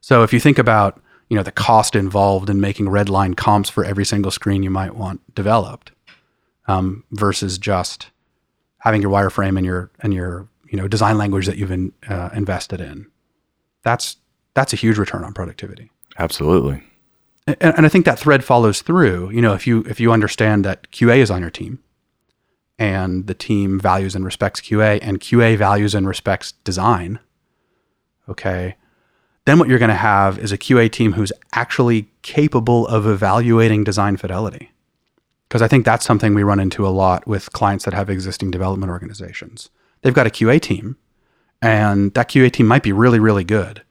So 0.00 0.22
if 0.22 0.32
you 0.32 0.40
think 0.40 0.58
about, 0.58 1.00
you 1.32 1.36
know, 1.36 1.42
the 1.42 1.50
cost 1.50 1.96
involved 1.96 2.50
in 2.50 2.60
making 2.60 2.90
red 2.90 3.08
line 3.08 3.32
comps 3.34 3.70
for 3.70 3.84
every 3.84 4.04
single 4.04 4.30
screen 4.30 4.62
you 4.62 4.70
might 4.70 4.94
want 4.94 5.34
developed, 5.34 5.92
um, 6.68 7.04
versus 7.10 7.56
just 7.56 8.10
having 8.78 9.00
your 9.00 9.10
wireframe 9.10 9.56
and 9.56 9.64
your 9.64 9.90
and 10.00 10.12
your 10.12 10.46
you 10.68 10.76
know 10.76 10.86
design 10.86 11.16
language 11.16 11.46
that 11.46 11.56
you've 11.56 11.72
in, 11.72 11.92
uh, 12.08 12.28
invested 12.34 12.80
in 12.80 13.06
that's 13.82 14.16
that's 14.54 14.72
a 14.72 14.76
huge 14.76 14.98
return 14.98 15.24
on 15.24 15.32
productivity. 15.32 15.90
Absolutely. 16.18 16.82
And, 17.46 17.56
and 17.60 17.86
I 17.86 17.88
think 17.88 18.04
that 18.04 18.18
thread 18.18 18.44
follows 18.44 18.82
through. 18.82 19.30
You 19.30 19.40
know, 19.40 19.54
if 19.54 19.66
you 19.66 19.84
if 19.88 19.98
you 20.00 20.12
understand 20.12 20.64
that 20.64 20.90
QA 20.90 21.18
is 21.18 21.30
on 21.30 21.40
your 21.40 21.50
team, 21.50 21.80
and 22.78 23.26
the 23.26 23.34
team 23.34 23.80
values 23.80 24.14
and 24.14 24.24
respects 24.24 24.60
QA, 24.60 24.98
and 25.02 25.20
QA 25.20 25.56
values 25.56 25.94
and 25.94 26.06
respects 26.06 26.52
design, 26.64 27.18
okay, 28.28 28.76
then 29.44 29.58
what 29.58 29.68
you're 29.68 29.78
going 29.78 29.88
to 29.88 29.94
have 29.94 30.38
is 30.38 30.52
a 30.52 30.58
QA 30.58 30.90
team 30.90 31.12
who's 31.12 31.32
actually 31.52 32.08
capable 32.22 32.86
of 32.86 33.06
evaluating 33.06 33.84
design 33.84 34.16
fidelity. 34.16 34.70
Because 35.48 35.62
I 35.62 35.68
think 35.68 35.84
that's 35.84 36.06
something 36.06 36.34
we 36.34 36.44
run 36.44 36.60
into 36.60 36.86
a 36.86 36.90
lot 36.90 37.26
with 37.26 37.52
clients 37.52 37.84
that 37.84 37.94
have 37.94 38.08
existing 38.08 38.50
development 38.50 38.90
organizations. 38.90 39.68
They've 40.02 40.14
got 40.14 40.26
a 40.26 40.30
QA 40.30 40.60
team 40.60 40.96
and 41.60 42.14
that 42.14 42.28
QA 42.28 42.50
team 42.50 42.66
might 42.66 42.82
be 42.82 42.92
really, 42.92 43.20
really 43.20 43.44
good, 43.44 43.82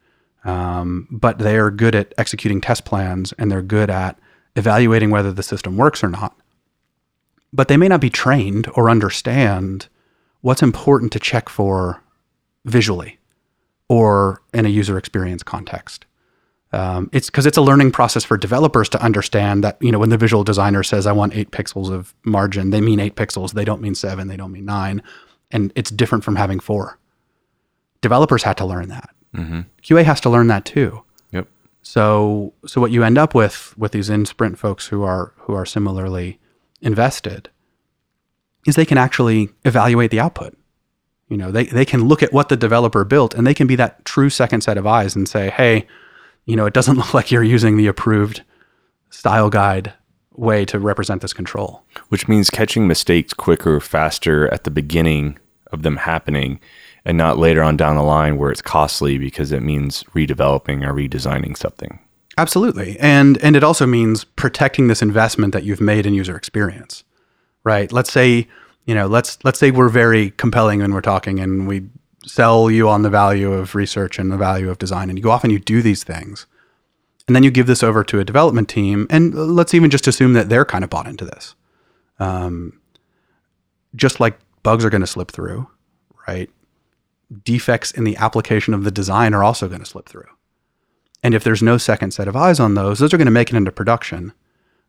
um, 0.44 1.08
but 1.12 1.40
they 1.40 1.58
are 1.58 1.70
good 1.70 1.96
at 1.96 2.14
executing 2.18 2.62
test 2.62 2.86
plans 2.86 3.34
and 3.34 3.52
they're 3.52 3.62
good 3.62 3.90
at 3.90 4.18
evaluating 4.56 5.12
whether 5.12 5.32
the 5.32 5.44
system 5.44 5.78
works 5.78 6.04
or 6.04 6.10
not. 6.10 6.36
But 7.54 7.68
they 7.68 7.78
may 7.78 7.90
not 7.90 8.02
be 8.02 8.10
trained 8.10 8.68
or 8.76 8.90
understand 8.90 9.88
what's 10.40 10.64
important 10.64 11.12
to 11.12 11.20
check 11.20 11.48
for 11.48 12.02
visually 12.66 13.20
or 13.92 14.42
in 14.54 14.66
a 14.66 14.70
user 14.70 14.98
experience 14.98 15.44
context. 15.44 16.06
Um, 16.72 17.10
it's 17.12 17.30
because 17.30 17.46
it's 17.46 17.58
a 17.58 17.62
learning 17.62 17.92
process 17.92 18.24
for 18.24 18.38
developers 18.38 18.88
to 18.90 19.04
understand 19.04 19.66
that 19.66 19.76
you 19.82 19.92
know 19.92 20.00
when 20.00 20.10
the 20.10 20.18
visual 20.18 20.46
designer 20.46 20.82
says 20.82 21.06
I 21.06 21.12
want 21.12 21.36
eight 21.36 21.52
pixels 21.52 21.92
of 21.92 22.16
margin, 22.24 22.70
they 22.70 22.80
mean 22.80 23.02
eight 23.02 23.18
pixels. 23.18 23.52
They 23.52 23.66
don't 23.66 23.82
mean 23.82 23.94
seven. 23.94 24.30
They 24.30 24.38
don't 24.38 24.54
mean 24.54 24.64
nine, 24.64 25.04
and 25.52 25.74
it's 25.76 25.92
different 25.92 26.24
from 26.24 26.38
having 26.38 26.62
four 26.62 26.98
developers 28.00 28.44
had 28.44 28.56
to 28.58 28.66
learn 28.66 28.88
that. 28.88 29.10
Mm-hmm. 29.36 29.62
QA 29.84 30.06
has 30.06 30.22
to 30.22 30.30
learn 30.30 30.48
that 30.48 30.64
too. 30.64 31.04
Yep. 31.32 31.50
So 31.82 32.54
so 32.66 32.80
what 32.80 32.92
you 32.92 33.04
end 33.04 33.18
up 33.18 33.36
with 33.36 33.78
with 33.78 33.92
these 33.92 34.10
in 34.10 34.26
sprint 34.26 34.58
folks 34.58 34.88
who 34.88 35.04
are 35.04 35.34
who 35.40 35.54
are 35.54 35.66
similarly 35.66 36.40
invested 36.82 37.50
is 38.66 38.76
they 38.76 38.86
can 38.86 38.98
actually 38.98 39.50
evaluate 39.66 40.12
the 40.12 40.22
output. 40.22 40.58
You 41.32 41.38
know, 41.38 41.50
they, 41.50 41.64
they 41.64 41.86
can 41.86 42.10
look 42.10 42.22
at 42.22 42.34
what 42.34 42.50
the 42.50 42.58
developer 42.58 43.06
built 43.06 43.34
and 43.34 43.48
they 43.48 43.54
can 43.54 43.66
be 43.66 43.78
that 43.78 44.04
true 44.04 44.30
second 44.30 44.62
set 44.62 44.78
of 44.78 44.86
eyes 44.86 45.16
and 45.16 45.30
say, 45.30 45.50
hey, 45.50 45.88
you 46.46 46.58
know, 46.58 46.66
it 46.66 46.74
doesn't 46.74 46.98
look 46.98 47.14
like 47.14 47.32
you're 47.32 47.42
using 47.42 47.78
the 47.78 47.88
approved 47.88 48.44
style 49.10 49.50
guide 49.50 49.94
way 50.36 50.66
to 50.66 50.78
represent 50.78 51.22
this 51.22 51.32
control. 51.32 51.86
Which 52.10 52.28
means 52.28 52.50
catching 52.50 52.86
mistakes 52.86 53.34
quicker, 53.34 53.80
faster 53.80 54.54
at 54.54 54.66
the 54.66 54.72
beginning 54.72 55.40
of 55.72 55.84
them 55.84 55.96
happening 55.96 56.60
and 57.06 57.18
not 57.18 57.38
later 57.38 57.64
on 57.64 57.78
down 57.78 57.96
the 57.96 58.04
line 58.04 58.38
where 58.38 58.52
it's 58.52 58.62
costly 58.62 59.18
because 59.18 59.54
it 59.54 59.64
means 59.64 60.04
redeveloping 60.14 60.86
or 60.86 60.94
redesigning 60.94 61.56
something. 61.56 61.98
Absolutely. 62.38 63.00
And 63.00 63.38
and 63.38 63.56
it 63.56 63.64
also 63.64 63.86
means 63.86 64.26
protecting 64.26 64.90
this 64.90 65.02
investment 65.02 65.54
that 65.54 65.64
you've 65.64 65.80
made 65.80 66.06
in 66.06 66.14
user 66.14 66.36
experience. 66.36 67.06
Right? 67.64 67.90
Let's 67.90 68.12
say, 68.12 68.50
you 68.86 68.96
know, 68.96 69.08
let's 69.08 69.38
let's 69.44 69.60
say 69.60 69.72
we're 69.72 69.90
very 69.90 70.32
compelling 70.32 70.80
when 70.80 70.94
we're 70.94 71.02
talking 71.02 71.40
and 71.40 71.68
we 71.68 71.88
sell 72.26 72.70
you 72.70 72.88
on 72.88 73.02
the 73.02 73.10
value 73.10 73.52
of 73.52 73.76
research 73.76 74.20
and 74.20 74.32
the 74.32 74.38
value 74.38 74.70
of 74.70 74.78
design 74.78 75.10
and 75.10 75.18
you 75.18 75.24
go 75.24 75.32
off 75.32 75.44
and 75.44 75.52
you 75.52 75.60
do 75.60 75.82
these 75.82 76.04
things. 76.04 76.46
And 77.28 77.36
then 77.36 77.44
you 77.44 77.52
give 77.52 77.68
this 77.68 77.84
over 77.84 78.04
to 78.04 78.20
a 78.20 78.26
development 78.26 78.68
team 78.70 79.08
and 79.10 79.34
let's 79.34 79.74
even 79.74 79.90
just 79.90 80.08
assume 80.08 80.34
that 80.34 80.50
they're 80.50 80.66
kind 80.66 80.84
of 80.84 80.90
bought 80.90 81.08
into 81.08 81.26
this. 81.26 81.56
Um, 82.20 82.80
just 83.96 84.20
like 84.20 84.38
bugs 84.64 84.86
are 84.86 84.90
going 84.90 85.02
to 85.02 85.08
slip 85.08 85.32
through, 85.32 85.68
right? 86.28 86.50
defects 87.44 87.92
in 87.92 88.04
the 88.04 88.18
application 88.18 88.74
of 88.74 88.84
the 88.84 88.92
design 88.92 89.34
are 89.34 89.44
also 89.44 89.68
going 89.68 89.80
to 89.80 89.86
slip 89.86 90.08
through. 90.08 90.28
And 91.24 91.34
if 91.34 91.44
there's 91.44 91.62
no 91.62 91.78
second 91.78 92.12
set 92.12 92.28
of 92.28 92.36
eyes 92.36 92.60
on 92.60 92.74
those, 92.74 93.00
those 93.00 93.14
are 93.14 93.18
going 93.18 93.26
to 93.26 93.32
make 93.32 93.50
it 93.50 93.56
into 93.56 93.72
production. 93.72 94.34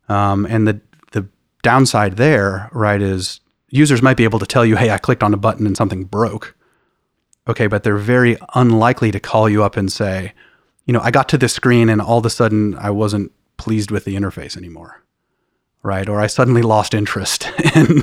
Um, 0.09 0.45
and 0.45 0.67
the 0.67 0.81
the 1.11 1.27
downside 1.61 2.17
there, 2.17 2.69
right, 2.71 3.01
is 3.01 3.39
users 3.73 4.01
might 4.01 4.17
be 4.17 4.23
able 4.23 4.39
to 4.39 4.45
tell 4.45 4.65
you, 4.65 4.75
"Hey, 4.75 4.89
I 4.89 4.97
clicked 4.97 5.23
on 5.23 5.33
a 5.33 5.37
button 5.37 5.65
and 5.65 5.77
something 5.77 6.03
broke." 6.05 6.55
Okay, 7.47 7.67
but 7.67 7.83
they're 7.83 7.97
very 7.97 8.37
unlikely 8.55 9.11
to 9.11 9.19
call 9.19 9.49
you 9.49 9.63
up 9.63 9.75
and 9.75 9.91
say, 9.91 10.33
"You 10.85 10.93
know, 10.93 11.01
I 11.01 11.11
got 11.11 11.27
to 11.29 11.37
this 11.37 11.53
screen 11.53 11.89
and 11.89 12.01
all 12.01 12.19
of 12.19 12.25
a 12.25 12.29
sudden 12.29 12.75
I 12.75 12.89
wasn't 12.89 13.31
pleased 13.57 13.91
with 13.91 14.05
the 14.05 14.15
interface 14.15 14.55
anymore." 14.55 15.03
right? 15.83 16.07
Or 16.07 16.19
I 16.21 16.27
suddenly 16.27 16.61
lost 16.61 16.93
interest 16.93 17.51
in 17.75 18.01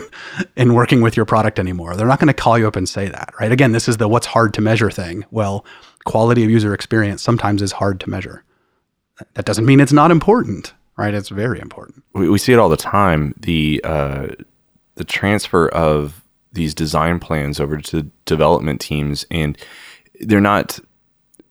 in 0.55 0.75
working 0.75 1.01
with 1.01 1.17
your 1.17 1.25
product 1.25 1.59
anymore. 1.59 1.97
They're 1.97 2.07
not 2.07 2.21
going 2.21 2.29
to 2.29 2.35
call 2.35 2.59
you 2.59 2.69
up 2.69 2.77
and 2.77 2.89
say 2.89 3.09
that, 3.09 3.33
right? 3.41 3.51
Again, 3.51 3.73
this 3.73 3.89
is 3.89 3.97
the 3.97 4.07
what's 4.07 4.27
hard 4.27 4.55
to 4.55 4.61
measure 4.61 4.91
thing. 4.91 5.25
Well, 5.31 5.65
quality 6.05 6.45
of 6.45 6.51
user 6.51 6.75
experience 6.75 7.23
sometimes 7.23 7.63
is 7.63 7.73
hard 7.73 7.99
to 8.01 8.11
measure. 8.11 8.45
That 9.35 9.45
doesn't 9.45 9.67
mean 9.67 9.81
it's 9.81 9.93
not 9.93 10.11
important, 10.11 10.73
right? 10.97 11.13
It's 11.13 11.31
very 11.31 11.61
important. 11.61 12.05
We, 12.15 12.29
we 12.29 12.39
see 12.39 12.53
it 12.53 12.59
all 12.59 12.69
the 12.69 12.77
time. 12.77 13.35
The 13.39 13.81
uh, 13.85 14.29
the 15.01 15.05
transfer 15.05 15.67
of 15.69 16.23
these 16.53 16.75
design 16.75 17.19
plans 17.19 17.59
over 17.59 17.79
to 17.79 18.03
development 18.27 18.83
teams 18.83 19.25
and 19.31 19.57
they're 20.21 20.43
not 20.43 20.79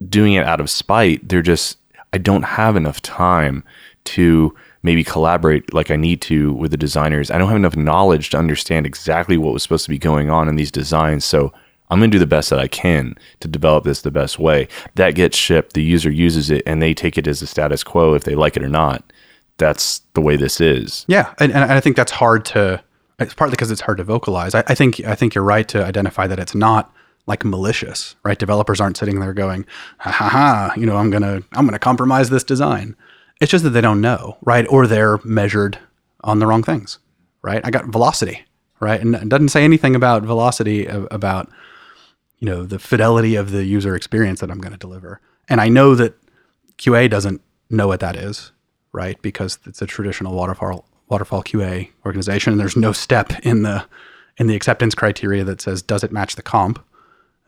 doing 0.08 0.34
it 0.34 0.46
out 0.46 0.62
of 0.62 0.70
spite. 0.70 1.28
They're 1.28 1.42
just 1.42 1.80
I 2.14 2.20
don't 2.20 2.44
have 2.44 2.76
enough 2.76 3.02
time 3.02 3.64
to 4.06 4.56
maybe 4.84 5.04
collaborate 5.04 5.74
like 5.74 5.90
I 5.90 5.96
need 5.96 6.22
to 6.22 6.54
with 6.54 6.70
the 6.70 6.78
designers. 6.78 7.32
I 7.32 7.40
don't 7.40 7.48
have 7.48 7.58
enough 7.58 7.76
knowledge 7.76 8.30
to 8.30 8.38
understand 8.38 8.86
exactly 8.86 9.36
what 9.36 9.52
was 9.52 9.64
supposed 9.64 9.86
to 9.86 9.90
be 9.90 9.98
going 9.98 10.30
on 10.30 10.48
in 10.48 10.56
these 10.56 10.72
designs. 10.72 11.26
So 11.26 11.52
I'm 11.90 11.98
going 11.98 12.12
to 12.12 12.16
do 12.16 12.20
the 12.20 12.28
best 12.28 12.52
that 12.52 12.60
I 12.60 12.68
can 12.68 13.16
to 13.40 13.48
develop 13.48 13.84
this 13.84 14.04
the 14.04 14.12
best 14.12 14.38
way. 14.38 14.68
That 14.94 15.16
gets 15.16 15.36
shipped, 15.36 15.74
the 15.74 15.82
user 15.82 16.12
uses 16.12 16.52
it, 16.52 16.62
and 16.68 16.84
they 16.84 16.94
take 16.94 17.18
it 17.18 17.26
as 17.26 17.40
the 17.40 17.48
status 17.48 17.84
quo 17.84 18.14
if 18.14 18.26
they 18.26 18.36
like 18.36 18.56
it 18.56 18.64
or 18.64 18.70
not. 18.70 19.12
That's 19.58 20.02
the 20.14 20.22
way 20.22 20.36
this 20.36 20.62
is. 20.62 21.04
Yeah, 21.08 21.34
and, 21.40 21.52
and 21.52 21.64
I 21.72 21.80
think 21.80 21.96
that's 21.96 22.12
hard 22.12 22.46
to. 22.46 22.84
It's 23.20 23.34
partly 23.34 23.52
because 23.52 23.72
it's 23.72 23.82
hard 23.82 23.98
to 23.98 24.04
vocalize. 24.04 24.56
I, 24.56 24.64
I 24.68 24.76
think 24.76 25.02
I 25.06 25.16
think 25.16 25.36
you're 25.36 25.44
right 25.44 25.68
to 25.70 25.84
identify 25.84 26.28
that 26.28 26.40
it's 26.40 26.56
not 26.56 26.94
like 27.28 27.46
malicious, 27.46 28.16
right? 28.24 28.40
Developers 28.40 28.82
aren't 28.82 28.98
sitting 28.98 29.20
there 29.20 29.34
going, 29.34 29.66
ha 30.00 30.12
ha 30.12 30.30
ha, 30.30 30.74
you 30.76 30.86
know, 30.86 30.98
I'm 30.98 31.10
gonna 31.12 31.44
I'm 31.54 31.66
gonna 31.66 31.80
compromise 31.80 32.30
this 32.30 32.44
design. 32.44 32.96
It's 33.40 33.52
just 33.52 33.64
that 33.64 33.70
they 33.72 33.82
don't 33.82 34.02
know, 34.02 34.38
right? 34.42 34.66
Or 34.70 34.88
they're 34.88 35.20
measured 35.24 35.80
on 36.24 36.40
the 36.40 36.48
wrong 36.48 36.64
things, 36.64 37.00
right? 37.42 37.62
I 37.64 37.72
got 37.72 37.86
velocity, 37.86 38.46
right? 38.80 39.00
And 39.00 39.16
it 39.16 39.30
doesn't 39.30 39.50
say 39.50 39.64
anything 39.64 39.96
about 39.96 40.24
velocity 40.24 40.86
about 40.88 41.50
you 42.40 42.48
know 42.48 42.64
the 42.64 42.80
fidelity 42.80 43.36
of 43.36 43.52
the 43.52 43.64
user 43.64 43.96
experience 43.96 44.40
that 44.40 44.50
I'm 44.50 44.60
going 44.60 44.74
to 44.74 44.78
deliver. 44.80 45.22
And 45.48 45.62
I 45.62 45.68
know 45.70 45.96
that 45.96 46.16
QA 46.78 47.10
doesn't 47.10 47.42
know 47.70 47.88
what 47.88 48.00
that 48.00 48.16
is, 48.16 48.52
right? 48.92 49.22
Because 49.22 49.60
it's 49.66 49.82
a 49.82 49.86
traditional 49.86 50.34
waterfall 50.34 50.86
waterfall 51.10 51.44
QA 51.44 51.90
organization. 52.06 52.54
And 52.54 52.60
there's 52.60 52.78
no 52.78 52.92
step 52.92 53.34
in 53.44 53.64
the 53.64 53.86
in 54.38 54.48
the 54.48 54.56
acceptance 54.56 54.96
criteria 54.96 55.44
that 55.44 55.60
says 55.62 55.82
does 55.82 56.04
it 56.04 56.12
match 56.12 56.36
the 56.36 56.42
comp, 56.42 56.84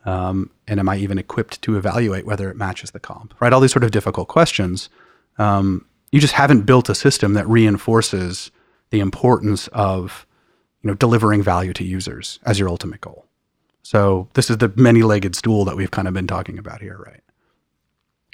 um, 0.05 0.49
and 0.67 0.79
am 0.79 0.89
I 0.89 0.97
even 0.97 1.17
equipped 1.17 1.61
to 1.61 1.77
evaluate 1.77 2.25
whether 2.25 2.49
it 2.49 2.57
matches 2.57 2.91
the 2.91 2.99
comp? 2.99 3.33
Right, 3.39 3.53
all 3.53 3.61
these 3.61 3.71
sort 3.71 3.83
of 3.83 3.91
difficult 3.91 4.27
questions. 4.27 4.89
Um, 5.37 5.85
you 6.11 6.19
just 6.19 6.33
haven't 6.33 6.63
built 6.63 6.89
a 6.89 6.95
system 6.95 7.33
that 7.35 7.47
reinforces 7.47 8.51
the 8.89 8.99
importance 8.99 9.67
of 9.69 10.25
you 10.81 10.89
know 10.89 10.95
delivering 10.95 11.41
value 11.41 11.73
to 11.73 11.83
users 11.83 12.39
as 12.43 12.59
your 12.59 12.67
ultimate 12.67 13.01
goal. 13.01 13.25
So 13.83 14.27
this 14.33 14.49
is 14.49 14.57
the 14.57 14.71
many-legged 14.75 15.35
stool 15.35 15.65
that 15.65 15.75
we've 15.75 15.91
kind 15.91 16.07
of 16.07 16.13
been 16.13 16.27
talking 16.27 16.59
about 16.59 16.81
here, 16.81 16.97
right? 17.03 17.21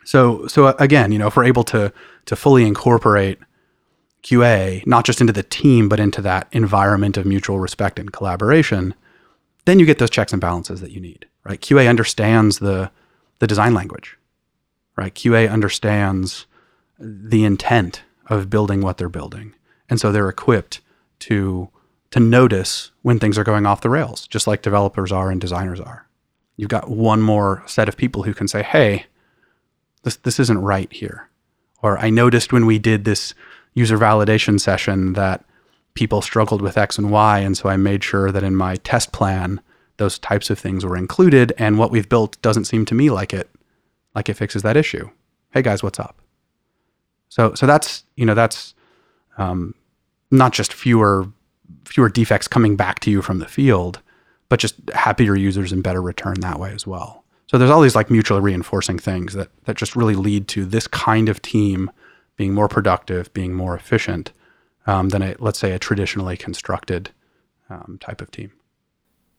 So 0.04 0.48
so 0.48 0.66
uh, 0.66 0.74
again, 0.80 1.12
you 1.12 1.20
know, 1.20 1.28
if 1.28 1.36
we're 1.36 1.44
able 1.44 1.64
to 1.66 1.94
to 2.26 2.36
fully 2.36 2.66
incorporate 2.66 3.40
QA 4.28 4.86
not 4.86 5.06
just 5.06 5.22
into 5.22 5.32
the 5.32 5.44
team 5.44 5.88
but 5.88 6.00
into 6.00 6.22
that 6.22 6.48
environment 6.52 7.16
of 7.16 7.26
mutual 7.26 7.60
respect 7.60 7.98
and 7.98 8.12
collaboration, 8.12 8.94
then 9.66 9.80
you 9.80 9.86
get 9.86 10.00
those 10.00 10.10
checks 10.10 10.34
and 10.34 10.42
balances 10.42 10.82
that 10.82 10.92
you 10.92 11.00
need, 11.00 11.26
right? 11.46 11.62
QA 11.62 11.90
understands 11.90 12.60
the 12.60 12.92
the 13.40 13.48
design 13.48 13.74
language, 13.74 14.18
right? 14.98 15.14
QA 15.14 15.50
understands 15.50 16.46
the 17.00 17.46
intent 17.46 18.04
of 18.26 18.50
building 18.50 18.82
what 18.82 18.98
they're 18.98 19.08
building, 19.08 19.54
and 19.90 20.00
so 20.00 20.12
they're 20.12 20.30
equipped 20.30 20.82
to 21.20 21.70
to 22.12 22.20
notice 22.20 22.92
when 23.04 23.20
things 23.20 23.38
are 23.38 23.44
going 23.46 23.66
off 23.66 23.82
the 23.82 23.90
rails, 23.90 24.28
just 24.28 24.48
like 24.48 24.62
developers 24.62 25.12
are 25.12 25.32
and 25.32 25.40
designers 25.40 25.80
are. 25.80 26.08
You've 26.58 26.70
got 26.70 26.90
one 26.90 27.22
more 27.22 27.64
set 27.66 27.88
of 27.88 27.96
people 27.96 28.24
who 28.24 28.34
can 28.34 28.50
say, 28.50 28.62
"Hey, 28.62 29.06
this 30.04 30.18
this 30.18 30.38
isn't 30.38 30.60
right 30.60 30.92
here," 30.92 31.30
or 31.82 31.98
"I 31.98 32.10
noticed 32.10 32.52
when 32.52 32.66
we 32.66 32.78
did 32.78 33.06
this 33.06 33.34
user 33.78 33.96
validation 33.96 34.60
session 34.60 35.14
that 35.14 35.46
people 35.94 36.20
struggled 36.24 36.64
with 36.64 36.80
X 36.80 36.98
and 36.98 37.12
Y, 37.12 37.40
and 37.40 37.56
so 37.56 37.70
I 37.70 37.78
made 37.78 38.04
sure 38.04 38.32
that 38.32 38.44
in 38.44 38.56
my 38.56 38.78
test 38.78 39.12
plan 39.12 39.62
those 39.98 40.18
types 40.20 40.50
of 40.50 40.60
things 40.60 40.84
were 40.84 40.98
included. 40.98 41.54
And 41.58 41.78
what 41.78 41.92
we've 41.92 42.10
built 42.10 42.42
doesn't 42.42 42.66
seem 42.66 42.86
to 42.86 42.96
me 42.96 43.12
like 43.12 43.34
it 43.34 43.50
like 44.16 44.30
it 44.30 44.34
fixes 44.34 44.64
that 44.64 44.78
issue. 44.78 45.10
Hey 45.52 45.62
guys, 45.62 45.84
what's 45.84 46.00
up?" 46.00 46.20
So 47.30 47.54
so 47.54 47.68
that's 47.68 48.04
you 48.16 48.26
know 48.26 48.34
that's 48.34 48.74
um, 49.38 49.76
not 50.32 50.54
just 50.54 50.74
fewer 50.74 51.28
fewer 51.86 52.10
defects 52.10 52.48
coming 52.48 52.76
back 52.76 53.00
to 53.02 53.12
you 53.12 53.22
from 53.22 53.38
the 53.38 53.48
field, 53.48 54.02
but 54.50 54.60
just 54.60 54.76
happier 54.96 55.36
users 55.36 55.72
and 55.72 55.84
better 55.84 56.02
return 56.02 56.40
that 56.40 56.60
way 56.60 56.74
as 56.74 56.88
well. 56.88 57.24
So 57.46 57.60
there's 57.60 57.70
all 57.70 57.82
these 57.82 57.96
like 57.96 58.10
mutually 58.10 58.42
reinforcing 58.42 58.98
things 58.98 59.34
that 59.34 59.50
that 59.66 59.78
just 59.78 59.96
really 59.96 60.16
lead 60.16 60.48
to 60.50 60.66
this 60.66 60.88
kind 60.88 61.30
of 61.30 61.44
team 61.44 61.92
being 62.38 62.54
more 62.54 62.68
productive, 62.68 63.34
being 63.34 63.54
more 63.54 63.76
efficient 63.76 64.32
um, 64.86 65.10
than 65.10 65.22
a 65.22 65.36
let's 65.40 65.60
say 65.60 65.74
a 65.74 65.80
traditionally 65.80 66.38
constructed 66.38 67.12
um, 67.70 67.98
type 68.00 68.22
of 68.22 68.32
team. 68.32 68.54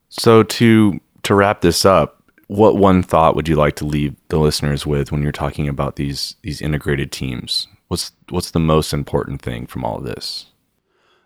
So 0.08 0.42
to 0.42 1.00
to 1.22 1.34
wrap 1.34 1.60
this 1.62 1.84
up, 1.84 2.22
what 2.48 2.76
one 2.76 3.02
thought 3.02 3.36
would 3.36 3.48
you 3.48 3.56
like 3.56 3.76
to 3.76 3.84
leave 3.86 4.14
the 4.28 4.38
listeners 4.38 4.86
with 4.86 5.12
when 5.12 5.22
you're 5.22 5.32
talking 5.32 5.68
about 5.68 5.96
these 5.96 6.36
these 6.42 6.60
integrated 6.60 7.12
teams? 7.12 7.66
What's 7.88 8.12
what's 8.28 8.50
the 8.50 8.60
most 8.60 8.92
important 8.92 9.40
thing 9.40 9.66
from 9.66 9.84
all 9.84 9.98
of 9.98 10.04
this? 10.04 10.46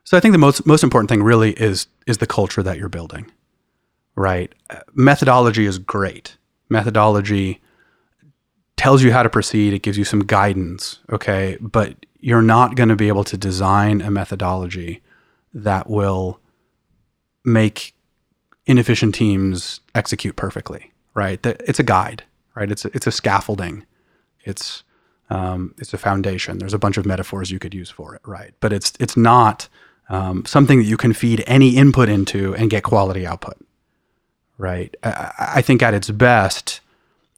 So 0.05 0.17
I 0.17 0.21
think 0.21 0.33
the 0.33 0.39
most 0.39 0.67
most 0.67 0.85
important 0.85 1.09
thing 1.09 1.23
really 1.23 1.53
is 1.53 1.87
is 2.07 2.19
the 2.19 2.27
culture 2.27 2.63
that 2.63 2.79
you're 2.79 2.89
building. 2.89 3.31
Right? 4.15 4.53
Methodology 4.95 5.65
is 5.65 5.79
great. 5.79 6.37
Methodology 6.69 7.63
tells 8.77 9.03
you 9.03 9.13
how 9.13 9.23
to 9.23 9.31
proceed, 9.31 9.73
it 9.73 9.83
gives 9.83 9.99
you 9.99 10.05
some 10.05 10.21
guidance, 10.21 10.99
okay? 11.11 11.57
But 11.61 12.07
you're 12.21 12.43
not 12.43 12.77
going 12.77 12.89
to 12.89 12.97
be 12.97 13.09
able 13.09 13.25
to 13.25 13.37
design 13.37 14.01
a 14.01 14.11
methodology 14.11 15.03
that 15.55 15.89
will 15.89 16.41
make 17.45 17.95
inefficient 18.67 19.15
teams 19.15 19.81
execute 19.95 20.37
perfectly, 20.37 20.93
right? 21.15 21.45
It's 21.45 21.81
a 21.81 21.85
guide, 21.85 22.25
right? 22.55 22.71
It's 22.71 22.85
a, 22.85 22.91
it's 22.95 23.07
a 23.07 23.13
scaffolding. 23.13 23.85
It's 24.45 24.83
um, 25.31 25.75
it's 25.79 25.95
a 25.95 25.99
foundation. 25.99 26.59
There's 26.59 26.75
a 26.75 26.79
bunch 26.79 26.99
of 26.99 27.07
metaphors 27.07 27.51
you 27.51 27.59
could 27.59 27.73
use 27.73 27.89
for 27.89 28.15
it, 28.15 28.21
right? 28.25 28.53
But 28.61 28.73
it's 28.73 28.93
it's 29.01 29.17
not 29.17 29.69
um, 30.09 30.45
something 30.45 30.79
that 30.79 30.85
you 30.85 30.97
can 30.97 31.13
feed 31.13 31.43
any 31.47 31.77
input 31.77 32.09
into 32.09 32.55
and 32.55 32.71
get 32.71 32.83
quality 32.83 33.27
output, 33.27 33.57
right? 34.59 34.95
I, 35.03 35.33
I 35.57 35.63
think 35.63 35.83
at 35.83 35.95
its 35.95 36.11
best, 36.11 36.82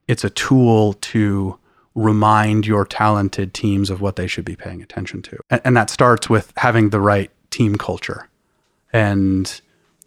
it's 0.09 0.25
a 0.25 0.31
tool 0.31 0.95
to 0.95 1.59
remind 1.95 2.67
your 2.67 2.85
talented 2.85 3.55
teams 3.55 3.89
of 3.89 4.01
what 4.01 4.17
they 4.17 4.27
should 4.27 4.45
be 4.45 4.57
paying 4.57 4.83
attention 4.83 5.23
to, 5.23 5.39
and, 5.51 5.61
and 5.65 5.77
that 5.77 5.91
starts 5.91 6.29
with 6.29 6.53
having 6.57 6.91
the 6.91 7.01
right 7.01 7.31
team 7.51 7.77
culture. 7.77 8.29
And 8.93 9.61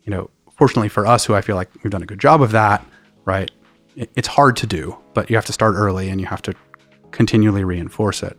you 0.04 0.12
know, 0.12 0.30
fortunately 0.52 0.90
for 0.90 1.06
us, 1.06 1.26
who 1.26 1.34
I 1.34 1.42
feel 1.42 1.56
like 1.56 1.70
we've 1.84 1.92
done 1.92 2.04
a 2.04 2.08
good 2.08 2.20
job 2.20 2.42
of 2.42 2.52
that, 2.52 2.86
right? 3.26 3.52
It, 3.96 4.10
it's 4.16 4.28
hard 4.28 4.56
to 4.58 4.68
do, 4.68 4.98
but 5.14 5.30
you 5.30 5.36
have 5.36 5.46
to 5.46 5.54
start 5.54 5.76
early 5.76 6.10
and 6.10 6.22
you 6.22 6.28
have 6.28 6.42
to 6.44 6.54
continually 7.12 7.64
reinforce 7.64 8.24
it. 8.24 8.38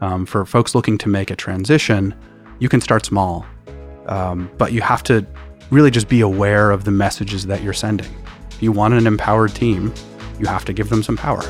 Um, 0.00 0.26
for 0.26 0.44
folks 0.44 0.74
looking 0.74 0.98
to 0.98 1.08
make 1.08 1.30
a 1.30 1.36
transition, 1.36 2.14
you 2.58 2.68
can 2.68 2.80
start 2.80 3.06
small 3.06 3.46
um, 4.06 4.50
but 4.58 4.72
you 4.72 4.80
have 4.80 5.02
to 5.04 5.26
really 5.70 5.90
just 5.90 6.08
be 6.08 6.20
aware 6.20 6.70
of 6.70 6.84
the 6.84 6.90
messages 6.90 7.46
that 7.46 7.62
you're 7.62 7.72
sending. 7.72 8.10
If 8.50 8.62
you 8.62 8.72
want 8.72 8.94
an 8.94 9.06
empowered 9.06 9.54
team, 9.54 9.92
you 10.38 10.46
have 10.46 10.64
to 10.66 10.72
give 10.72 10.88
them 10.88 11.02
some 11.02 11.16
power. 11.16 11.42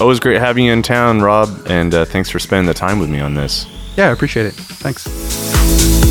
Always 0.00 0.20
great 0.20 0.40
having 0.40 0.64
you 0.64 0.72
in 0.72 0.82
town, 0.82 1.20
Rob, 1.20 1.48
and 1.66 1.94
uh, 1.94 2.04
thanks 2.04 2.28
for 2.28 2.38
spending 2.38 2.66
the 2.66 2.74
time 2.74 2.98
with 2.98 3.08
me 3.08 3.20
on 3.20 3.34
this. 3.34 3.66
Yeah, 3.96 4.08
I 4.08 4.12
appreciate 4.12 4.46
it. 4.46 4.54
Thanks. 4.54 6.03